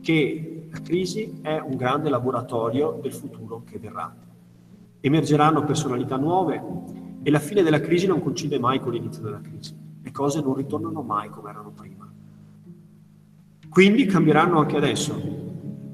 che 0.00 0.68
la 0.70 0.80
crisi 0.80 1.38
è 1.42 1.58
un 1.58 1.76
grande 1.76 2.10
laboratorio 2.10 2.98
del 3.00 3.12
futuro 3.12 3.62
che 3.64 3.78
verrà. 3.78 4.14
Emergeranno 5.00 5.64
personalità 5.64 6.16
nuove 6.16 6.62
e 7.22 7.30
la 7.30 7.38
fine 7.38 7.62
della 7.62 7.80
crisi 7.80 8.06
non 8.06 8.22
coincide 8.22 8.58
mai 8.58 8.80
con 8.80 8.92
l'inizio 8.92 9.22
della 9.22 9.40
crisi. 9.40 9.74
Le 10.02 10.10
cose 10.10 10.40
non 10.40 10.54
ritornano 10.54 11.02
mai 11.02 11.28
come 11.28 11.50
erano 11.50 11.70
prima. 11.70 12.10
Quindi 13.68 14.04
cambieranno 14.04 14.58
anche 14.58 14.76
adesso. 14.76 15.14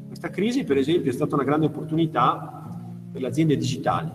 Questa 0.06 0.30
crisi, 0.30 0.64
per 0.64 0.78
esempio, 0.78 1.10
è 1.10 1.14
stata 1.14 1.34
una 1.34 1.44
grande 1.44 1.66
opportunità 1.66 2.80
per 3.12 3.20
le 3.20 3.26
aziende 3.28 3.56
digitali, 3.56 4.10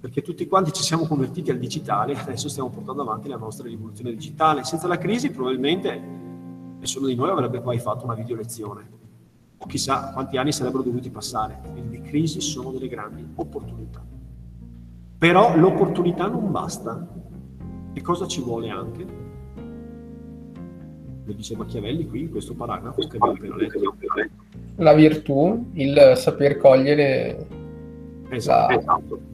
perché 0.00 0.22
tutti 0.22 0.46
quanti 0.46 0.72
ci 0.72 0.82
siamo 0.82 1.06
convertiti 1.06 1.50
al 1.50 1.58
digitale 1.58 2.12
e 2.12 2.18
adesso 2.18 2.48
stiamo 2.48 2.70
portando 2.70 3.02
avanti 3.02 3.28
la 3.28 3.36
nostra 3.36 3.66
rivoluzione 3.66 4.10
digitale. 4.10 4.64
Senza 4.64 4.86
la 4.86 4.98
crisi 4.98 5.30
probabilmente 5.30 6.00
nessuno 6.78 7.06
di 7.06 7.14
noi 7.14 7.30
avrebbe 7.30 7.60
mai 7.60 7.78
fatto 7.78 8.04
una 8.04 8.14
video 8.14 8.36
lezione, 8.36 8.88
o 9.58 9.66
chissà 9.66 10.12
quanti 10.12 10.36
anni 10.36 10.52
sarebbero 10.52 10.82
dovuti 10.82 11.10
passare. 11.10 11.60
Quindi 11.72 11.98
le 11.98 12.02
crisi 12.02 12.40
sono 12.40 12.70
delle 12.70 12.88
grandi 12.88 13.26
opportunità. 13.34 14.04
Però 15.18 15.56
l'opportunità 15.56 16.28
non 16.28 16.50
basta. 16.52 17.16
E 17.92 18.02
cosa 18.02 18.26
ci 18.26 18.40
vuole 18.40 18.70
anche? 18.70 19.26
lo 21.28 21.34
dice 21.34 21.56
Machiavelli 21.56 22.06
qui 22.06 22.20
in 22.22 22.30
questo 22.30 22.54
paragrafo 22.54 23.06
che 23.06 23.16
abbiamo 23.16 23.32
appena 23.32 23.56
letto. 23.56 23.96
La 24.76 24.94
virtù, 24.94 25.68
il 25.74 26.12
saper 26.16 26.56
cogliere 26.56 27.46
esatto, 28.30 28.72
la... 28.72 28.78
esatto. 28.78 29.04
esatto. 29.04 29.27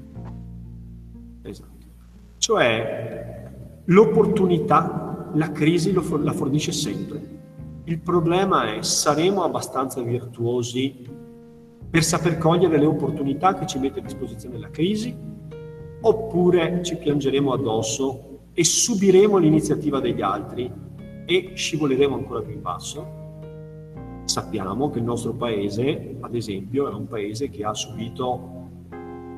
Cioè 2.45 3.51
l'opportunità, 3.86 5.30
la 5.32 5.51
crisi 5.51 5.95
for- 5.95 6.22
la 6.22 6.34
fornisce 6.34 6.72
sempre. 6.72 7.22
Il 7.84 8.01
problema 8.01 8.74
è 8.74 8.82
saremo 8.82 9.45
abbastanza 9.45 10.03
virtuosi 10.03 11.09
per 11.88 12.05
saper 12.05 12.36
cogliere 12.36 12.76
le 12.76 12.84
opportunità 12.84 13.55
che 13.55 13.66
ci 13.66 13.78
mette 13.78 14.01
a 14.01 14.03
disposizione 14.03 14.59
la 14.59 14.68
crisi 14.68 15.16
oppure 16.03 16.82
ci 16.82 16.99
piangeremo 16.99 17.51
addosso 17.51 18.40
e 18.53 18.62
subiremo 18.62 19.38
l'iniziativa 19.38 19.99
degli 20.01 20.20
altri 20.20 20.70
e 21.24 21.53
scivoleremo 21.55 22.14
ancora 22.14 22.42
più 22.42 22.53
in 22.53 22.61
basso. 22.61 23.07
Sappiamo 24.24 24.90
che 24.90 24.99
il 24.99 25.05
nostro 25.05 25.32
paese, 25.32 26.16
ad 26.20 26.34
esempio, 26.34 26.90
è 26.90 26.92
un 26.92 27.09
paese 27.09 27.49
che 27.49 27.64
ha 27.64 27.72
subito 27.72 28.68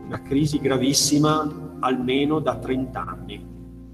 una 0.07 0.23
crisi 0.23 0.59
gravissima 0.59 1.66
almeno 1.81 2.39
da 2.41 2.57
30 2.57 3.05
anni. 3.05 3.45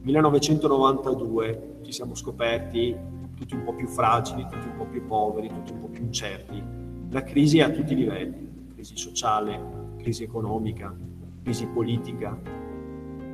1992 0.02 1.78
ci 1.82 1.92
siamo 1.92 2.14
scoperti 2.14 2.96
tutti 3.36 3.54
un 3.54 3.64
po' 3.64 3.74
più 3.74 3.86
fragili, 3.86 4.46
tutti 4.50 4.66
un 4.66 4.76
po' 4.76 4.86
più 4.86 5.04
poveri, 5.06 5.48
tutti 5.48 5.72
un 5.72 5.80
po' 5.80 5.88
più 5.88 6.02
incerti. 6.02 6.62
La 7.10 7.22
crisi 7.22 7.58
è 7.58 7.62
a 7.62 7.70
tutti 7.70 7.92
i 7.92 7.96
livelli, 7.96 8.66
crisi 8.74 8.96
sociale, 8.96 9.60
crisi 9.98 10.22
economica, 10.22 10.94
crisi 11.42 11.66
politica. 11.66 12.38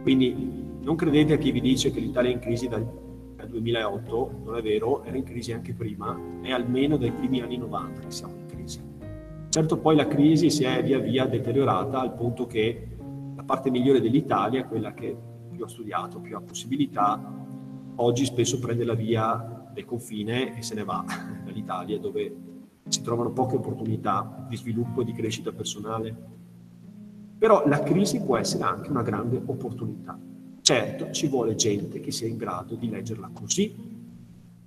Quindi 0.03 0.67
non 0.81 0.97
credete 0.97 1.35
a 1.35 1.37
chi 1.37 1.51
vi 1.51 1.61
dice 1.61 1.91
che 1.91 2.01
l'Italia 2.01 2.31
è 2.31 2.35
in 2.35 2.41
crisi 2.41 2.69
dal, 2.69 2.87
dal 3.37 3.49
2008, 3.49 4.41
non 4.45 4.57
è 4.57 4.63
vero, 4.63 5.05
era 5.05 5.17
in 5.17 5.25
crisi 5.25 5.53
anche 5.53 5.75
prima, 5.75 6.19
è 6.43 6.51
almeno 6.51 6.97
dai 6.97 7.13
primi 7.13 7.41
anni 7.41 7.59
90 7.59 8.01
che 8.01 8.11
siamo 8.11 8.35
in 8.35 8.47
crisi. 8.47 8.81
Certo 9.51 9.79
poi 9.79 9.97
la 9.97 10.07
crisi 10.07 10.51
si 10.51 10.65
è 10.65 10.83
via 10.83 10.99
via 10.99 11.27
deteriorata 11.27 12.01
al 12.01 12.15
punto 12.15 12.47
che 12.47 12.98
parte 13.49 13.71
migliore 13.71 14.03
dell'Italia, 14.03 14.67
quella 14.67 14.93
che 14.93 15.17
più 15.51 15.65
ha 15.65 15.69
studiato, 15.69 16.21
più 16.21 16.37
ha 16.37 16.41
possibilità, 16.43 17.19
oggi 17.95 18.27
spesso 18.27 18.59
prende 18.59 18.85
la 18.85 18.93
via 18.93 19.71
del 19.73 19.87
confine 19.87 20.59
e 20.59 20.61
se 20.61 20.75
ne 20.75 20.85
va 20.85 21.03
dall'Italia 21.47 21.99
dove 21.99 22.37
si 22.89 23.01
trovano 23.01 23.31
poche 23.31 23.57
opportunità 23.57 24.45
di 24.47 24.55
sviluppo 24.55 25.01
e 25.01 25.05
di 25.07 25.15
crescita 25.15 25.51
personale. 25.51 26.15
Però 27.39 27.67
la 27.67 27.83
crisi 27.83 28.21
può 28.21 28.37
essere 28.37 28.65
anche 28.65 28.91
una 28.91 29.01
grande 29.01 29.41
opportunità. 29.43 30.19
Certo, 30.61 31.11
ci 31.13 31.27
vuole 31.27 31.55
gente 31.55 32.01
che 32.01 32.11
sia 32.11 32.29
in 32.29 32.37
grado 32.37 32.75
di 32.75 32.91
leggerla 32.91 33.31
così, 33.33 33.75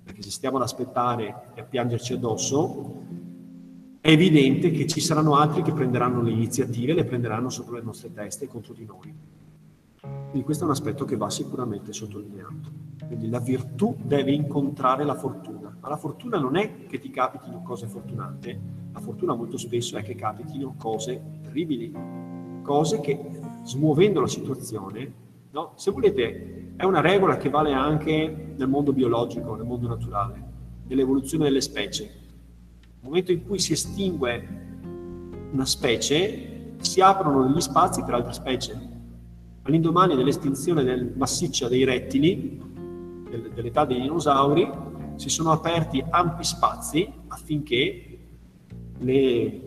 perché 0.02 0.22
se 0.22 0.30
stiamo 0.30 0.56
ad 0.56 0.64
aspettare 0.64 1.52
e 1.54 1.60
a 1.60 1.64
piangerci 1.64 2.14
addosso, 2.14 3.04
è 4.02 4.10
evidente 4.10 4.72
che 4.72 4.88
ci 4.88 4.98
saranno 5.00 5.36
altri 5.36 5.62
che 5.62 5.70
prenderanno 5.70 6.22
le 6.22 6.32
iniziative, 6.32 6.92
le 6.92 7.04
prenderanno 7.04 7.50
sopra 7.50 7.76
le 7.76 7.84
nostre 7.84 8.12
teste 8.12 8.48
contro 8.48 8.74
di 8.74 8.84
noi. 8.84 9.14
Quindi 10.00 10.42
questo 10.42 10.64
è 10.64 10.66
un 10.66 10.72
aspetto 10.72 11.04
che 11.04 11.16
va 11.16 11.30
sicuramente 11.30 11.92
sottolineato. 11.92 12.68
Quindi 13.06 13.30
la 13.30 13.38
virtù 13.38 13.94
deve 14.02 14.32
incontrare 14.32 15.04
la 15.04 15.14
fortuna, 15.14 15.76
ma 15.80 15.88
la 15.88 15.96
fortuna 15.96 16.40
non 16.40 16.56
è 16.56 16.84
che 16.88 16.98
ti 16.98 17.10
capitino 17.10 17.62
cose 17.62 17.86
fortunate, 17.86 18.60
la 18.92 18.98
fortuna 18.98 19.36
molto 19.36 19.56
spesso 19.56 19.96
è 19.96 20.02
che 20.02 20.16
capitino 20.16 20.74
cose 20.76 21.22
terribili, 21.40 21.94
cose 22.64 22.98
che 22.98 23.20
smuovendo 23.62 24.20
la 24.20 24.26
situazione, 24.26 25.12
no? 25.52 25.74
se 25.76 25.92
volete, 25.92 26.72
è 26.74 26.82
una 26.82 27.00
regola 27.00 27.36
che 27.36 27.50
vale 27.50 27.72
anche 27.72 28.54
nel 28.56 28.68
mondo 28.68 28.92
biologico, 28.92 29.54
nel 29.54 29.64
mondo 29.64 29.86
naturale, 29.86 30.42
nell'evoluzione 30.88 31.44
delle 31.44 31.60
specie. 31.60 32.21
Nel 33.02 33.10
momento 33.10 33.32
in 33.32 33.44
cui 33.44 33.58
si 33.58 33.72
estingue 33.72 34.48
una 35.50 35.66
specie, 35.66 36.76
si 36.78 37.00
aprono 37.00 37.48
degli 37.48 37.60
spazi 37.60 38.04
per 38.04 38.14
altre 38.14 38.32
specie. 38.32 38.78
All'indomani 39.62 40.14
dell'estinzione 40.14 40.84
del 40.84 41.12
massiccia 41.16 41.66
dei 41.66 41.82
rettili, 41.82 42.62
del, 43.28 43.50
dell'età 43.52 43.84
dei 43.84 44.00
dinosauri, 44.00 44.70
si 45.16 45.28
sono 45.30 45.50
aperti 45.50 46.02
ampi 46.10 46.44
spazi 46.44 47.12
affinché 47.26 48.18
le, 48.98 49.62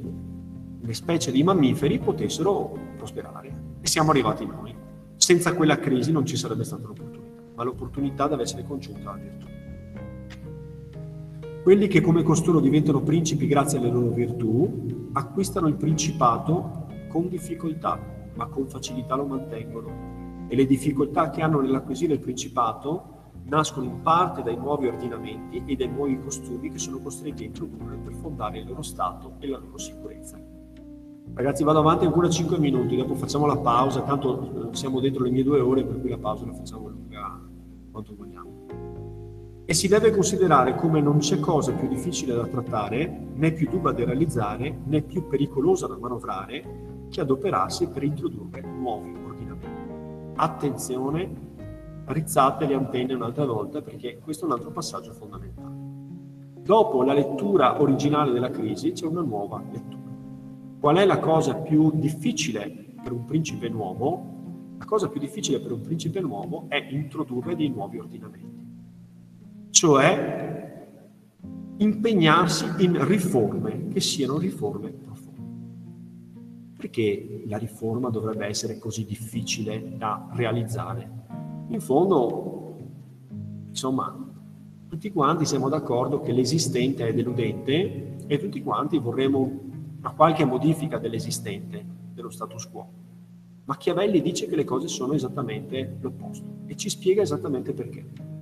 le 0.79 0.93
specie 0.93 1.29
di 1.33 1.43
mammiferi 1.43 1.99
potessero 1.99 2.79
prosperare. 2.95 3.51
E 3.81 3.87
siamo 3.87 4.11
arrivati 4.11 4.45
noi. 4.45 4.73
Senza 5.17 5.53
quella 5.53 5.77
crisi 5.77 6.13
non 6.13 6.25
ci 6.25 6.37
sarebbe 6.37 6.63
stata 6.63 6.87
l'opportunità, 6.87 7.41
ma 7.53 7.63
l'opportunità 7.63 8.29
deve 8.29 8.43
essere 8.43 8.63
congiunta 8.63 9.11
alla 9.11 9.21
virtù. 9.21 9.47
Quelli 11.65 11.87
che 11.87 11.99
come 11.99 12.21
costoro 12.21 12.59
diventano 12.59 13.01
principi 13.01 13.47
grazie 13.47 13.79
alle 13.79 13.89
loro 13.89 14.09
virtù, 14.09 15.09
acquistano 15.13 15.65
il 15.65 15.73
principato 15.73 16.85
con 17.09 17.27
difficoltà, 17.27 17.99
ma 18.35 18.45
con 18.45 18.67
facilità 18.67 19.15
lo 19.15 19.25
mantengono. 19.25 20.45
E 20.47 20.55
le 20.55 20.67
difficoltà 20.67 21.31
che 21.31 21.41
hanno 21.41 21.61
nell'acquisire 21.61 22.13
il 22.13 22.19
principato 22.19 23.31
nascono 23.45 23.87
in 23.87 24.01
parte 24.03 24.43
dai 24.43 24.57
nuovi 24.57 24.85
ordinamenti 24.85 25.63
e 25.65 25.75
dai 25.75 25.87
nuovi 25.87 26.19
costumi 26.19 26.69
che 26.69 26.77
sono 26.77 26.99
costretti 26.99 27.41
a 27.41 27.47
introdurre 27.47 27.97
per 27.97 28.13
fondare 28.13 28.59
il 28.59 28.67
loro 28.67 28.83
stato 28.83 29.37
e 29.39 29.47
la 29.47 29.57
loro 29.57 29.79
sicurezza. 29.79 30.39
Ragazzi, 31.33 31.63
vado 31.63 31.79
avanti 31.79 32.05
ancora 32.05 32.29
5 32.29 32.59
minuti, 32.59 32.95
dopo 32.95 33.15
facciamo 33.15 33.47
la 33.47 33.57
pausa, 33.57 34.03
tanto 34.03 34.69
eh, 34.69 34.75
siamo 34.75 34.99
dentro 34.99 35.23
le 35.23 35.31
mie 35.31 35.41
due 35.41 35.61
ore, 35.61 35.83
per 35.83 35.99
cui 35.99 36.11
la 36.11 36.19
pausa 36.19 36.45
la 36.45 36.53
facciamo 36.53 36.89
lunga 36.89 37.41
quanto 37.91 38.15
vogliamo. 38.15 38.34
E 39.67 39.73
si 39.73 39.87
deve 39.87 40.11
considerare 40.11 40.75
come 40.75 41.01
non 41.01 41.17
c'è 41.17 41.39
cosa 41.39 41.71
più 41.71 41.87
difficile 41.87 42.35
da 42.35 42.45
trattare, 42.45 43.07
né 43.33 43.51
più 43.51 43.67
dura 43.67 43.91
da 43.91 44.05
realizzare, 44.05 44.81
né 44.85 45.01
più 45.01 45.27
pericolosa 45.27 45.87
da 45.87 45.97
manovrare, 45.97 47.07
che 47.09 47.21
adoperarsi 47.21 47.87
per 47.87 48.03
introdurre 48.03 48.61
nuovi 48.61 49.11
ordinamenti. 49.25 50.33
Attenzione, 50.35 51.31
rizzate 52.05 52.67
le 52.67 52.75
antenne 52.75 53.15
un'altra 53.15 53.45
volta 53.45 53.81
perché 53.81 54.19
questo 54.19 54.43
è 54.43 54.47
un 54.47 54.53
altro 54.53 54.69
passaggio 54.69 55.13
fondamentale. 55.13 55.73
Dopo 56.61 57.01
la 57.01 57.13
lettura 57.13 57.81
originale 57.81 58.31
della 58.31 58.51
crisi 58.51 58.91
c'è 58.91 59.07
una 59.07 59.21
nuova 59.21 59.63
lettura. 59.71 60.13
Qual 60.79 60.97
è 60.97 61.05
la 61.05 61.17
cosa 61.17 61.55
più 61.55 61.89
difficile 61.95 62.93
per 63.01 63.11
un 63.11 63.25
principe 63.25 63.67
nuovo? 63.69 64.33
La 64.77 64.85
cosa 64.85 65.09
più 65.09 65.19
difficile 65.19 65.59
per 65.59 65.71
un 65.71 65.81
principe 65.81 66.19
nuovo 66.19 66.65
è 66.67 66.85
introdurre 66.91 67.55
dei 67.55 67.69
nuovi 67.69 67.97
ordinamenti, 67.97 68.64
cioè 69.75 70.87
impegnarsi 71.79 72.65
in 72.77 73.05
riforme 73.05 73.89
che 73.89 73.99
siano 73.99 74.37
riforme 74.37 74.91
profonde. 74.91 75.41
Perché 76.77 77.43
la 77.45 77.57
riforma 77.57 78.09
dovrebbe 78.09 78.45
essere 78.45 78.77
così 78.79 79.03
difficile 79.03 79.97
da 79.97 80.29
realizzare? 80.31 81.11
In 81.67 81.81
fondo, 81.81 82.77
insomma, 83.67 84.17
tutti 84.87 85.11
quanti 85.11 85.45
siamo 85.45 85.67
d'accordo 85.67 86.21
che 86.21 86.31
l'esistente 86.31 87.09
è 87.09 87.13
deludente 87.13 88.15
e 88.27 88.37
tutti 88.39 88.63
quanti 88.63 88.97
vorremmo 88.97 89.59
una 89.99 90.11
qualche 90.11 90.45
modifica 90.45 90.99
dell'esistente, 90.99 91.83
dello 92.13 92.29
status 92.29 92.69
quo. 92.69 92.87
Machiavelli 93.65 94.21
dice 94.21 94.47
che 94.47 94.55
le 94.55 94.63
cose 94.63 94.87
sono 94.87 95.11
esattamente 95.11 95.97
l'opposto 95.99 96.59
e 96.65 96.77
ci 96.77 96.87
spiega 96.87 97.23
esattamente 97.23 97.73
perché. 97.73 98.34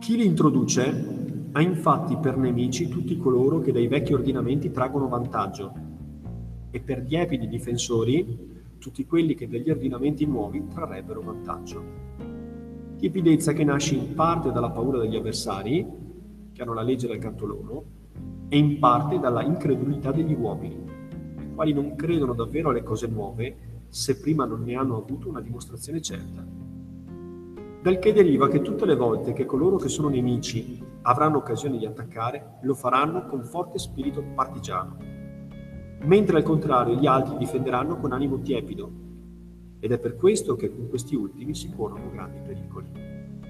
Chi 0.00 0.16
li 0.16 0.24
introduce 0.24 1.48
ha 1.52 1.60
infatti 1.60 2.16
per 2.16 2.38
nemici 2.38 2.88
tutti 2.88 3.18
coloro 3.18 3.60
che 3.60 3.70
dai 3.70 3.86
vecchi 3.86 4.14
ordinamenti 4.14 4.70
traggono 4.70 5.08
vantaggio 5.08 5.74
e 6.70 6.80
per 6.80 7.04
diepidi 7.04 7.46
difensori 7.46 8.48
tutti 8.78 9.04
quelli 9.04 9.34
che 9.34 9.46
dagli 9.46 9.68
ordinamenti 9.68 10.24
nuovi 10.24 10.66
trarrebbero 10.68 11.20
vantaggio. 11.20 11.84
Tiepidezza 12.96 13.52
che 13.52 13.62
nasce 13.62 13.94
in 13.94 14.14
parte 14.14 14.50
dalla 14.50 14.70
paura 14.70 14.98
degli 14.98 15.16
avversari, 15.16 15.86
che 16.50 16.62
hanno 16.62 16.72
la 16.72 16.82
legge 16.82 17.06
dal 17.06 17.18
canto 17.18 17.44
loro, 17.44 17.84
e 18.48 18.56
in 18.56 18.78
parte 18.78 19.18
dalla 19.18 19.42
incredulità 19.42 20.12
degli 20.12 20.32
uomini, 20.32 20.82
i 21.38 21.54
quali 21.54 21.74
non 21.74 21.94
credono 21.94 22.32
davvero 22.32 22.70
alle 22.70 22.82
cose 22.82 23.06
nuove 23.06 23.56
se 23.90 24.18
prima 24.18 24.46
non 24.46 24.62
ne 24.62 24.76
hanno 24.76 24.96
avuto 24.96 25.28
una 25.28 25.42
dimostrazione 25.42 26.00
certa. 26.00 26.69
Dal 27.82 27.98
che 27.98 28.12
deriva 28.12 28.46
che 28.48 28.60
tutte 28.60 28.84
le 28.84 28.94
volte 28.94 29.32
che 29.32 29.46
coloro 29.46 29.76
che 29.76 29.88
sono 29.88 30.10
nemici 30.10 30.84
avranno 31.02 31.38
occasione 31.38 31.78
di 31.78 31.86
attaccare, 31.86 32.58
lo 32.60 32.74
faranno 32.74 33.24
con 33.24 33.42
forte 33.42 33.78
spirito 33.78 34.22
partigiano, 34.34 34.98
mentre 36.02 36.36
al 36.36 36.42
contrario 36.42 36.96
gli 36.96 37.06
altri 37.06 37.38
difenderanno 37.38 37.96
con 37.96 38.12
animo 38.12 38.38
tiepido. 38.40 38.90
Ed 39.80 39.92
è 39.92 39.98
per 39.98 40.16
questo 40.16 40.56
che 40.56 40.70
con 40.70 40.90
questi 40.90 41.14
ultimi 41.14 41.54
si 41.54 41.72
corrono 41.74 42.10
grandi 42.10 42.40
pericoli. 42.44 42.90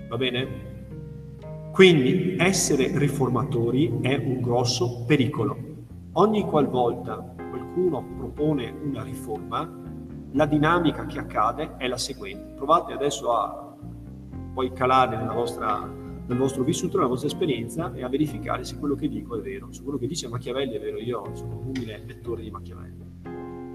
Va 0.08 0.16
bene? 0.16 0.48
Quindi 1.72 2.36
essere 2.38 2.96
riformatori 2.96 3.98
è 4.00 4.14
un 4.14 4.40
grosso 4.40 5.02
pericolo. 5.06 5.56
Ogni 6.12 6.42
qualvolta 6.42 7.34
qualcuno 7.34 8.04
propone 8.16 8.72
una 8.80 9.02
riforma, 9.02 9.68
la 10.32 10.46
dinamica 10.46 11.04
che 11.06 11.18
accade 11.18 11.74
è 11.78 11.88
la 11.88 11.98
seguente. 11.98 12.54
Provate 12.54 12.92
adesso 12.92 13.32
a 13.32 13.69
poi 14.60 14.72
calare 14.72 15.16
vostra, 15.32 15.86
nel 16.26 16.36
vostro 16.38 16.62
vissuto, 16.62 16.96
nella 16.96 17.08
vostra 17.08 17.28
esperienza 17.28 17.92
e 17.94 18.04
a 18.04 18.08
verificare 18.08 18.64
se 18.64 18.78
quello 18.78 18.94
che 18.94 19.08
dico 19.08 19.36
è 19.36 19.40
vero. 19.40 19.72
Se 19.72 19.82
quello 19.82 19.98
che 19.98 20.06
dice 20.06 20.28
Machiavelli 20.28 20.74
è 20.74 20.80
vero, 20.80 20.98
io 20.98 21.30
sono 21.32 21.58
un 21.58 21.72
umile 21.74 22.02
lettore 22.06 22.42
di 22.42 22.50
Machiavelli. 22.50 23.04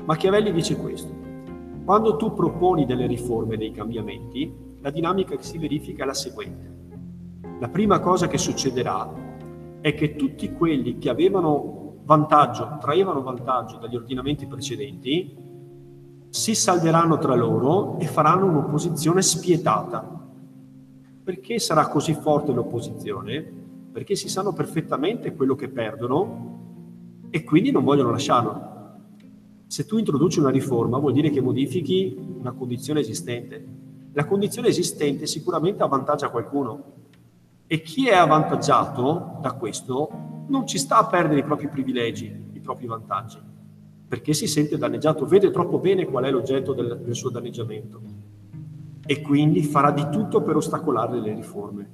Machiavelli 0.05 0.51
dice 0.51 0.77
questo. 0.77 1.11
Quando 1.83 2.15
tu 2.15 2.33
proponi 2.33 2.86
delle 2.86 3.07
riforme, 3.07 3.57
dei 3.57 3.71
cambiamenti, 3.71 4.53
la 4.79 4.91
dinamica 4.91 5.36
che 5.36 5.43
si 5.43 5.57
verifica 5.57 6.03
è 6.03 6.05
la 6.05 6.13
seguente 6.13 6.73
la 7.57 7.69
prima 7.69 7.99
cosa 7.99 8.27
che 8.27 8.38
succederà 8.38 9.09
è 9.79 9.93
che 9.93 10.15
tutti 10.15 10.51
quelli 10.51 10.97
che 10.97 11.09
avevano 11.09 11.99
vantaggio, 12.03 12.77
traevano 12.81 13.21
vantaggio 13.21 13.77
dagli 13.77 13.95
ordinamenti 13.95 14.45
precedenti, 14.45 15.38
si 16.29 16.53
salderanno 16.53 17.17
tra 17.17 17.33
loro 17.33 17.97
e 17.99 18.07
faranno 18.07 18.47
un'opposizione 18.47 19.21
spietata. 19.21 20.24
Perché 21.26 21.57
sarà 21.57 21.88
così 21.88 22.13
forte 22.13 22.51
l'opposizione? 22.53 23.41
Perché 23.91 24.15
si 24.15 24.30
sanno 24.30 24.53
perfettamente 24.53 25.34
quello 25.34 25.55
che 25.55 25.69
perdono 25.69 27.23
e 27.32 27.43
quindi 27.43 27.71
non 27.71 27.84
vogliono 27.84 28.11
lasciarlo. 28.11 28.73
Se 29.65 29.88
tu 29.88 29.97
introduci 29.97 30.38
una 30.38 30.51
riforma 30.51 30.99
vuol 30.99 31.13
dire 31.13 31.32
che 31.32 31.41
modifichi 31.41 32.15
una 32.38 32.51
condizione 32.51 32.99
esistente. 32.99 33.65
La 34.13 34.26
condizione 34.26 34.67
esistente 34.67 35.26
sicuramente 35.26 35.82
avvantaggia 35.82 36.30
qualcuno, 36.30 36.93
e 37.65 37.82
chi 37.82 38.07
è 38.07 38.13
avvantaggiato 38.13 39.39
da 39.41 39.53
questo 39.53 40.45
non 40.47 40.67
ci 40.67 40.78
sta 40.78 40.99
a 40.99 41.07
perdere 41.07 41.39
i 41.39 41.43
propri 41.43 41.69
privilegi, 41.69 42.32
i 42.53 42.59
propri 42.59 42.86
vantaggi, 42.86 43.39
perché 44.07 44.36
si 44.36 44.45
sente 44.45 44.78
danneggiato, 44.78 45.26
vede 45.26 45.49
troppo 45.49 45.80
bene 45.80 46.05
qual 46.05 46.26
è 46.26 46.30
l'oggetto 46.30 46.73
del, 46.73 47.01
del 47.03 47.15
suo 47.15 47.32
danneggiamento 47.32 48.14
e 49.06 49.22
quindi 49.22 49.62
farà 49.64 49.91
di 49.91 50.08
tutto 50.10 50.41
per 50.41 50.56
ostacolare 50.56 51.20
le 51.20 51.34
riforme. 51.34 51.89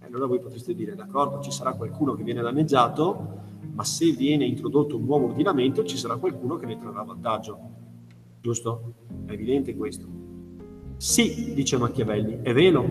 E 0.00 0.06
allora 0.06 0.26
voi 0.26 0.40
potreste 0.40 0.74
dire, 0.74 0.94
d'accordo, 0.94 1.40
ci 1.40 1.50
sarà 1.50 1.72
qualcuno 1.72 2.14
che 2.14 2.22
viene 2.22 2.42
danneggiato, 2.42 3.40
ma 3.74 3.84
se 3.84 4.10
viene 4.12 4.44
introdotto 4.44 4.96
un 4.96 5.04
nuovo 5.04 5.26
ordinamento 5.26 5.84
ci 5.84 5.96
sarà 5.96 6.16
qualcuno 6.16 6.56
che 6.56 6.66
ne 6.66 6.78
trarrà 6.78 7.02
vantaggio. 7.02 7.58
Giusto? 8.40 8.94
È 9.26 9.32
evidente 9.32 9.74
questo. 9.76 10.06
Sì, 10.96 11.52
dice 11.54 11.78
Machiavelli, 11.78 12.38
è 12.42 12.52
vero, 12.52 12.84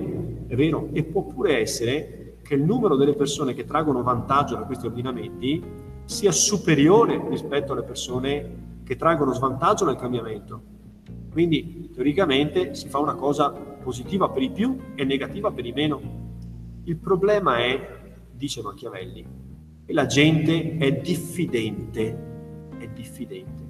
è 0.48 0.56
vero, 0.56 0.90
e 0.92 1.04
può 1.04 1.24
pure 1.24 1.60
essere 1.60 2.40
che 2.42 2.56
il 2.56 2.64
numero 2.64 2.98
delle 2.98 3.14
persone 3.14 3.54
che 3.54 3.64
traggono 3.64 4.04
vantaggio 4.04 4.56
da 4.56 4.64
questi 4.64 4.88
ordinamenti 4.88 5.64
sia 6.04 6.32
superiore 6.32 7.24
rispetto 7.30 7.72
alle 7.72 7.84
persone 7.84 8.80
che 8.84 8.98
traggono 8.98 9.34
svantaggio 9.34 9.86
dal 9.86 9.96
cambiamento. 9.96 10.71
Quindi 11.32 11.90
teoricamente 11.94 12.76
si 12.76 12.90
fa 12.90 13.00
una 13.00 13.16
cosa 13.16 13.52
positiva 13.52 14.30
per 14.30 14.42
i 14.42 14.52
più 14.52 14.78
e 14.96 15.06
negativa 15.06 15.52
per 15.52 15.66
i 15.66 15.72
meno. 15.72 16.02
Il 16.84 16.98
problema 16.98 17.60
è, 17.60 18.00
dice 18.32 18.62
Machiavelli, 18.62 19.26
che 19.86 19.94
la 19.94 20.06
gente 20.06 20.78
è 20.78 20.92
diffidente, 21.00 22.18
è 22.78 22.88
diffidente 22.88 23.70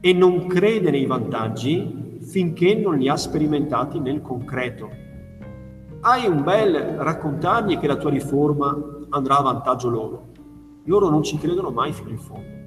e 0.00 0.14
non 0.14 0.46
crede 0.46 0.90
nei 0.90 1.04
vantaggi 1.04 2.18
finché 2.22 2.74
non 2.74 2.96
li 2.96 3.08
ha 3.08 3.16
sperimentati 3.16 3.98
nel 4.00 4.22
concreto. 4.22 4.90
Hai 6.00 6.26
un 6.26 6.42
bel 6.42 6.74
raccontargli 6.74 7.78
che 7.78 7.86
la 7.86 7.96
tua 7.96 8.10
riforma 8.10 8.74
andrà 9.10 9.38
a 9.38 9.42
vantaggio 9.42 9.90
loro. 9.90 10.28
Loro 10.84 11.10
non 11.10 11.22
ci 11.22 11.36
credono 11.36 11.70
mai 11.70 11.92
fino 11.92 12.08
in 12.08 12.18
fondo. 12.18 12.58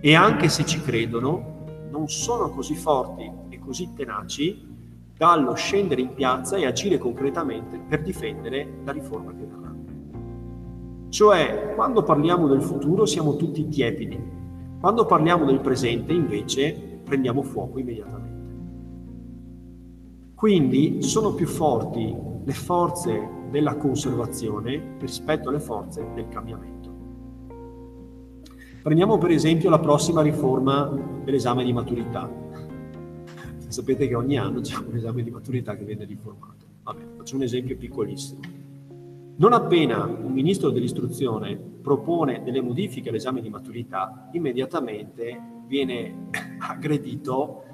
E 0.00 0.14
anche 0.14 0.48
se 0.48 0.64
ci 0.64 0.80
credono, 0.80 1.88
non 1.90 2.08
sono 2.08 2.48
così 2.48 2.74
forti 2.74 3.30
così 3.68 3.92
tenaci 3.94 4.66
dallo 5.14 5.52
scendere 5.52 6.00
in 6.00 6.14
piazza 6.14 6.56
e 6.56 6.64
agire 6.64 6.96
concretamente 6.96 7.78
per 7.86 8.00
difendere 8.00 8.80
la 8.82 8.92
riforma 8.92 9.32
che 9.32 9.44
verrà. 9.44 9.74
Cioè, 11.10 11.74
quando 11.74 12.02
parliamo 12.02 12.46
del 12.46 12.62
futuro 12.62 13.04
siamo 13.04 13.36
tutti 13.36 13.68
tiepidi, 13.68 14.18
quando 14.80 15.04
parliamo 15.04 15.44
del 15.44 15.60
presente, 15.60 16.14
invece, 16.14 17.00
prendiamo 17.04 17.42
fuoco 17.42 17.78
immediatamente. 17.78 18.26
Quindi 20.34 21.02
sono 21.02 21.34
più 21.34 21.46
forti 21.46 22.16
le 22.44 22.52
forze 22.52 23.28
della 23.50 23.76
conservazione 23.76 24.96
rispetto 24.98 25.50
alle 25.50 25.60
forze 25.60 26.06
del 26.14 26.28
cambiamento. 26.28 26.76
Prendiamo 28.82 29.18
per 29.18 29.30
esempio 29.30 29.68
la 29.68 29.80
prossima 29.80 30.22
riforma 30.22 30.90
dell'esame 31.24 31.64
di 31.64 31.72
maturità. 31.72 32.46
Sapete 33.68 34.08
che 34.08 34.14
ogni 34.14 34.38
anno 34.38 34.60
c'è 34.60 34.76
un 34.78 34.96
esame 34.96 35.22
di 35.22 35.30
maturità 35.30 35.76
che 35.76 35.84
viene 35.84 36.04
riformato. 36.04 36.66
Vabbè, 36.84 37.02
faccio 37.18 37.36
un 37.36 37.42
esempio 37.42 37.76
piccolissimo. 37.76 38.40
Non 39.36 39.52
appena 39.52 40.04
un 40.04 40.32
ministro 40.32 40.70
dell'istruzione 40.70 41.56
propone 41.56 42.42
delle 42.42 42.62
modifiche 42.62 43.10
all'esame 43.10 43.40
di 43.42 43.50
maturità, 43.50 44.30
immediatamente 44.32 45.62
viene 45.66 46.28
aggredito 46.58 47.64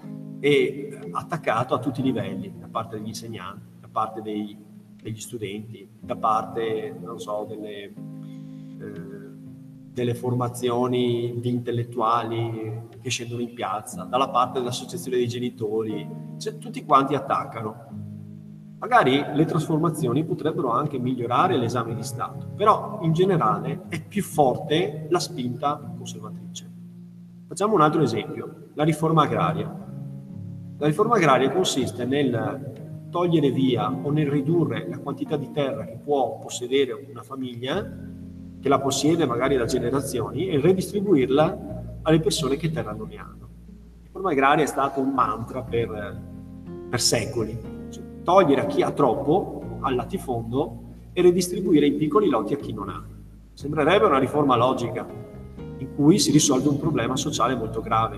e 0.41 0.99
attaccato 1.13 1.75
a 1.75 1.79
tutti 1.79 2.01
i 2.01 2.03
livelli, 2.03 2.53
da 2.59 2.67
parte 2.67 2.99
degli 2.99 3.09
insegnanti, 3.09 3.79
da 3.81 3.89
parte 3.91 4.21
dei, 4.21 4.57
degli 5.01 5.21
studenti, 5.21 5.89
da 5.99 6.17
parte, 6.17 6.95
non 7.01 7.19
so, 7.21 7.47
delle, 7.49 7.93
delle 9.95 10.15
formazioni 10.17 11.39
di 11.39 11.49
intellettuali 11.51 12.89
che 13.01 13.11
scendono 13.11 13.43
in 13.43 13.55
piazza, 13.55 14.03
dalla 14.03 14.29
parte 14.29 14.59
dell'associazione 14.59 15.19
dei 15.19 15.29
genitori, 15.29 16.07
cioè, 16.37 16.59
tutti 16.59 16.85
quanti 16.85 17.15
attaccano. 17.15 17.93
Magari 18.79 19.25
le 19.33 19.45
trasformazioni 19.45 20.25
potrebbero 20.25 20.73
anche 20.73 20.99
migliorare 20.99 21.57
l'esame 21.57 21.95
di 21.95 22.03
Stato, 22.03 22.49
però 22.57 22.99
in 23.03 23.13
generale 23.13 23.83
è 23.89 24.03
più 24.03 24.23
forte 24.25 25.07
la 25.11 25.21
spinta 25.21 25.81
conservatrice. 25.97 26.73
Facciamo 27.47 27.75
un 27.75 27.81
altro 27.81 28.03
esempio, 28.03 28.71
la 28.75 28.83
riforma 28.83 29.23
agraria. 29.23 29.83
La 30.77 30.87
riforma 30.87 31.15
agraria 31.15 31.53
consiste 31.53 32.05
nel 32.05 33.07
togliere 33.11 33.53
via 33.53 33.89
o 33.93 34.11
nel 34.11 34.29
ridurre 34.29 34.89
la 34.89 34.99
quantità 34.99 35.37
di 35.37 35.53
terra 35.53 35.85
che 35.85 36.01
può 36.03 36.41
possedere 36.41 37.07
una 37.09 37.23
famiglia, 37.23 38.13
che 38.65 38.71
la 38.71 38.81
possiede 38.81 39.27
magari 39.27 39.59
da 39.59 39.67
generazioni, 39.67 40.49
e 40.49 40.59
redistribuirla 40.59 41.99
alle 42.01 42.19
persone 42.19 42.57
che 42.57 42.71
terra 42.71 42.95
non 42.95 43.09
ne 43.09 43.17
hanno. 43.19 43.49
La 43.69 44.01
riforma 44.05 44.31
agraria 44.31 44.65
è 44.65 44.67
stato 44.67 45.01
un 45.01 45.11
mantra 45.11 45.61
per, 45.61 46.23
per 46.89 46.99
secoli, 46.99 47.59
togliere 48.23 48.62
a 48.62 48.65
chi 48.65 48.81
ha 48.81 48.91
troppo 48.91 49.77
al 49.81 49.95
latifondo 49.95 50.95
e 51.12 51.21
redistribuire 51.21 51.85
in 51.85 51.99
piccoli 51.99 52.31
lotti 52.31 52.55
a 52.55 52.57
chi 52.57 52.73
non 52.73 52.89
ha. 52.89 53.05
Sembrerebbe 53.53 54.07
una 54.07 54.19
riforma 54.19 54.57
logica 54.57 55.07
in 55.77 55.95
cui 55.95 56.19
si 56.19 56.31
risolve 56.31 56.71
un 56.71 56.79
problema 56.79 57.17
sociale 57.17 57.55
molto 57.55 57.83
grave. 57.83 58.17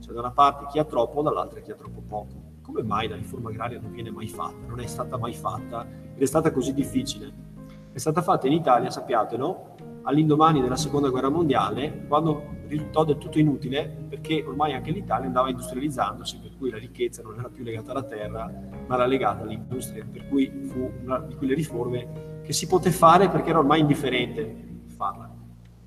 Cioè 0.00 0.12
da 0.12 0.20
una 0.20 0.30
parte 0.30 0.66
chi 0.66 0.78
ha 0.78 0.84
troppo, 0.84 1.22
dall'altra 1.22 1.60
chi 1.60 1.70
ha 1.70 1.74
troppo 1.74 2.02
poco. 2.06 2.34
Come 2.60 2.82
mai 2.82 3.08
la 3.08 3.16
riforma 3.16 3.48
agraria 3.48 3.80
non 3.80 3.92
viene 3.92 4.10
mai 4.10 4.28
fatta? 4.28 4.66
Non 4.68 4.78
è 4.78 4.86
stata 4.86 5.16
mai 5.16 5.32
fatta 5.32 5.86
ed 6.14 6.20
è 6.20 6.26
stata 6.26 6.50
così 6.50 6.74
difficile. 6.74 7.44
È 7.92 7.98
stata 7.98 8.20
fatta 8.20 8.46
in 8.46 8.52
Italia, 8.52 8.90
sappiatelo, 8.90 9.75
all'indomani 10.06 10.60
della 10.60 10.76
seconda 10.76 11.10
guerra 11.10 11.28
mondiale, 11.28 12.04
quando 12.08 12.54
risultò 12.68 13.04
del 13.04 13.18
tutto 13.18 13.38
inutile 13.38 14.04
perché 14.08 14.44
ormai 14.46 14.72
anche 14.72 14.90
l'Italia 14.90 15.26
andava 15.26 15.50
industrializzandosi, 15.50 16.38
per 16.40 16.52
cui 16.56 16.70
la 16.70 16.78
ricchezza 16.78 17.22
non 17.22 17.38
era 17.38 17.48
più 17.48 17.64
legata 17.64 17.90
alla 17.90 18.02
terra, 18.02 18.50
ma 18.86 18.94
era 18.94 19.06
legata 19.06 19.42
all'industria, 19.42 20.06
per 20.10 20.28
cui 20.28 20.50
fu 20.64 20.90
una 21.02 21.18
di 21.18 21.34
quelle 21.34 21.54
riforme 21.54 22.40
che 22.42 22.52
si 22.52 22.66
poté 22.66 22.90
fare 22.90 23.28
perché 23.28 23.50
era 23.50 23.58
ormai 23.58 23.80
indifferente 23.80 24.64
farla. 24.96 25.28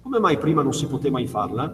Come 0.02 0.20
mai 0.20 0.38
prima 0.38 0.62
non 0.62 0.74
si 0.74 0.88
poteva 0.88 1.18
mai 1.18 1.28
farla? 1.28 1.74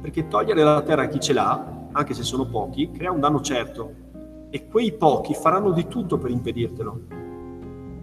Perché 0.00 0.28
togliere 0.28 0.62
la 0.62 0.82
terra 0.82 1.02
a 1.02 1.08
chi 1.08 1.20
ce 1.20 1.32
l'ha, 1.32 1.88
anche 1.92 2.14
se 2.14 2.22
sono 2.22 2.46
pochi, 2.46 2.90
crea 2.90 3.10
un 3.10 3.20
danno 3.20 3.40
certo 3.40 4.08
e 4.50 4.66
quei 4.66 4.92
pochi 4.92 5.34
faranno 5.34 5.72
di 5.72 5.86
tutto 5.86 6.18
per 6.18 6.30
impedirtelo. 6.30 7.00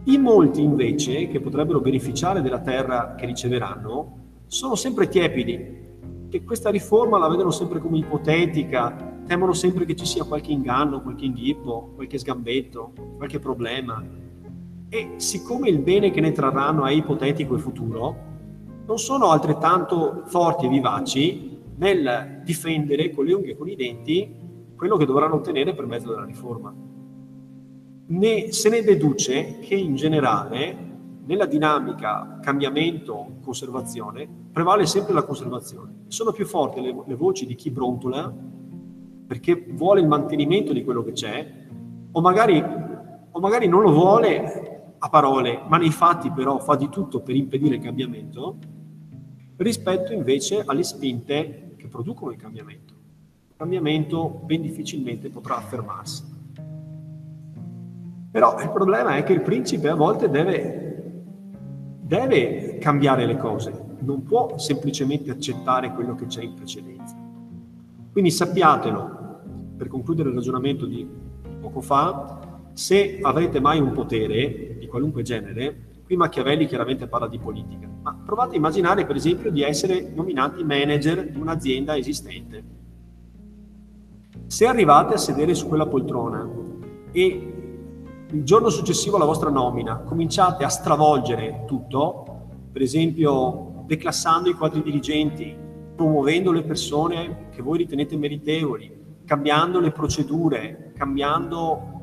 I 0.07 0.17
molti 0.17 0.61
invece, 0.61 1.27
che 1.27 1.41
potrebbero 1.41 1.81
beneficiare 1.81 2.41
della 2.41 2.61
terra 2.61 3.15
che 3.15 3.25
riceveranno, 3.25 4.19
sono 4.45 4.75
sempre 4.75 5.09
tiepidi, 5.09 5.85
che 6.29 6.45
questa 6.45 6.69
riforma 6.69 7.17
la 7.17 7.27
vedono 7.27 7.51
sempre 7.51 7.79
come 7.79 7.97
ipotetica, 7.97 9.19
temono 9.25 9.51
sempre 9.51 9.83
che 9.83 9.97
ci 9.97 10.05
sia 10.05 10.23
qualche 10.23 10.53
inganno, 10.53 11.01
qualche 11.01 11.25
inghippo, 11.25 11.91
qualche 11.95 12.17
sgambetto, 12.19 12.93
qualche 13.17 13.39
problema. 13.39 14.01
E 14.87 15.15
siccome 15.17 15.67
il 15.67 15.79
bene 15.79 16.09
che 16.11 16.21
ne 16.21 16.31
trarranno 16.31 16.85
è 16.85 16.93
ipotetico 16.93 17.55
e 17.55 17.59
futuro, 17.59 18.15
non 18.85 18.99
sono 18.99 19.31
altrettanto 19.31 20.23
forti 20.27 20.67
e 20.67 20.69
vivaci 20.69 21.59
nel 21.75 22.43
difendere 22.45 23.11
con 23.11 23.25
le 23.25 23.33
unghie 23.33 23.51
e 23.51 23.57
con 23.57 23.67
i 23.67 23.75
denti 23.75 24.33
quello 24.73 24.95
che 24.95 25.05
dovranno 25.05 25.35
ottenere 25.35 25.73
per 25.73 25.85
mezzo 25.85 26.07
della 26.07 26.23
riforma 26.23 26.95
ne, 28.07 28.51
se 28.51 28.69
ne 28.69 28.81
deduce 28.81 29.59
che 29.59 29.75
in 29.75 29.95
generale 29.95 30.85
nella 31.25 31.45
dinamica 31.45 32.39
cambiamento-conservazione 32.41 34.27
prevale 34.51 34.85
sempre 34.85 35.13
la 35.13 35.23
conservazione. 35.23 36.05
Sono 36.07 36.31
più 36.31 36.45
forti 36.45 36.81
le, 36.81 36.95
le, 37.05 37.15
voci 37.15 37.45
di 37.45 37.55
chi 37.55 37.69
brontola 37.69 38.33
perché 39.27 39.65
vuole 39.71 39.99
il 39.99 40.07
mantenimento 40.07 40.71
di 40.71 40.83
quello 40.85 41.03
che 41.03 41.11
c'è 41.11 41.65
o 42.11 42.21
magari, 42.21 42.63
o 43.31 43.39
magari 43.39 43.67
non 43.67 43.81
lo 43.81 43.91
vuole 43.91 44.95
a 44.97 45.09
parole, 45.09 45.61
ma 45.67 45.77
nei 45.77 45.91
fatti 45.91 46.31
però 46.31 46.59
fa 46.59 46.75
di 46.75 46.87
tutto 46.89 47.19
per 47.21 47.35
impedire 47.35 47.75
il 47.75 47.81
cambiamento, 47.81 48.57
rispetto 49.57 50.13
invece 50.13 50.63
alle 50.65 50.83
spinte 50.83 51.73
che 51.75 51.87
producono 51.87 52.31
il 52.31 52.37
cambiamento. 52.37 52.93
Il 53.49 53.55
cambiamento 53.57 54.41
ben 54.45 54.61
difficilmente 54.61 55.29
potrà 55.29 55.57
affermarsi. 55.57 56.36
Però 58.31 58.59
il 58.61 58.71
problema 58.71 59.15
è 59.15 59.23
che 59.23 59.33
il 59.33 59.41
principe 59.41 59.89
a 59.89 59.95
volte 59.95 60.29
deve, 60.29 61.13
deve 62.01 62.77
cambiare 62.79 63.25
le 63.25 63.37
cose, 63.37 63.71
non 63.99 64.23
può 64.23 64.57
semplicemente 64.57 65.31
accettare 65.31 65.93
quello 65.93 66.15
che 66.15 66.25
c'è 66.25 66.43
in 66.43 66.53
precedenza. 66.53 67.15
Quindi 68.11 68.31
sappiatelo, 68.31 69.41
per 69.77 69.87
concludere 69.87 70.29
il 70.29 70.35
ragionamento 70.35 70.85
di 70.85 71.07
poco 71.59 71.81
fa, 71.81 72.59
se 72.73 73.19
avrete 73.21 73.59
mai 73.59 73.79
un 73.79 73.91
potere 73.91 74.77
di 74.77 74.87
qualunque 74.87 75.23
genere, 75.23 75.85
qui 76.05 76.15
Machiavelli 76.15 76.67
chiaramente 76.67 77.07
parla 77.07 77.27
di 77.27 77.39
politica, 77.39 77.87
ma 78.01 78.17
provate 78.23 78.53
a 78.53 78.57
immaginare 78.57 79.05
per 79.05 79.15
esempio 79.15 79.51
di 79.51 79.61
essere 79.61 80.11
nominati 80.13 80.63
manager 80.63 81.29
di 81.29 81.39
un'azienda 81.39 81.97
esistente. 81.97 82.63
Se 84.45 84.65
arrivate 84.65 85.15
a 85.15 85.17
sedere 85.17 85.53
su 85.53 85.67
quella 85.67 85.85
poltrona 85.85 86.47
e 87.11 87.56
il 88.31 88.43
giorno 88.43 88.69
successivo 88.69 89.15
alla 89.15 89.25
vostra 89.25 89.49
nomina 89.49 89.99
cominciate 89.99 90.65
a 90.65 90.69
stravolgere 90.69 91.63
tutto, 91.65 92.25
per 92.71 92.81
esempio 92.81 93.83
declassando 93.85 94.49
i 94.49 94.53
quadri 94.53 94.81
dirigenti, 94.81 95.55
promuovendo 95.95 96.51
le 96.51 96.63
persone 96.63 97.47
che 97.51 97.61
voi 97.61 97.77
ritenete 97.77 98.17
meritevoli, 98.17 99.21
cambiando 99.25 99.79
le 99.79 99.91
procedure, 99.91 100.91
cambiando 100.95 101.95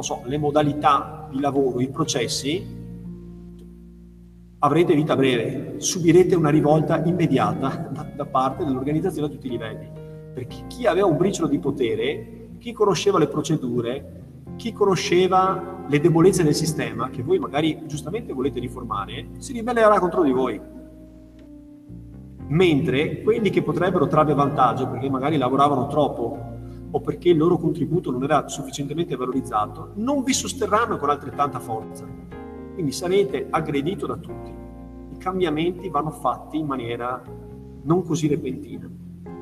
so, 0.00 0.22
le 0.24 0.38
modalità 0.38 1.28
di 1.30 1.40
lavoro, 1.40 1.80
i 1.80 1.90
processi, 1.90 2.74
avrete 4.60 4.94
vita 4.94 5.16
breve, 5.16 5.74
subirete 5.78 6.36
una 6.36 6.50
rivolta 6.50 7.04
immediata 7.04 7.90
da, 7.92 8.02
da 8.14 8.24
parte 8.24 8.64
dell'organizzazione 8.64 9.26
a 9.26 9.30
tutti 9.30 9.48
i 9.48 9.50
livelli. 9.50 9.90
Perché 10.32 10.64
chi 10.68 10.86
aveva 10.86 11.06
un 11.06 11.16
briciolo 11.16 11.48
di 11.48 11.58
potere, 11.58 12.50
chi 12.58 12.72
conosceva 12.72 13.18
le 13.18 13.26
procedure, 13.26 14.25
chi 14.56 14.72
conosceva 14.72 15.84
le 15.86 16.00
debolezze 16.00 16.42
del 16.42 16.54
sistema, 16.54 17.10
che 17.10 17.22
voi 17.22 17.38
magari 17.38 17.82
giustamente 17.86 18.32
volete 18.32 18.58
riformare, 18.58 19.28
si 19.38 19.52
ribellerà 19.52 19.98
contro 19.98 20.22
di 20.22 20.32
voi. 20.32 20.60
Mentre 22.48 23.22
quelli 23.22 23.50
che 23.50 23.62
potrebbero 23.62 24.06
trarre 24.06 24.34
vantaggio 24.34 24.88
perché 24.88 25.10
magari 25.10 25.36
lavoravano 25.36 25.88
troppo 25.88 26.54
o 26.90 27.00
perché 27.00 27.30
il 27.30 27.36
loro 27.36 27.58
contributo 27.58 28.10
non 28.10 28.22
era 28.22 28.48
sufficientemente 28.48 29.16
valorizzato, 29.16 29.92
non 29.96 30.22
vi 30.22 30.32
sosterranno 30.32 30.96
con 30.96 31.10
altrettanta 31.10 31.58
forza. 31.58 32.06
Quindi 32.72 32.92
sarete 32.92 33.46
aggredito 33.50 34.06
da 34.06 34.16
tutti. 34.16 34.50
I 35.12 35.18
cambiamenti 35.18 35.88
vanno 35.88 36.10
fatti 36.10 36.58
in 36.58 36.66
maniera 36.66 37.22
non 37.82 38.04
così 38.04 38.28
repentina. 38.28 38.88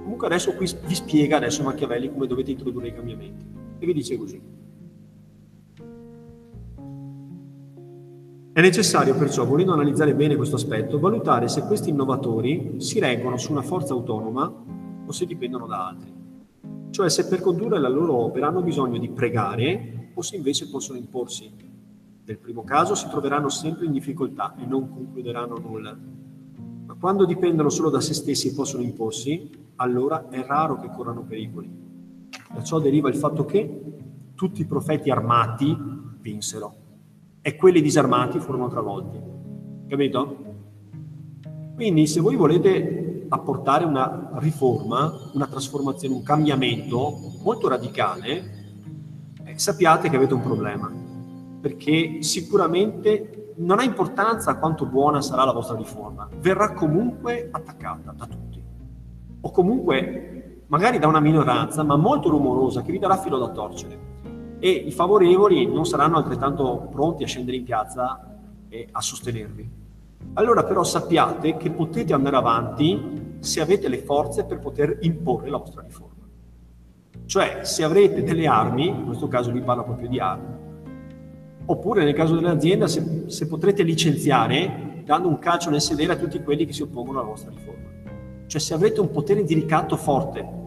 Comunque 0.02 0.26
adesso 0.26 0.54
qui 0.54 0.70
vi 0.86 0.94
spiega 0.94 1.36
adesso 1.36 1.62
Machiavelli 1.62 2.10
come 2.10 2.26
dovete 2.26 2.50
introdurre 2.50 2.88
i 2.88 2.94
cambiamenti. 2.94 3.44
E 3.78 3.86
vi 3.86 3.92
dice 3.92 4.16
così. 4.16 4.63
È 8.54 8.60
necessario 8.60 9.16
perciò, 9.16 9.44
volendo 9.44 9.72
analizzare 9.72 10.14
bene 10.14 10.36
questo 10.36 10.54
aspetto, 10.54 11.00
valutare 11.00 11.48
se 11.48 11.62
questi 11.62 11.90
innovatori 11.90 12.76
si 12.76 13.00
reggono 13.00 13.36
su 13.36 13.50
una 13.50 13.62
forza 13.62 13.94
autonoma 13.94 14.44
o 15.04 15.10
se 15.10 15.26
dipendono 15.26 15.66
da 15.66 15.88
altri. 15.88 16.12
Cioè 16.90 17.10
se 17.10 17.26
per 17.26 17.40
condurre 17.40 17.80
la 17.80 17.88
loro 17.88 18.14
opera 18.14 18.46
hanno 18.46 18.62
bisogno 18.62 18.98
di 18.98 19.08
pregare 19.08 20.12
o 20.14 20.22
se 20.22 20.36
invece 20.36 20.68
possono 20.68 20.96
imporsi. 20.96 21.52
Nel 22.24 22.38
primo 22.38 22.62
caso 22.62 22.94
si 22.94 23.08
troveranno 23.08 23.48
sempre 23.48 23.86
in 23.86 23.92
difficoltà 23.92 24.54
e 24.56 24.64
non 24.64 24.88
concluderanno 24.88 25.58
nulla. 25.58 25.98
Ma 26.86 26.94
quando 26.94 27.24
dipendono 27.24 27.70
solo 27.70 27.90
da 27.90 28.00
se 28.00 28.14
stessi 28.14 28.50
e 28.50 28.54
possono 28.54 28.84
imporsi, 28.84 29.50
allora 29.76 30.28
è 30.28 30.46
raro 30.46 30.78
che 30.78 30.90
corrano 30.94 31.24
pericoli. 31.24 31.68
Da 32.54 32.62
ciò 32.62 32.78
deriva 32.78 33.08
il 33.08 33.16
fatto 33.16 33.44
che 33.44 33.82
tutti 34.36 34.60
i 34.60 34.66
profeti 34.66 35.10
armati 35.10 35.76
vinsero 36.20 36.82
e 37.46 37.56
quelli 37.56 37.82
disarmati 37.82 38.38
furono 38.38 38.68
travolti. 38.68 39.20
Capito? 39.86 40.36
Quindi 41.74 42.06
se 42.06 42.20
voi 42.20 42.36
volete 42.36 43.26
apportare 43.28 43.84
una 43.84 44.30
riforma, 44.36 45.12
una 45.34 45.46
trasformazione, 45.46 46.14
un 46.14 46.22
cambiamento 46.22 47.18
molto 47.42 47.68
radicale, 47.68 48.62
eh, 49.44 49.58
sappiate 49.58 50.08
che 50.08 50.16
avete 50.16 50.32
un 50.32 50.40
problema, 50.40 50.90
perché 51.60 52.22
sicuramente 52.22 53.52
non 53.56 53.78
ha 53.78 53.82
importanza 53.82 54.56
quanto 54.56 54.86
buona 54.86 55.20
sarà 55.20 55.44
la 55.44 55.52
vostra 55.52 55.76
riforma, 55.76 56.26
verrà 56.40 56.72
comunque 56.72 57.50
attaccata 57.52 58.14
da 58.16 58.24
tutti, 58.24 58.62
o 59.42 59.50
comunque 59.50 60.62
magari 60.68 60.98
da 60.98 61.08
una 61.08 61.20
minoranza, 61.20 61.82
ma 61.82 61.96
molto 61.96 62.30
rumorosa, 62.30 62.80
che 62.80 62.90
vi 62.90 62.98
darà 62.98 63.18
filo 63.18 63.36
da 63.36 63.50
torcere 63.50 64.12
e 64.64 64.70
i 64.70 64.92
favorevoli 64.92 65.66
non 65.66 65.84
saranno 65.84 66.16
altrettanto 66.16 66.88
pronti 66.90 67.22
a 67.22 67.26
scendere 67.26 67.58
in 67.58 67.64
piazza 67.64 68.38
e 68.70 68.88
a 68.90 69.02
sostenervi. 69.02 69.70
Allora 70.32 70.64
però 70.64 70.82
sappiate 70.82 71.58
che 71.58 71.70
potete 71.70 72.14
andare 72.14 72.36
avanti 72.36 73.36
se 73.40 73.60
avete 73.60 73.88
le 73.88 73.98
forze 73.98 74.44
per 74.44 74.60
poter 74.60 75.00
imporre 75.02 75.50
la 75.50 75.58
vostra 75.58 75.82
riforma. 75.82 76.14
Cioè 77.26 77.58
se 77.64 77.84
avrete 77.84 78.22
delle 78.22 78.46
armi, 78.46 78.88
in 78.88 79.04
questo 79.04 79.28
caso 79.28 79.52
vi 79.52 79.60
parla 79.60 79.82
proprio 79.82 80.08
di 80.08 80.18
armi, 80.18 80.56
oppure 81.66 82.02
nel 82.02 82.14
caso 82.14 82.34
dell'azienda 82.34 82.88
se, 82.88 83.24
se 83.26 83.46
potrete 83.46 83.82
licenziare 83.82 85.02
dando 85.04 85.28
un 85.28 85.38
calcio 85.38 85.68
nel 85.68 85.82
sedere 85.82 86.14
a 86.14 86.16
tutti 86.16 86.42
quelli 86.42 86.64
che 86.64 86.72
si 86.72 86.80
oppongono 86.80 87.18
alla 87.18 87.28
vostra 87.28 87.50
riforma. 87.50 87.90
Cioè 88.46 88.60
se 88.62 88.72
avrete 88.72 88.98
un 88.98 89.10
potere 89.10 89.44
di 89.44 89.52
ricatto 89.52 89.98
forte, 89.98 90.62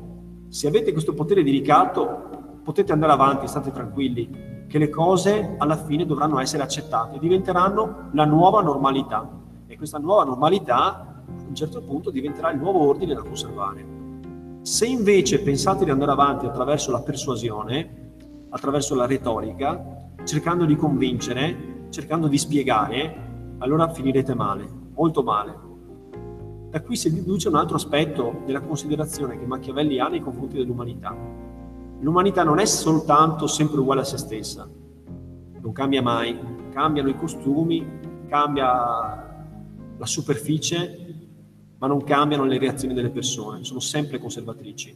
se 0.50 0.68
avete 0.68 0.92
questo 0.92 1.16
potere 1.16 1.42
di 1.42 1.50
ricatto 1.50 2.27
potete 2.68 2.92
andare 2.92 3.14
avanti, 3.14 3.48
state 3.48 3.72
tranquilli, 3.72 4.66
che 4.68 4.78
le 4.78 4.90
cose 4.90 5.56
alla 5.58 5.78
fine 5.78 6.06
dovranno 6.06 6.38
essere 6.38 6.64
accettate, 6.64 7.18
diventeranno 7.18 8.10
la 8.12 8.26
nuova 8.26 8.62
normalità. 8.62 9.26
E 9.68 9.78
questa 9.78 10.00
nuova 10.00 10.26
normalità 10.26 10.84
a 11.26 11.48
un 11.48 11.56
certo 11.56 11.82
punto 11.82 12.12
diventerà 12.12 12.52
il 12.52 12.60
nuovo 12.60 12.86
ordine 12.86 13.14
da 13.14 13.22
conservare. 13.22 13.86
Se 14.64 14.86
invece 14.86 15.42
pensate 15.44 15.86
di 15.86 15.92
andare 15.92 16.12
avanti 16.12 16.46
attraverso 16.46 16.92
la 16.92 17.00
persuasione, 17.00 18.10
attraverso 18.50 18.96
la 18.96 19.06
retorica, 19.06 20.10
cercando 20.26 20.66
di 20.66 20.76
convincere, 20.76 21.86
cercando 21.88 22.28
di 22.28 22.38
spiegare, 22.38 23.56
allora 23.60 23.88
finirete 23.88 24.36
male, 24.36 24.68
molto 24.94 25.24
male. 25.24 25.58
Da 26.70 26.82
qui 26.82 26.98
si 26.98 27.14
deduce 27.14 27.48
un 27.48 27.56
altro 27.56 27.78
aspetto 27.78 28.42
della 28.46 28.60
considerazione 28.60 29.40
che 29.40 29.46
Machiavelli 29.46 30.02
ha 30.02 30.10
nei 30.10 30.20
confronti 30.20 30.58
dell'umanità 30.58 31.47
L'umanità 32.00 32.44
non 32.44 32.60
è 32.60 32.66
soltanto 32.66 33.48
sempre 33.48 33.80
uguale 33.80 34.02
a 34.02 34.04
se 34.04 34.18
stessa, 34.18 34.70
non 35.60 35.72
cambia 35.72 36.02
mai, 36.02 36.38
cambiano 36.72 37.10
i 37.10 37.16
costumi, 37.16 37.86
cambia 38.28 39.36
la 39.98 40.06
superficie, 40.06 41.06
ma 41.80 41.88
non 41.88 42.04
cambiano 42.04 42.44
le 42.44 42.60
reazioni 42.60 42.94
delle 42.94 43.10
persone, 43.10 43.64
sono 43.64 43.80
sempre 43.80 44.20
conservatrici. 44.20 44.96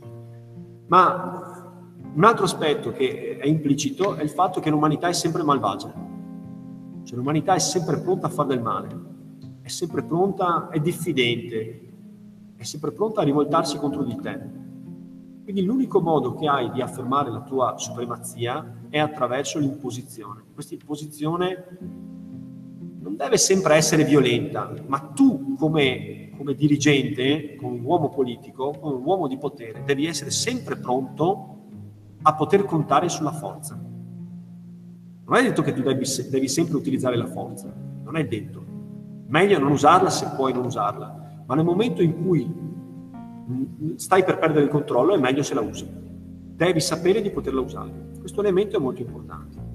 Ma 0.88 1.74
un 2.14 2.24
altro 2.24 2.46
aspetto 2.46 2.92
che 2.92 3.38
è 3.38 3.48
implicito 3.48 4.16
è 4.16 4.22
il 4.22 4.30
fatto 4.30 4.60
che 4.60 4.70
l'umanità 4.70 5.08
è 5.08 5.14
sempre 5.14 5.44
malvagia, 5.44 5.94
cioè 7.04 7.18
l'umanità 7.18 7.56
è 7.56 7.60
sempre 7.60 8.00
pronta 8.00 8.28
a 8.28 8.30
fare 8.30 8.50
del 8.50 8.62
male, 8.62 8.88
è 9.62 9.70
sempre 9.70 10.04
pronta, 10.04 10.70
è 10.70 10.80
diffidente, 10.80 11.90
è 12.56 12.64
sempre 12.64 12.92
pronta 12.92 13.22
a 13.22 13.24
rivoltarsi 13.24 13.78
contro 13.78 14.04
di 14.04 14.16
te. 14.22 14.70
Quindi 15.52 15.70
l'unico 15.70 16.00
modo 16.00 16.34
che 16.34 16.48
hai 16.48 16.72
di 16.72 16.82
affermare 16.82 17.30
la 17.30 17.42
tua 17.42 17.78
supremazia 17.78 18.86
è 18.90 19.00
attraverso 19.00 19.60
l'imposizione. 19.60 20.46
Questa 20.54 20.76
imposizione 20.76 21.78
non 23.02 23.18
deve 23.18 23.38
sempre 23.38 23.76
essere 23.76 24.06
violenta, 24.06 24.74
ma 24.88 25.00
tu 25.14 25.56
come, 25.58 26.32
come 26.38 26.54
dirigente, 26.54 27.58
come 27.58 27.82
uomo 27.82 28.08
politico, 28.08 28.74
come 28.80 28.96
uomo 29.04 29.28
di 29.28 29.38
potere, 29.38 29.84
devi 29.84 30.06
essere 30.06 30.32
sempre 30.32 30.78
pronto 30.78 31.58
a 32.22 32.34
poter 32.34 32.64
contare 32.64 33.10
sulla 33.10 33.34
forza. 33.34 33.76
Non 33.76 35.36
è 35.36 35.44
detto 35.44 35.62
che 35.64 35.74
tu 35.74 35.82
devi, 35.82 36.06
devi 36.30 36.48
sempre 36.48 36.78
utilizzare 36.78 37.18
la 37.18 37.28
forza, 37.28 37.70
non 38.04 38.16
è 38.16 38.26
detto. 38.26 38.64
Meglio 39.28 39.60
non 39.60 39.72
usarla 39.72 40.10
se 40.10 40.30
puoi 40.34 40.54
non 40.54 40.64
usarla, 40.64 41.44
ma 41.46 41.56
nel 41.56 41.66
momento 41.66 42.02
in 42.02 42.24
cui 42.24 42.61
stai 43.96 44.24
per 44.24 44.38
perdere 44.38 44.66
il 44.66 44.70
controllo, 44.70 45.14
è 45.14 45.18
meglio 45.18 45.44
se 45.44 45.54
la 45.54 45.62
usi. 45.62 45.88
Devi 45.90 46.80
sapere 46.80 47.22
di 47.22 47.32
poterla 47.32 47.62
usare. 47.62 47.92
Questo 48.20 48.42
elemento 48.42 48.78
è 48.78 48.80
molto 48.80 49.02
importante. 49.02 49.70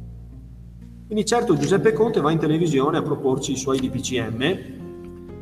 Quindi 1.06 1.24
certo 1.24 1.56
Giuseppe 1.56 1.92
Conte 1.92 2.20
va 2.20 2.32
in 2.32 2.38
televisione 2.38 2.98
a 2.98 3.02
proporci 3.02 3.52
i 3.52 3.56
suoi 3.56 3.78
DPCM 3.78 4.42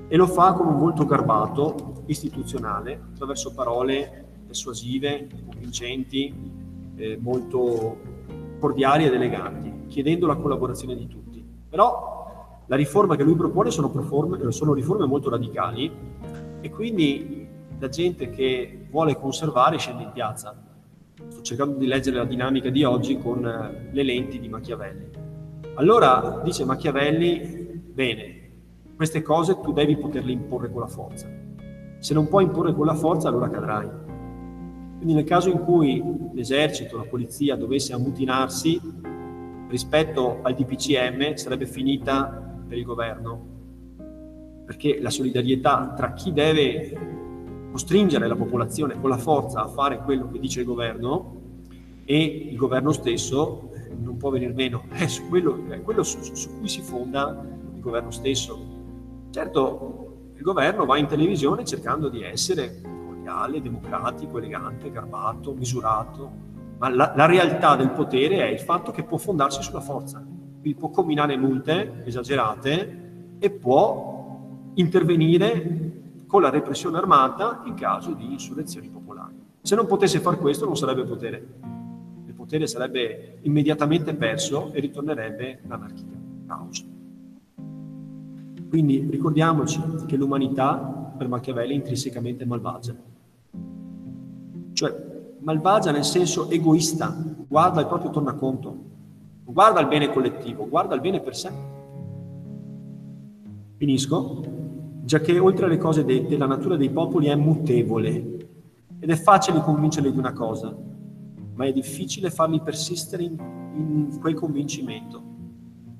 e 0.08 0.16
lo 0.16 0.26
fa 0.26 0.52
con 0.52 0.66
un 0.66 0.78
volto 0.78 1.06
garbato, 1.06 2.02
istituzionale, 2.06 3.00
attraverso 3.12 3.52
parole 3.52 4.24
persuasive, 4.46 5.26
convincenti, 5.46 6.32
eh, 6.96 7.18
molto 7.20 7.96
cordiali 8.58 9.04
ed 9.04 9.14
eleganti, 9.14 9.86
chiedendo 9.88 10.26
la 10.26 10.36
collaborazione 10.36 10.96
di 10.96 11.06
tutti. 11.06 11.44
Però 11.68 12.62
la 12.66 12.76
riforma 12.76 13.16
che 13.16 13.24
lui 13.24 13.34
propone 13.34 13.70
sono, 13.70 13.90
sono 14.50 14.72
riforme 14.72 15.06
molto 15.06 15.30
radicali 15.30 15.90
e 16.60 16.70
quindi 16.70 17.43
la 17.84 17.88
gente 17.90 18.30
che 18.30 18.86
vuole 18.90 19.14
conservare 19.16 19.76
scende 19.76 20.04
in 20.04 20.12
piazza. 20.12 20.56
Sto 21.28 21.42
cercando 21.42 21.76
di 21.76 21.86
leggere 21.86 22.16
la 22.16 22.24
dinamica 22.24 22.70
di 22.70 22.82
oggi 22.82 23.18
con 23.18 23.46
eh, 23.46 23.90
le 23.92 24.02
lenti 24.02 24.40
di 24.40 24.48
Machiavelli. 24.48 25.10
Allora, 25.74 26.40
dice 26.42 26.64
Machiavelli, 26.64 27.82
bene, 27.92 28.50
queste 28.96 29.20
cose 29.20 29.60
tu 29.60 29.72
devi 29.72 29.96
poterle 29.96 30.32
imporre 30.32 30.70
con 30.70 30.80
la 30.80 30.86
forza. 30.86 31.28
Se 31.98 32.14
non 32.14 32.26
puoi 32.28 32.44
imporre 32.44 32.72
con 32.72 32.86
la 32.86 32.94
forza, 32.94 33.28
allora 33.28 33.50
cadrai. 33.50 33.88
Quindi 34.96 35.12
nel 35.12 35.24
caso 35.24 35.50
in 35.50 35.58
cui 35.58 36.02
l'esercito, 36.32 36.96
la 36.96 37.04
polizia 37.04 37.56
dovesse 37.56 37.92
ammutinarsi 37.92 38.80
rispetto 39.68 40.38
al 40.40 40.54
DPCM, 40.54 41.34
sarebbe 41.34 41.66
finita 41.66 42.62
per 42.66 42.78
il 42.78 42.84
governo. 42.84 43.52
Perché 44.64 44.98
la 45.02 45.10
solidarietà 45.10 45.92
tra 45.94 46.14
chi 46.14 46.32
deve 46.32 47.14
costringere 47.74 48.28
la 48.28 48.36
popolazione 48.36 49.00
con 49.00 49.10
la 49.10 49.18
forza 49.18 49.64
a 49.64 49.66
fare 49.66 49.98
quello 49.98 50.30
che 50.30 50.38
dice 50.38 50.60
il 50.60 50.66
governo 50.66 51.40
e 52.04 52.48
il 52.52 52.56
governo 52.56 52.92
stesso 52.92 53.72
eh, 53.74 53.92
non 54.00 54.16
può 54.16 54.30
venire 54.30 54.52
meno, 54.52 54.84
è 54.90 55.08
su 55.08 55.28
quello, 55.28 55.60
è 55.68 55.82
quello 55.82 56.04
su, 56.04 56.22
su 56.22 56.56
cui 56.56 56.68
si 56.68 56.82
fonda 56.82 57.44
il 57.74 57.80
governo 57.80 58.12
stesso. 58.12 58.56
Certo, 59.30 60.30
il 60.36 60.42
governo 60.42 60.84
va 60.84 60.98
in 60.98 61.08
televisione 61.08 61.64
cercando 61.64 62.08
di 62.08 62.22
essere 62.22 62.80
legale, 63.12 63.60
democratico, 63.60 64.38
elegante, 64.38 64.92
garbato, 64.92 65.52
misurato, 65.52 66.30
ma 66.78 66.88
la, 66.88 67.12
la 67.16 67.26
realtà 67.26 67.74
del 67.74 67.90
potere 67.90 68.36
è 68.36 68.52
il 68.52 68.60
fatto 68.60 68.92
che 68.92 69.02
può 69.02 69.16
fondarsi 69.16 69.60
sulla 69.64 69.80
forza, 69.80 70.24
quindi 70.60 70.78
può 70.78 70.90
combinare 70.90 71.36
multe 71.36 72.04
esagerate 72.04 73.36
e 73.40 73.50
può 73.50 74.70
intervenire 74.74 75.83
con 76.34 76.42
la 76.42 76.50
repressione 76.50 76.98
armata 76.98 77.62
in 77.66 77.74
caso 77.74 78.12
di 78.12 78.32
insurrezioni 78.32 78.88
popolari. 78.88 79.40
Se 79.62 79.76
non 79.76 79.86
potesse 79.86 80.18
fare 80.18 80.36
questo 80.36 80.64
non 80.64 80.76
sarebbe 80.76 81.04
potere. 81.04 81.46
Il 82.26 82.34
potere 82.34 82.66
sarebbe 82.66 83.38
immediatamente 83.42 84.14
perso 84.14 84.72
e 84.72 84.80
ritornerebbe 84.80 85.60
l'anarchia, 85.68 86.18
caos. 86.48 86.84
Quindi 88.68 89.06
ricordiamoci 89.08 89.80
che 90.08 90.16
l'umanità 90.16 91.14
per 91.16 91.28
Machiavelli 91.28 91.74
è 91.74 91.76
intrinsecamente 91.76 92.44
malvagia. 92.44 92.96
Cioè 94.72 95.36
malvagia 95.38 95.92
nel 95.92 96.04
senso 96.04 96.50
egoista, 96.50 97.16
guarda 97.46 97.80
il 97.80 97.86
proprio 97.86 98.10
tornaconto, 98.10 98.76
guarda 99.44 99.78
il 99.78 99.86
bene 99.86 100.10
collettivo, 100.12 100.68
guarda 100.68 100.96
il 100.96 101.00
bene 101.00 101.20
per 101.20 101.36
sé. 101.36 101.52
Finisco, 103.76 104.53
già 105.04 105.20
che 105.20 105.38
oltre 105.38 105.66
alle 105.66 105.76
cose 105.76 106.04
dette 106.04 106.36
la 106.36 106.46
natura 106.46 106.76
dei 106.76 106.90
popoli 106.90 107.26
è 107.26 107.34
mutevole 107.34 108.12
ed 108.98 109.10
è 109.10 109.16
facile 109.16 109.60
convincerli 109.60 110.10
di 110.10 110.18
una 110.18 110.32
cosa, 110.32 110.74
ma 111.54 111.66
è 111.66 111.72
difficile 111.72 112.30
farli 112.30 112.60
persistere 112.60 113.22
in, 113.22 113.36
in 113.74 114.18
quel 114.18 114.34
convincimento. 114.34 115.32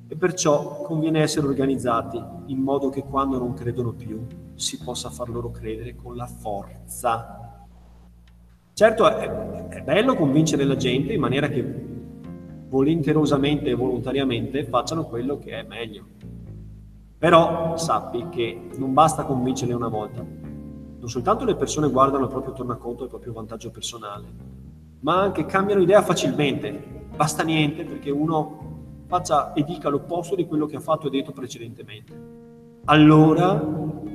E 0.08 0.16
perciò 0.16 0.82
conviene 0.82 1.20
essere 1.20 1.46
organizzati 1.46 2.22
in 2.46 2.60
modo 2.60 2.88
che 2.88 3.02
quando 3.02 3.38
non 3.38 3.52
credono 3.52 3.92
più 3.92 4.24
si 4.54 4.78
possa 4.78 5.10
far 5.10 5.28
loro 5.28 5.50
credere 5.50 5.94
con 5.94 6.16
la 6.16 6.26
forza. 6.26 7.66
Certo 8.72 9.08
è, 9.08 9.68
è 9.68 9.82
bello 9.82 10.14
convincere 10.14 10.64
la 10.64 10.76
gente 10.76 11.12
in 11.12 11.20
maniera 11.20 11.48
che 11.48 11.62
volenterosamente 12.68 13.70
e 13.70 13.74
volontariamente 13.74 14.64
facciano 14.64 15.04
quello 15.04 15.38
che 15.38 15.58
è 15.58 15.62
meglio. 15.62 16.06
Però 17.24 17.74
sappi 17.78 18.28
che 18.28 18.68
non 18.76 18.92
basta 18.92 19.24
convincerli 19.24 19.72
una 19.72 19.88
volta. 19.88 20.20
Non 20.20 21.08
soltanto 21.08 21.46
le 21.46 21.56
persone 21.56 21.88
guardano 21.88 22.24
il 22.24 22.30
proprio 22.30 22.52
tornaconto 22.52 23.00
e 23.00 23.04
il 23.04 23.08
proprio 23.08 23.32
vantaggio 23.32 23.70
personale, 23.70 24.26
ma 25.00 25.22
anche 25.22 25.46
cambiano 25.46 25.80
idea 25.80 26.02
facilmente. 26.02 27.06
Basta 27.16 27.42
niente 27.42 27.86
perché 27.86 28.10
uno 28.10 29.06
faccia 29.06 29.54
e 29.54 29.64
dica 29.64 29.88
l'opposto 29.88 30.34
di 30.34 30.44
quello 30.46 30.66
che 30.66 30.76
ha 30.76 30.80
fatto 30.80 31.06
e 31.06 31.10
detto 31.10 31.32
precedentemente. 31.32 32.12
Allora, 32.84 33.58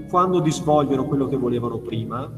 quando 0.07 0.39
disvogliono 0.39 1.05
quello 1.05 1.26
che 1.26 1.36
volevano 1.36 1.80
prima 1.80 2.32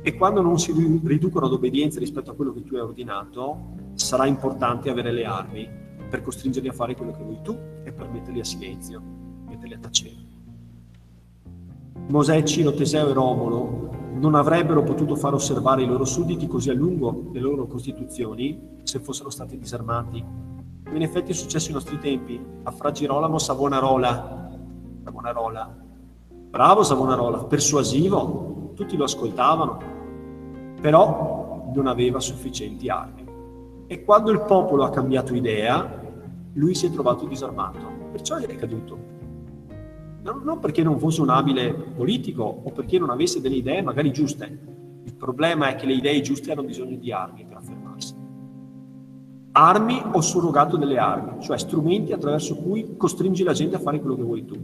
e 0.00 0.14
quando 0.16 0.40
non 0.40 0.58
si 0.58 0.72
riducono 1.04 1.44
ad 1.44 1.52
obbedienza 1.52 1.98
rispetto 1.98 2.30
a 2.30 2.34
quello 2.34 2.54
che 2.54 2.64
tu 2.64 2.76
hai 2.76 2.80
ordinato, 2.80 3.58
sarà 3.92 4.24
importante 4.24 4.88
avere 4.88 5.12
le 5.12 5.26
armi 5.26 5.68
per 6.08 6.22
costringerli 6.22 6.68
a 6.68 6.72
fare 6.72 6.96
quello 6.96 7.12
che 7.12 7.22
vuoi 7.22 7.40
tu 7.42 7.54
e 7.84 7.92
per 7.92 8.08
metterli 8.08 8.40
a 8.40 8.44
silenzio, 8.44 9.02
metterli 9.74 9.76
a 9.76 9.78
tacere. 9.78 10.32
Mosè, 12.08 12.42
Ciro, 12.42 12.72
Teseo 12.72 13.08
e 13.08 13.12
Romolo 13.12 13.92
non 14.14 14.34
avrebbero 14.34 14.82
potuto 14.82 15.16
far 15.16 15.34
osservare 15.34 15.82
i 15.82 15.86
loro 15.86 16.04
sudditi 16.04 16.46
così 16.46 16.70
a 16.70 16.74
lungo 16.74 17.30
le 17.32 17.40
loro 17.40 17.66
costituzioni 17.66 18.80
se 18.82 19.00
fossero 19.00 19.30
stati 19.30 19.58
disarmati. 19.58 20.24
In 20.92 21.02
effetti 21.02 21.32
è 21.32 21.34
successo 21.34 21.68
ai 21.68 21.74
nostri 21.74 21.98
tempi, 21.98 22.40
a 22.62 22.70
Fra 22.70 22.90
Girolamo 22.90 23.38
Savonarola, 23.38 24.50
Savonarola, 25.02 25.76
bravo 26.50 26.82
Savonarola, 26.82 27.44
persuasivo, 27.44 28.72
tutti 28.74 28.96
lo 28.96 29.04
ascoltavano, 29.04 29.78
però 30.80 31.72
non 31.74 31.86
aveva 31.86 32.20
sufficienti 32.20 32.88
armi. 32.88 33.24
E 33.86 34.04
quando 34.04 34.30
il 34.30 34.42
popolo 34.42 34.84
ha 34.84 34.90
cambiato 34.90 35.34
idea, 35.34 36.02
lui 36.52 36.74
si 36.74 36.86
è 36.86 36.90
trovato 36.90 37.26
disarmato, 37.26 37.78
perciò 38.12 38.36
è 38.36 38.54
caduto. 38.54 39.14
Non 40.32 40.58
perché 40.58 40.82
non 40.82 40.98
fosse 40.98 41.20
un 41.20 41.28
abile 41.28 41.72
politico 41.72 42.42
o 42.42 42.70
perché 42.70 42.98
non 42.98 43.10
avesse 43.10 43.40
delle 43.40 43.56
idee 43.56 43.82
magari 43.82 44.10
giuste. 44.10 44.58
Il 45.04 45.14
problema 45.14 45.68
è 45.68 45.74
che 45.74 45.86
le 45.86 45.94
idee 45.94 46.20
giuste 46.22 46.52
hanno 46.52 46.64
bisogno 46.64 46.96
di 46.96 47.12
armi 47.12 47.44
per 47.44 47.58
affermarsi. 47.58 48.14
Armi 49.52 50.02
o 50.12 50.20
surrogato 50.20 50.76
delle 50.76 50.98
armi, 50.98 51.42
cioè 51.42 51.58
strumenti 51.58 52.12
attraverso 52.12 52.56
cui 52.56 52.96
costringi 52.96 53.44
la 53.44 53.52
gente 53.52 53.76
a 53.76 53.80
fare 53.80 54.00
quello 54.00 54.16
che 54.16 54.22
vuoi 54.22 54.44
tu. 54.44 54.56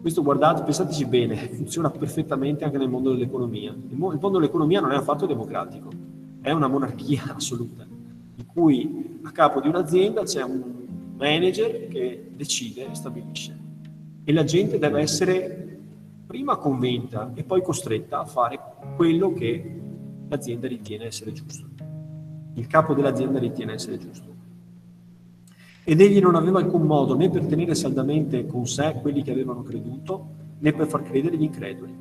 Questo 0.00 0.22
guardate, 0.22 0.62
pensateci 0.62 1.04
bene, 1.04 1.36
funziona 1.52 1.90
perfettamente 1.90 2.64
anche 2.64 2.78
nel 2.78 2.88
mondo 2.88 3.12
dell'economia. 3.12 3.70
Il 3.72 3.96
mondo 3.96 4.38
dell'economia 4.38 4.80
non 4.80 4.92
è 4.92 4.96
affatto 4.96 5.26
democratico 5.26 6.08
è 6.40 6.52
una 6.52 6.68
monarchia 6.68 7.24
assoluta, 7.36 7.84
in 7.84 8.46
cui 8.46 9.18
a 9.22 9.30
capo 9.30 9.60
di 9.60 9.68
un'azienda 9.68 10.22
c'è 10.22 10.42
un 10.42 10.86
manager 11.18 11.88
che 11.88 12.30
decide 12.34 12.90
e 12.90 12.94
stabilisce. 12.94 13.56
E 14.24 14.32
la 14.32 14.44
gente 14.44 14.78
deve 14.78 15.00
essere 15.00 15.78
prima 16.26 16.56
convinta 16.56 17.32
e 17.34 17.42
poi 17.42 17.60
costretta 17.62 18.20
a 18.20 18.24
fare 18.24 18.58
quello 18.96 19.32
che 19.32 19.80
l'azienda 20.28 20.68
ritiene 20.68 21.06
essere 21.06 21.32
giusto. 21.32 21.66
Il 22.54 22.66
capo 22.66 22.94
dell'azienda 22.94 23.38
ritiene 23.38 23.72
essere 23.72 23.98
giusto. 23.98 24.36
Ed 25.84 26.00
egli 26.00 26.20
non 26.20 26.34
aveva 26.34 26.58
alcun 26.58 26.82
modo 26.82 27.16
né 27.16 27.30
per 27.30 27.46
tenere 27.46 27.74
saldamente 27.74 28.46
con 28.46 28.66
sé 28.66 28.96
quelli 29.00 29.22
che 29.22 29.32
avevano 29.32 29.62
creduto, 29.62 30.36
né 30.58 30.72
per 30.72 30.86
far 30.86 31.02
credere 31.02 31.36
gli 31.36 31.44
increduli. 31.44 31.96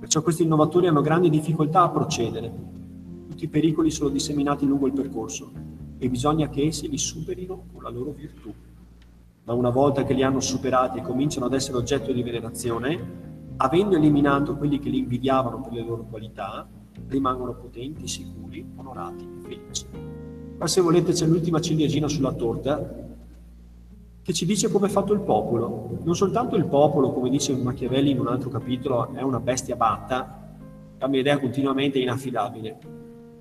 Perciò 0.00 0.22
questi 0.22 0.44
innovatori 0.44 0.86
hanno 0.86 1.02
grandi 1.02 1.28
difficoltà 1.28 1.82
a 1.82 1.90
procedere, 1.90 2.50
tutti 3.28 3.44
i 3.44 3.48
pericoli 3.48 3.90
sono 3.90 4.08
disseminati 4.08 4.64
lungo 4.66 4.86
il 4.86 4.92
percorso 4.92 5.77
e 5.98 6.08
bisogna 6.08 6.48
che 6.48 6.66
essi 6.66 6.88
li 6.88 6.98
superino 6.98 7.64
con 7.72 7.82
la 7.82 7.90
loro 7.90 8.12
virtù. 8.12 8.52
Ma 9.44 9.52
una 9.52 9.70
volta 9.70 10.04
che 10.04 10.14
li 10.14 10.22
hanno 10.22 10.40
superati 10.40 10.98
e 10.98 11.02
cominciano 11.02 11.46
ad 11.46 11.54
essere 11.54 11.76
oggetto 11.76 12.12
di 12.12 12.22
venerazione, 12.22 13.26
avendo 13.56 13.96
eliminato 13.96 14.56
quelli 14.56 14.78
che 14.78 14.88
li 14.88 14.98
invidiavano 14.98 15.60
per 15.60 15.72
le 15.72 15.82
loro 15.82 16.04
qualità, 16.08 16.68
rimangono 17.08 17.54
potenti, 17.54 18.06
sicuri, 18.06 18.64
onorati 18.76 19.24
e 19.24 19.40
felici. 19.40 19.86
Ma 20.58 20.66
se 20.66 20.80
volete 20.80 21.12
c'è 21.12 21.26
l'ultima 21.26 21.60
ciliegina 21.60 22.08
sulla 22.08 22.32
torta 22.32 23.06
che 24.28 24.34
ci 24.34 24.44
dice 24.44 24.70
come 24.70 24.88
è 24.88 24.90
fatto 24.90 25.14
il 25.14 25.20
popolo. 25.20 26.00
Non 26.02 26.14
soltanto 26.14 26.56
il 26.56 26.66
popolo, 26.66 27.12
come 27.12 27.30
dice 27.30 27.56
Machiavelli 27.56 28.10
in 28.10 28.20
un 28.20 28.28
altro 28.28 28.50
capitolo, 28.50 29.14
è 29.14 29.22
una 29.22 29.40
bestia 29.40 29.74
batta, 29.74 30.52
cambia 30.98 31.20
idea 31.20 31.38
continuamente 31.38 31.98
è 31.98 32.02
inaffidabile, 32.02 32.78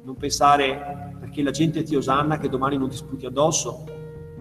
non 0.03 0.15
pensare 0.15 1.16
perché 1.27 1.43
la 1.43 1.51
gente 1.51 1.83
ti 1.83 1.93
osanna 1.93 2.37
che 2.37 2.47
domani 2.47 2.77
non 2.77 2.87
ti 2.87 2.95
sputi 2.95 3.25
addosso. 3.25 3.83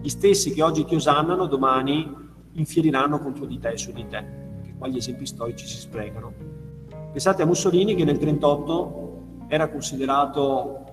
Gli 0.01 0.07
stessi 0.07 0.53
che 0.53 0.63
oggi 0.63 0.85
ti 0.85 0.95
osannano 0.95 1.45
domani 1.45 2.25
infieriranno 2.53 3.19
contro 3.19 3.45
di 3.45 3.59
te 3.59 3.71
e 3.71 3.77
su 3.77 3.91
di 3.91 4.07
te. 4.07 4.25
Che 4.63 4.73
qua 4.77 4.87
gli 4.87 4.95
esempi 4.95 5.25
storici 5.25 5.67
si 5.67 5.79
sprecano. 5.79 6.33
Pensate 7.11 7.41
a 7.41 7.45
Mussolini 7.45 7.93
che 7.93 8.05
nel 8.05 8.15
1938 8.17 9.45
era 9.49 9.69
considerato 9.69 10.85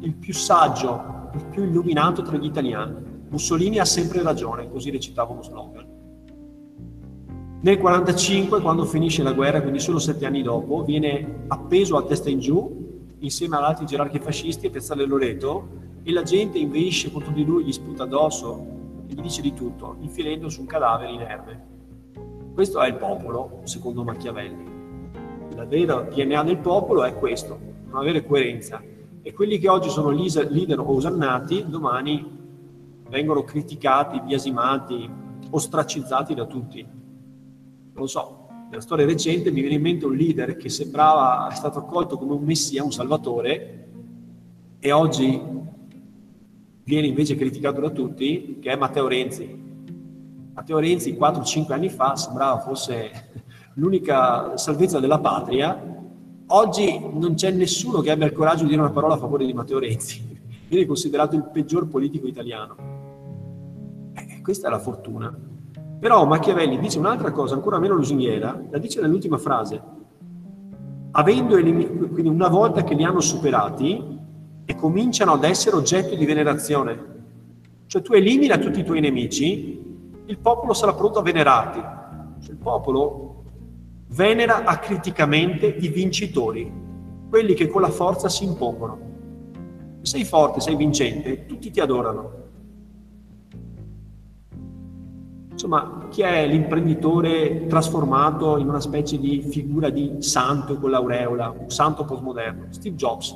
il 0.00 0.14
più 0.14 0.32
saggio, 0.32 1.30
il 1.34 1.44
più 1.46 1.62
illuminato 1.62 2.22
tra 2.22 2.36
gli 2.36 2.46
italiani. 2.46 3.12
Mussolini 3.28 3.78
ha 3.78 3.84
sempre 3.84 4.22
ragione, 4.22 4.68
così 4.68 4.90
recitava 4.90 5.32
uno 5.32 5.42
slogan. 5.42 5.92
Nel 7.62 7.76
1945, 7.76 8.60
quando 8.60 8.84
finisce 8.84 9.22
la 9.22 9.32
guerra, 9.32 9.62
quindi 9.62 9.78
solo 9.78 9.98
sette 9.98 10.26
anni 10.26 10.42
dopo, 10.42 10.82
viene 10.82 11.44
appeso 11.46 11.96
a 11.96 12.02
testa 12.02 12.28
in 12.28 12.40
giù 12.40 12.83
insieme 13.24 13.56
ad 13.56 13.64
altri 13.64 13.86
gerarchi 13.86 14.18
fascisti 14.18 14.66
a 14.66 14.70
Piazzale 14.70 15.06
Loreto 15.06 15.68
e 16.02 16.12
la 16.12 16.22
gente 16.22 16.58
inveisce 16.58 17.10
contro 17.10 17.32
di 17.32 17.44
lui, 17.44 17.64
gli 17.64 17.72
sputa 17.72 18.02
addosso 18.02 18.66
e 19.08 19.14
gli 19.14 19.20
dice 19.20 19.40
di 19.40 19.54
tutto, 19.54 19.96
infilendo 20.00 20.48
su 20.50 20.60
un 20.60 20.66
cadavere 20.66 21.10
inerme. 21.10 21.72
Questo 22.52 22.80
è 22.80 22.88
il 22.88 22.96
popolo, 22.96 23.60
secondo 23.64 24.04
Machiavelli. 24.04 24.72
La 25.54 25.64
vera 25.64 26.02
DNA 26.02 26.42
del 26.44 26.58
popolo 26.58 27.04
è 27.04 27.14
questo, 27.16 27.58
non 27.86 28.00
avere 28.00 28.24
coerenza. 28.24 28.82
E 29.22 29.32
quelli 29.32 29.58
che 29.58 29.68
oggi 29.70 29.88
sono 29.88 30.10
leader 30.10 30.80
osannati, 30.80 31.64
domani 31.66 32.32
vengono 33.08 33.42
criticati, 33.42 34.20
biasimati, 34.20 35.10
ostracizzati 35.50 36.34
da 36.34 36.44
tutti. 36.44 36.82
Non 36.82 37.92
lo 37.94 38.06
so, 38.06 38.43
nella 38.74 38.86
storia 38.86 39.06
recente 39.06 39.52
mi 39.52 39.60
viene 39.60 39.76
in 39.76 39.82
mente 39.82 40.04
un 40.04 40.16
leader 40.16 40.56
che 40.56 40.68
sembrava 40.68 41.48
è 41.48 41.54
stato 41.54 41.78
accolto 41.78 42.18
come 42.18 42.32
un 42.32 42.42
messia, 42.42 42.82
un 42.82 42.90
salvatore, 42.90 43.86
e 44.80 44.90
oggi 44.90 45.40
viene 46.82 47.06
invece 47.06 47.36
criticato 47.36 47.80
da 47.80 47.90
tutti, 47.90 48.58
che 48.60 48.72
è 48.72 48.76
Matteo 48.76 49.06
Renzi. 49.06 49.62
Matteo 50.54 50.78
Renzi 50.80 51.12
4-5 51.12 51.72
anni 51.72 51.88
fa 51.88 52.16
sembrava 52.16 52.58
fosse 52.58 53.30
l'unica 53.74 54.56
salvezza 54.56 54.98
della 54.98 55.20
patria, 55.20 55.80
oggi 56.46 56.98
non 56.98 57.34
c'è 57.34 57.52
nessuno 57.52 58.00
che 58.00 58.10
abbia 58.10 58.26
il 58.26 58.32
coraggio 58.32 58.64
di 58.64 58.70
dire 58.70 58.80
una 58.80 58.90
parola 58.90 59.14
a 59.14 59.18
favore 59.18 59.46
di 59.46 59.52
Matteo 59.52 59.78
Renzi, 59.78 60.36
viene 60.66 60.84
considerato 60.84 61.36
il 61.36 61.48
peggior 61.52 61.86
politico 61.86 62.26
italiano. 62.26 62.74
Eh, 64.14 64.40
questa 64.42 64.66
è 64.66 64.70
la 64.70 64.80
fortuna. 64.80 65.52
Però 66.04 66.26
Machiavelli 66.26 66.78
dice 66.78 66.98
un'altra 66.98 67.30
cosa 67.30 67.54
ancora 67.54 67.78
meno 67.78 67.94
lusinghiera, 67.94 68.62
la 68.68 68.76
dice 68.76 69.00
nell'ultima 69.00 69.38
frase. 69.38 69.80
avendo 71.12 71.56
elimi- 71.56 71.86
quindi 72.10 72.28
una 72.28 72.48
volta 72.48 72.84
che 72.84 72.92
li 72.92 73.04
hanno 73.04 73.20
superati 73.20 74.18
e 74.66 74.74
cominciano 74.74 75.32
ad 75.32 75.44
essere 75.44 75.76
oggetto 75.76 76.14
di 76.14 76.26
venerazione. 76.26 76.98
Cioè 77.86 78.02
tu 78.02 78.12
elimina 78.12 78.58
tutti 78.58 78.80
i 78.80 78.84
tuoi 78.84 79.00
nemici, 79.00 79.82
il 80.26 80.38
popolo 80.38 80.74
sarà 80.74 80.92
pronto 80.92 81.20
a 81.20 81.22
venerarti. 81.22 81.80
Cioè, 82.44 82.50
il 82.52 82.58
popolo 82.58 83.44
venera 84.08 84.64
acriticamente 84.64 85.66
i 85.68 85.88
vincitori, 85.88 86.70
quelli 87.30 87.54
che 87.54 87.68
con 87.68 87.80
la 87.80 87.90
forza 87.90 88.28
si 88.28 88.44
impongono. 88.44 88.98
Se 90.02 90.16
sei 90.16 90.24
forte, 90.24 90.60
sei 90.60 90.76
vincente, 90.76 91.46
tutti 91.46 91.70
ti 91.70 91.80
adorano. 91.80 92.43
Insomma, 95.64 96.08
chi 96.10 96.20
è 96.20 96.46
l'imprenditore 96.46 97.64
trasformato 97.68 98.58
in 98.58 98.68
una 98.68 98.80
specie 98.80 99.18
di 99.18 99.40
figura 99.40 99.88
di 99.88 100.16
santo 100.18 100.78
con 100.78 100.90
l'aureola, 100.90 101.54
un 101.58 101.70
santo 101.70 102.04
postmoderno? 102.04 102.66
Steve 102.68 102.96
Jobs. 102.96 103.34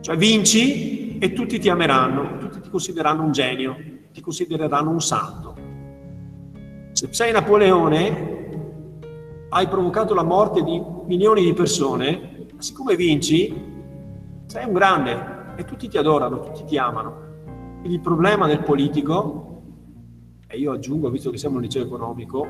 Cioè 0.00 0.16
vinci 0.16 1.18
e 1.18 1.32
tutti 1.34 1.60
ti 1.60 1.68
ameranno, 1.68 2.36
tutti 2.38 2.60
ti 2.62 2.68
considereranno 2.68 3.22
un 3.22 3.30
genio, 3.30 3.76
ti 4.12 4.20
considereranno 4.20 4.90
un 4.90 5.00
santo. 5.00 5.54
Se 6.90 7.06
sei 7.12 7.30
Napoleone, 7.30 8.50
hai 9.50 9.68
provocato 9.68 10.14
la 10.14 10.24
morte 10.24 10.64
di 10.64 10.82
milioni 11.06 11.44
di 11.44 11.52
persone, 11.52 12.48
siccome 12.58 12.96
vinci, 12.96 13.54
sei 14.46 14.66
un 14.66 14.72
grande 14.72 15.54
e 15.54 15.64
tutti 15.64 15.86
ti 15.86 15.96
adorano, 15.96 16.40
tutti 16.40 16.64
ti 16.64 16.76
amano. 16.76 17.30
Quindi 17.78 17.94
il 17.94 18.00
problema 18.00 18.48
del 18.48 18.64
politico 18.64 19.51
e 20.52 20.58
io 20.58 20.72
aggiungo, 20.72 21.08
visto 21.08 21.30
che 21.30 21.38
siamo 21.38 21.56
un 21.56 21.62
liceo 21.62 21.82
economico, 21.82 22.46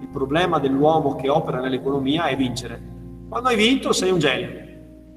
il 0.00 0.08
problema 0.08 0.58
dell'uomo 0.58 1.14
che 1.14 1.30
opera 1.30 1.60
nell'economia 1.60 2.26
è 2.26 2.36
vincere. 2.36 2.78
Quando 3.26 3.48
hai 3.48 3.56
vinto 3.56 3.90
sei 3.92 4.10
un 4.10 4.18
genio 4.18 4.50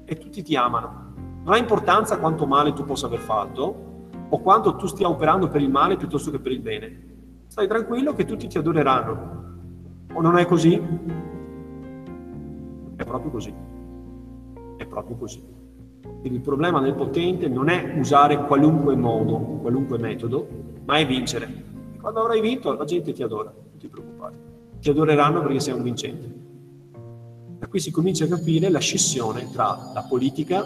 e 0.06 0.16
tutti 0.16 0.42
ti 0.42 0.56
amano. 0.56 1.10
Non 1.44 1.52
ha 1.52 1.58
importanza 1.58 2.18
quanto 2.18 2.46
male 2.46 2.72
tu 2.72 2.84
possa 2.84 3.04
aver 3.04 3.18
fatto 3.18 3.90
o 4.30 4.40
quanto 4.40 4.76
tu 4.76 4.86
stia 4.86 5.10
operando 5.10 5.48
per 5.48 5.60
il 5.60 5.68
male 5.68 5.98
piuttosto 5.98 6.30
che 6.30 6.38
per 6.38 6.52
il 6.52 6.60
bene. 6.60 7.10
Stai 7.48 7.68
tranquillo 7.68 8.14
che 8.14 8.24
tutti 8.24 8.48
ti 8.48 8.56
adoreranno. 8.56 9.40
O 10.14 10.20
non 10.22 10.38
è 10.38 10.46
così? 10.46 10.80
È 12.96 13.04
proprio 13.04 13.30
così. 13.30 13.52
È 14.78 14.86
proprio 14.86 15.16
così. 15.16 15.44
Quindi 16.00 16.38
il 16.38 16.40
problema 16.40 16.80
del 16.80 16.94
potente 16.94 17.46
non 17.46 17.68
è 17.68 17.94
usare 17.98 18.46
qualunque 18.46 18.96
modo, 18.96 19.36
qualunque 19.60 19.98
metodo, 19.98 20.48
ma 20.86 20.96
è 20.96 21.06
vincere. 21.06 21.71
Quando 22.02 22.20
avrai 22.20 22.40
vinto 22.40 22.74
la 22.74 22.84
gente 22.84 23.12
ti 23.12 23.22
adora, 23.22 23.52
non 23.54 23.78
ti 23.78 23.86
preoccupare. 23.86 24.34
Ti 24.80 24.90
adoreranno 24.90 25.40
perché 25.40 25.60
sei 25.60 25.74
un 25.74 25.84
vincente. 25.84 26.40
Da 27.60 27.68
qui 27.68 27.78
si 27.78 27.92
comincia 27.92 28.24
a 28.24 28.28
capire 28.28 28.68
la 28.70 28.80
scissione 28.80 29.48
tra 29.52 29.92
la 29.94 30.04
politica 30.08 30.64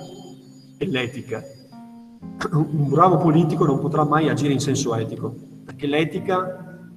e 0.78 0.86
l'etica. 0.86 1.42
Un 2.52 2.88
bravo 2.88 3.18
politico 3.18 3.66
non 3.66 3.80
potrà 3.80 4.04
mai 4.04 4.30
agire 4.30 4.54
in 4.54 4.60
senso 4.60 4.94
etico, 4.94 5.34
perché 5.62 5.86
l'etica 5.86 6.88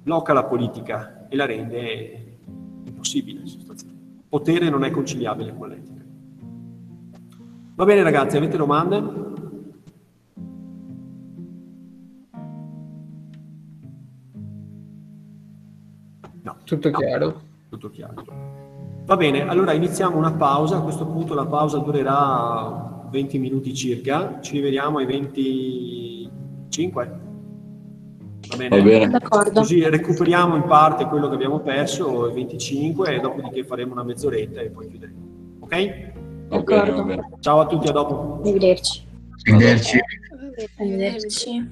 blocca 0.00 0.32
la 0.32 0.44
politica 0.44 1.26
e 1.26 1.34
la 1.34 1.44
rende 1.44 2.38
impossibile. 2.84 3.40
Il 3.42 4.24
potere 4.28 4.70
non 4.70 4.84
è 4.84 4.92
conciliabile 4.92 5.56
con 5.56 5.68
l'etica. 5.68 6.04
Va 7.74 7.84
bene 7.84 8.04
ragazzi, 8.04 8.36
avete 8.36 8.56
domande? 8.56 9.34
Tutto 16.66 16.90
chiaro? 16.90 17.40
Tutto 17.68 17.90
chiaro. 17.90 18.24
Va 19.04 19.16
bene, 19.16 19.46
allora 19.46 19.72
iniziamo 19.72 20.16
una 20.16 20.32
pausa. 20.32 20.78
A 20.78 20.82
questo 20.82 21.06
punto 21.06 21.32
la 21.32 21.46
pausa 21.46 21.78
durerà 21.78 23.06
20 23.08 23.38
minuti 23.38 23.72
circa. 23.72 24.40
Ci 24.40 24.54
rivediamo 24.54 24.98
ai 24.98 25.06
25. 25.06 27.20
Va 28.48 28.56
bene? 28.56 28.76
Va 28.76 28.82
bene. 28.82 29.08
D'accordo. 29.08 29.60
Così 29.60 29.88
recuperiamo 29.88 30.56
in 30.56 30.64
parte 30.64 31.04
quello 31.04 31.28
che 31.28 31.36
abbiamo 31.36 31.60
perso, 31.60 32.28
i 32.28 32.34
25, 32.34 33.14
e 33.14 33.20
dopodiché 33.20 33.62
faremo 33.62 33.92
una 33.92 34.02
mezz'oretta 34.02 34.60
e 34.60 34.70
poi 34.70 34.88
chiuderemo. 34.88 35.20
Ok? 35.60 35.68
Bene. 37.04 37.30
Ciao 37.38 37.60
a 37.60 37.66
tutti, 37.66 37.86
a 37.86 37.92
dopo. 37.92 38.40
Arrivederci. 38.40 39.04
Arrivederci. 39.44 40.00
Arrivederci. 40.78 41.70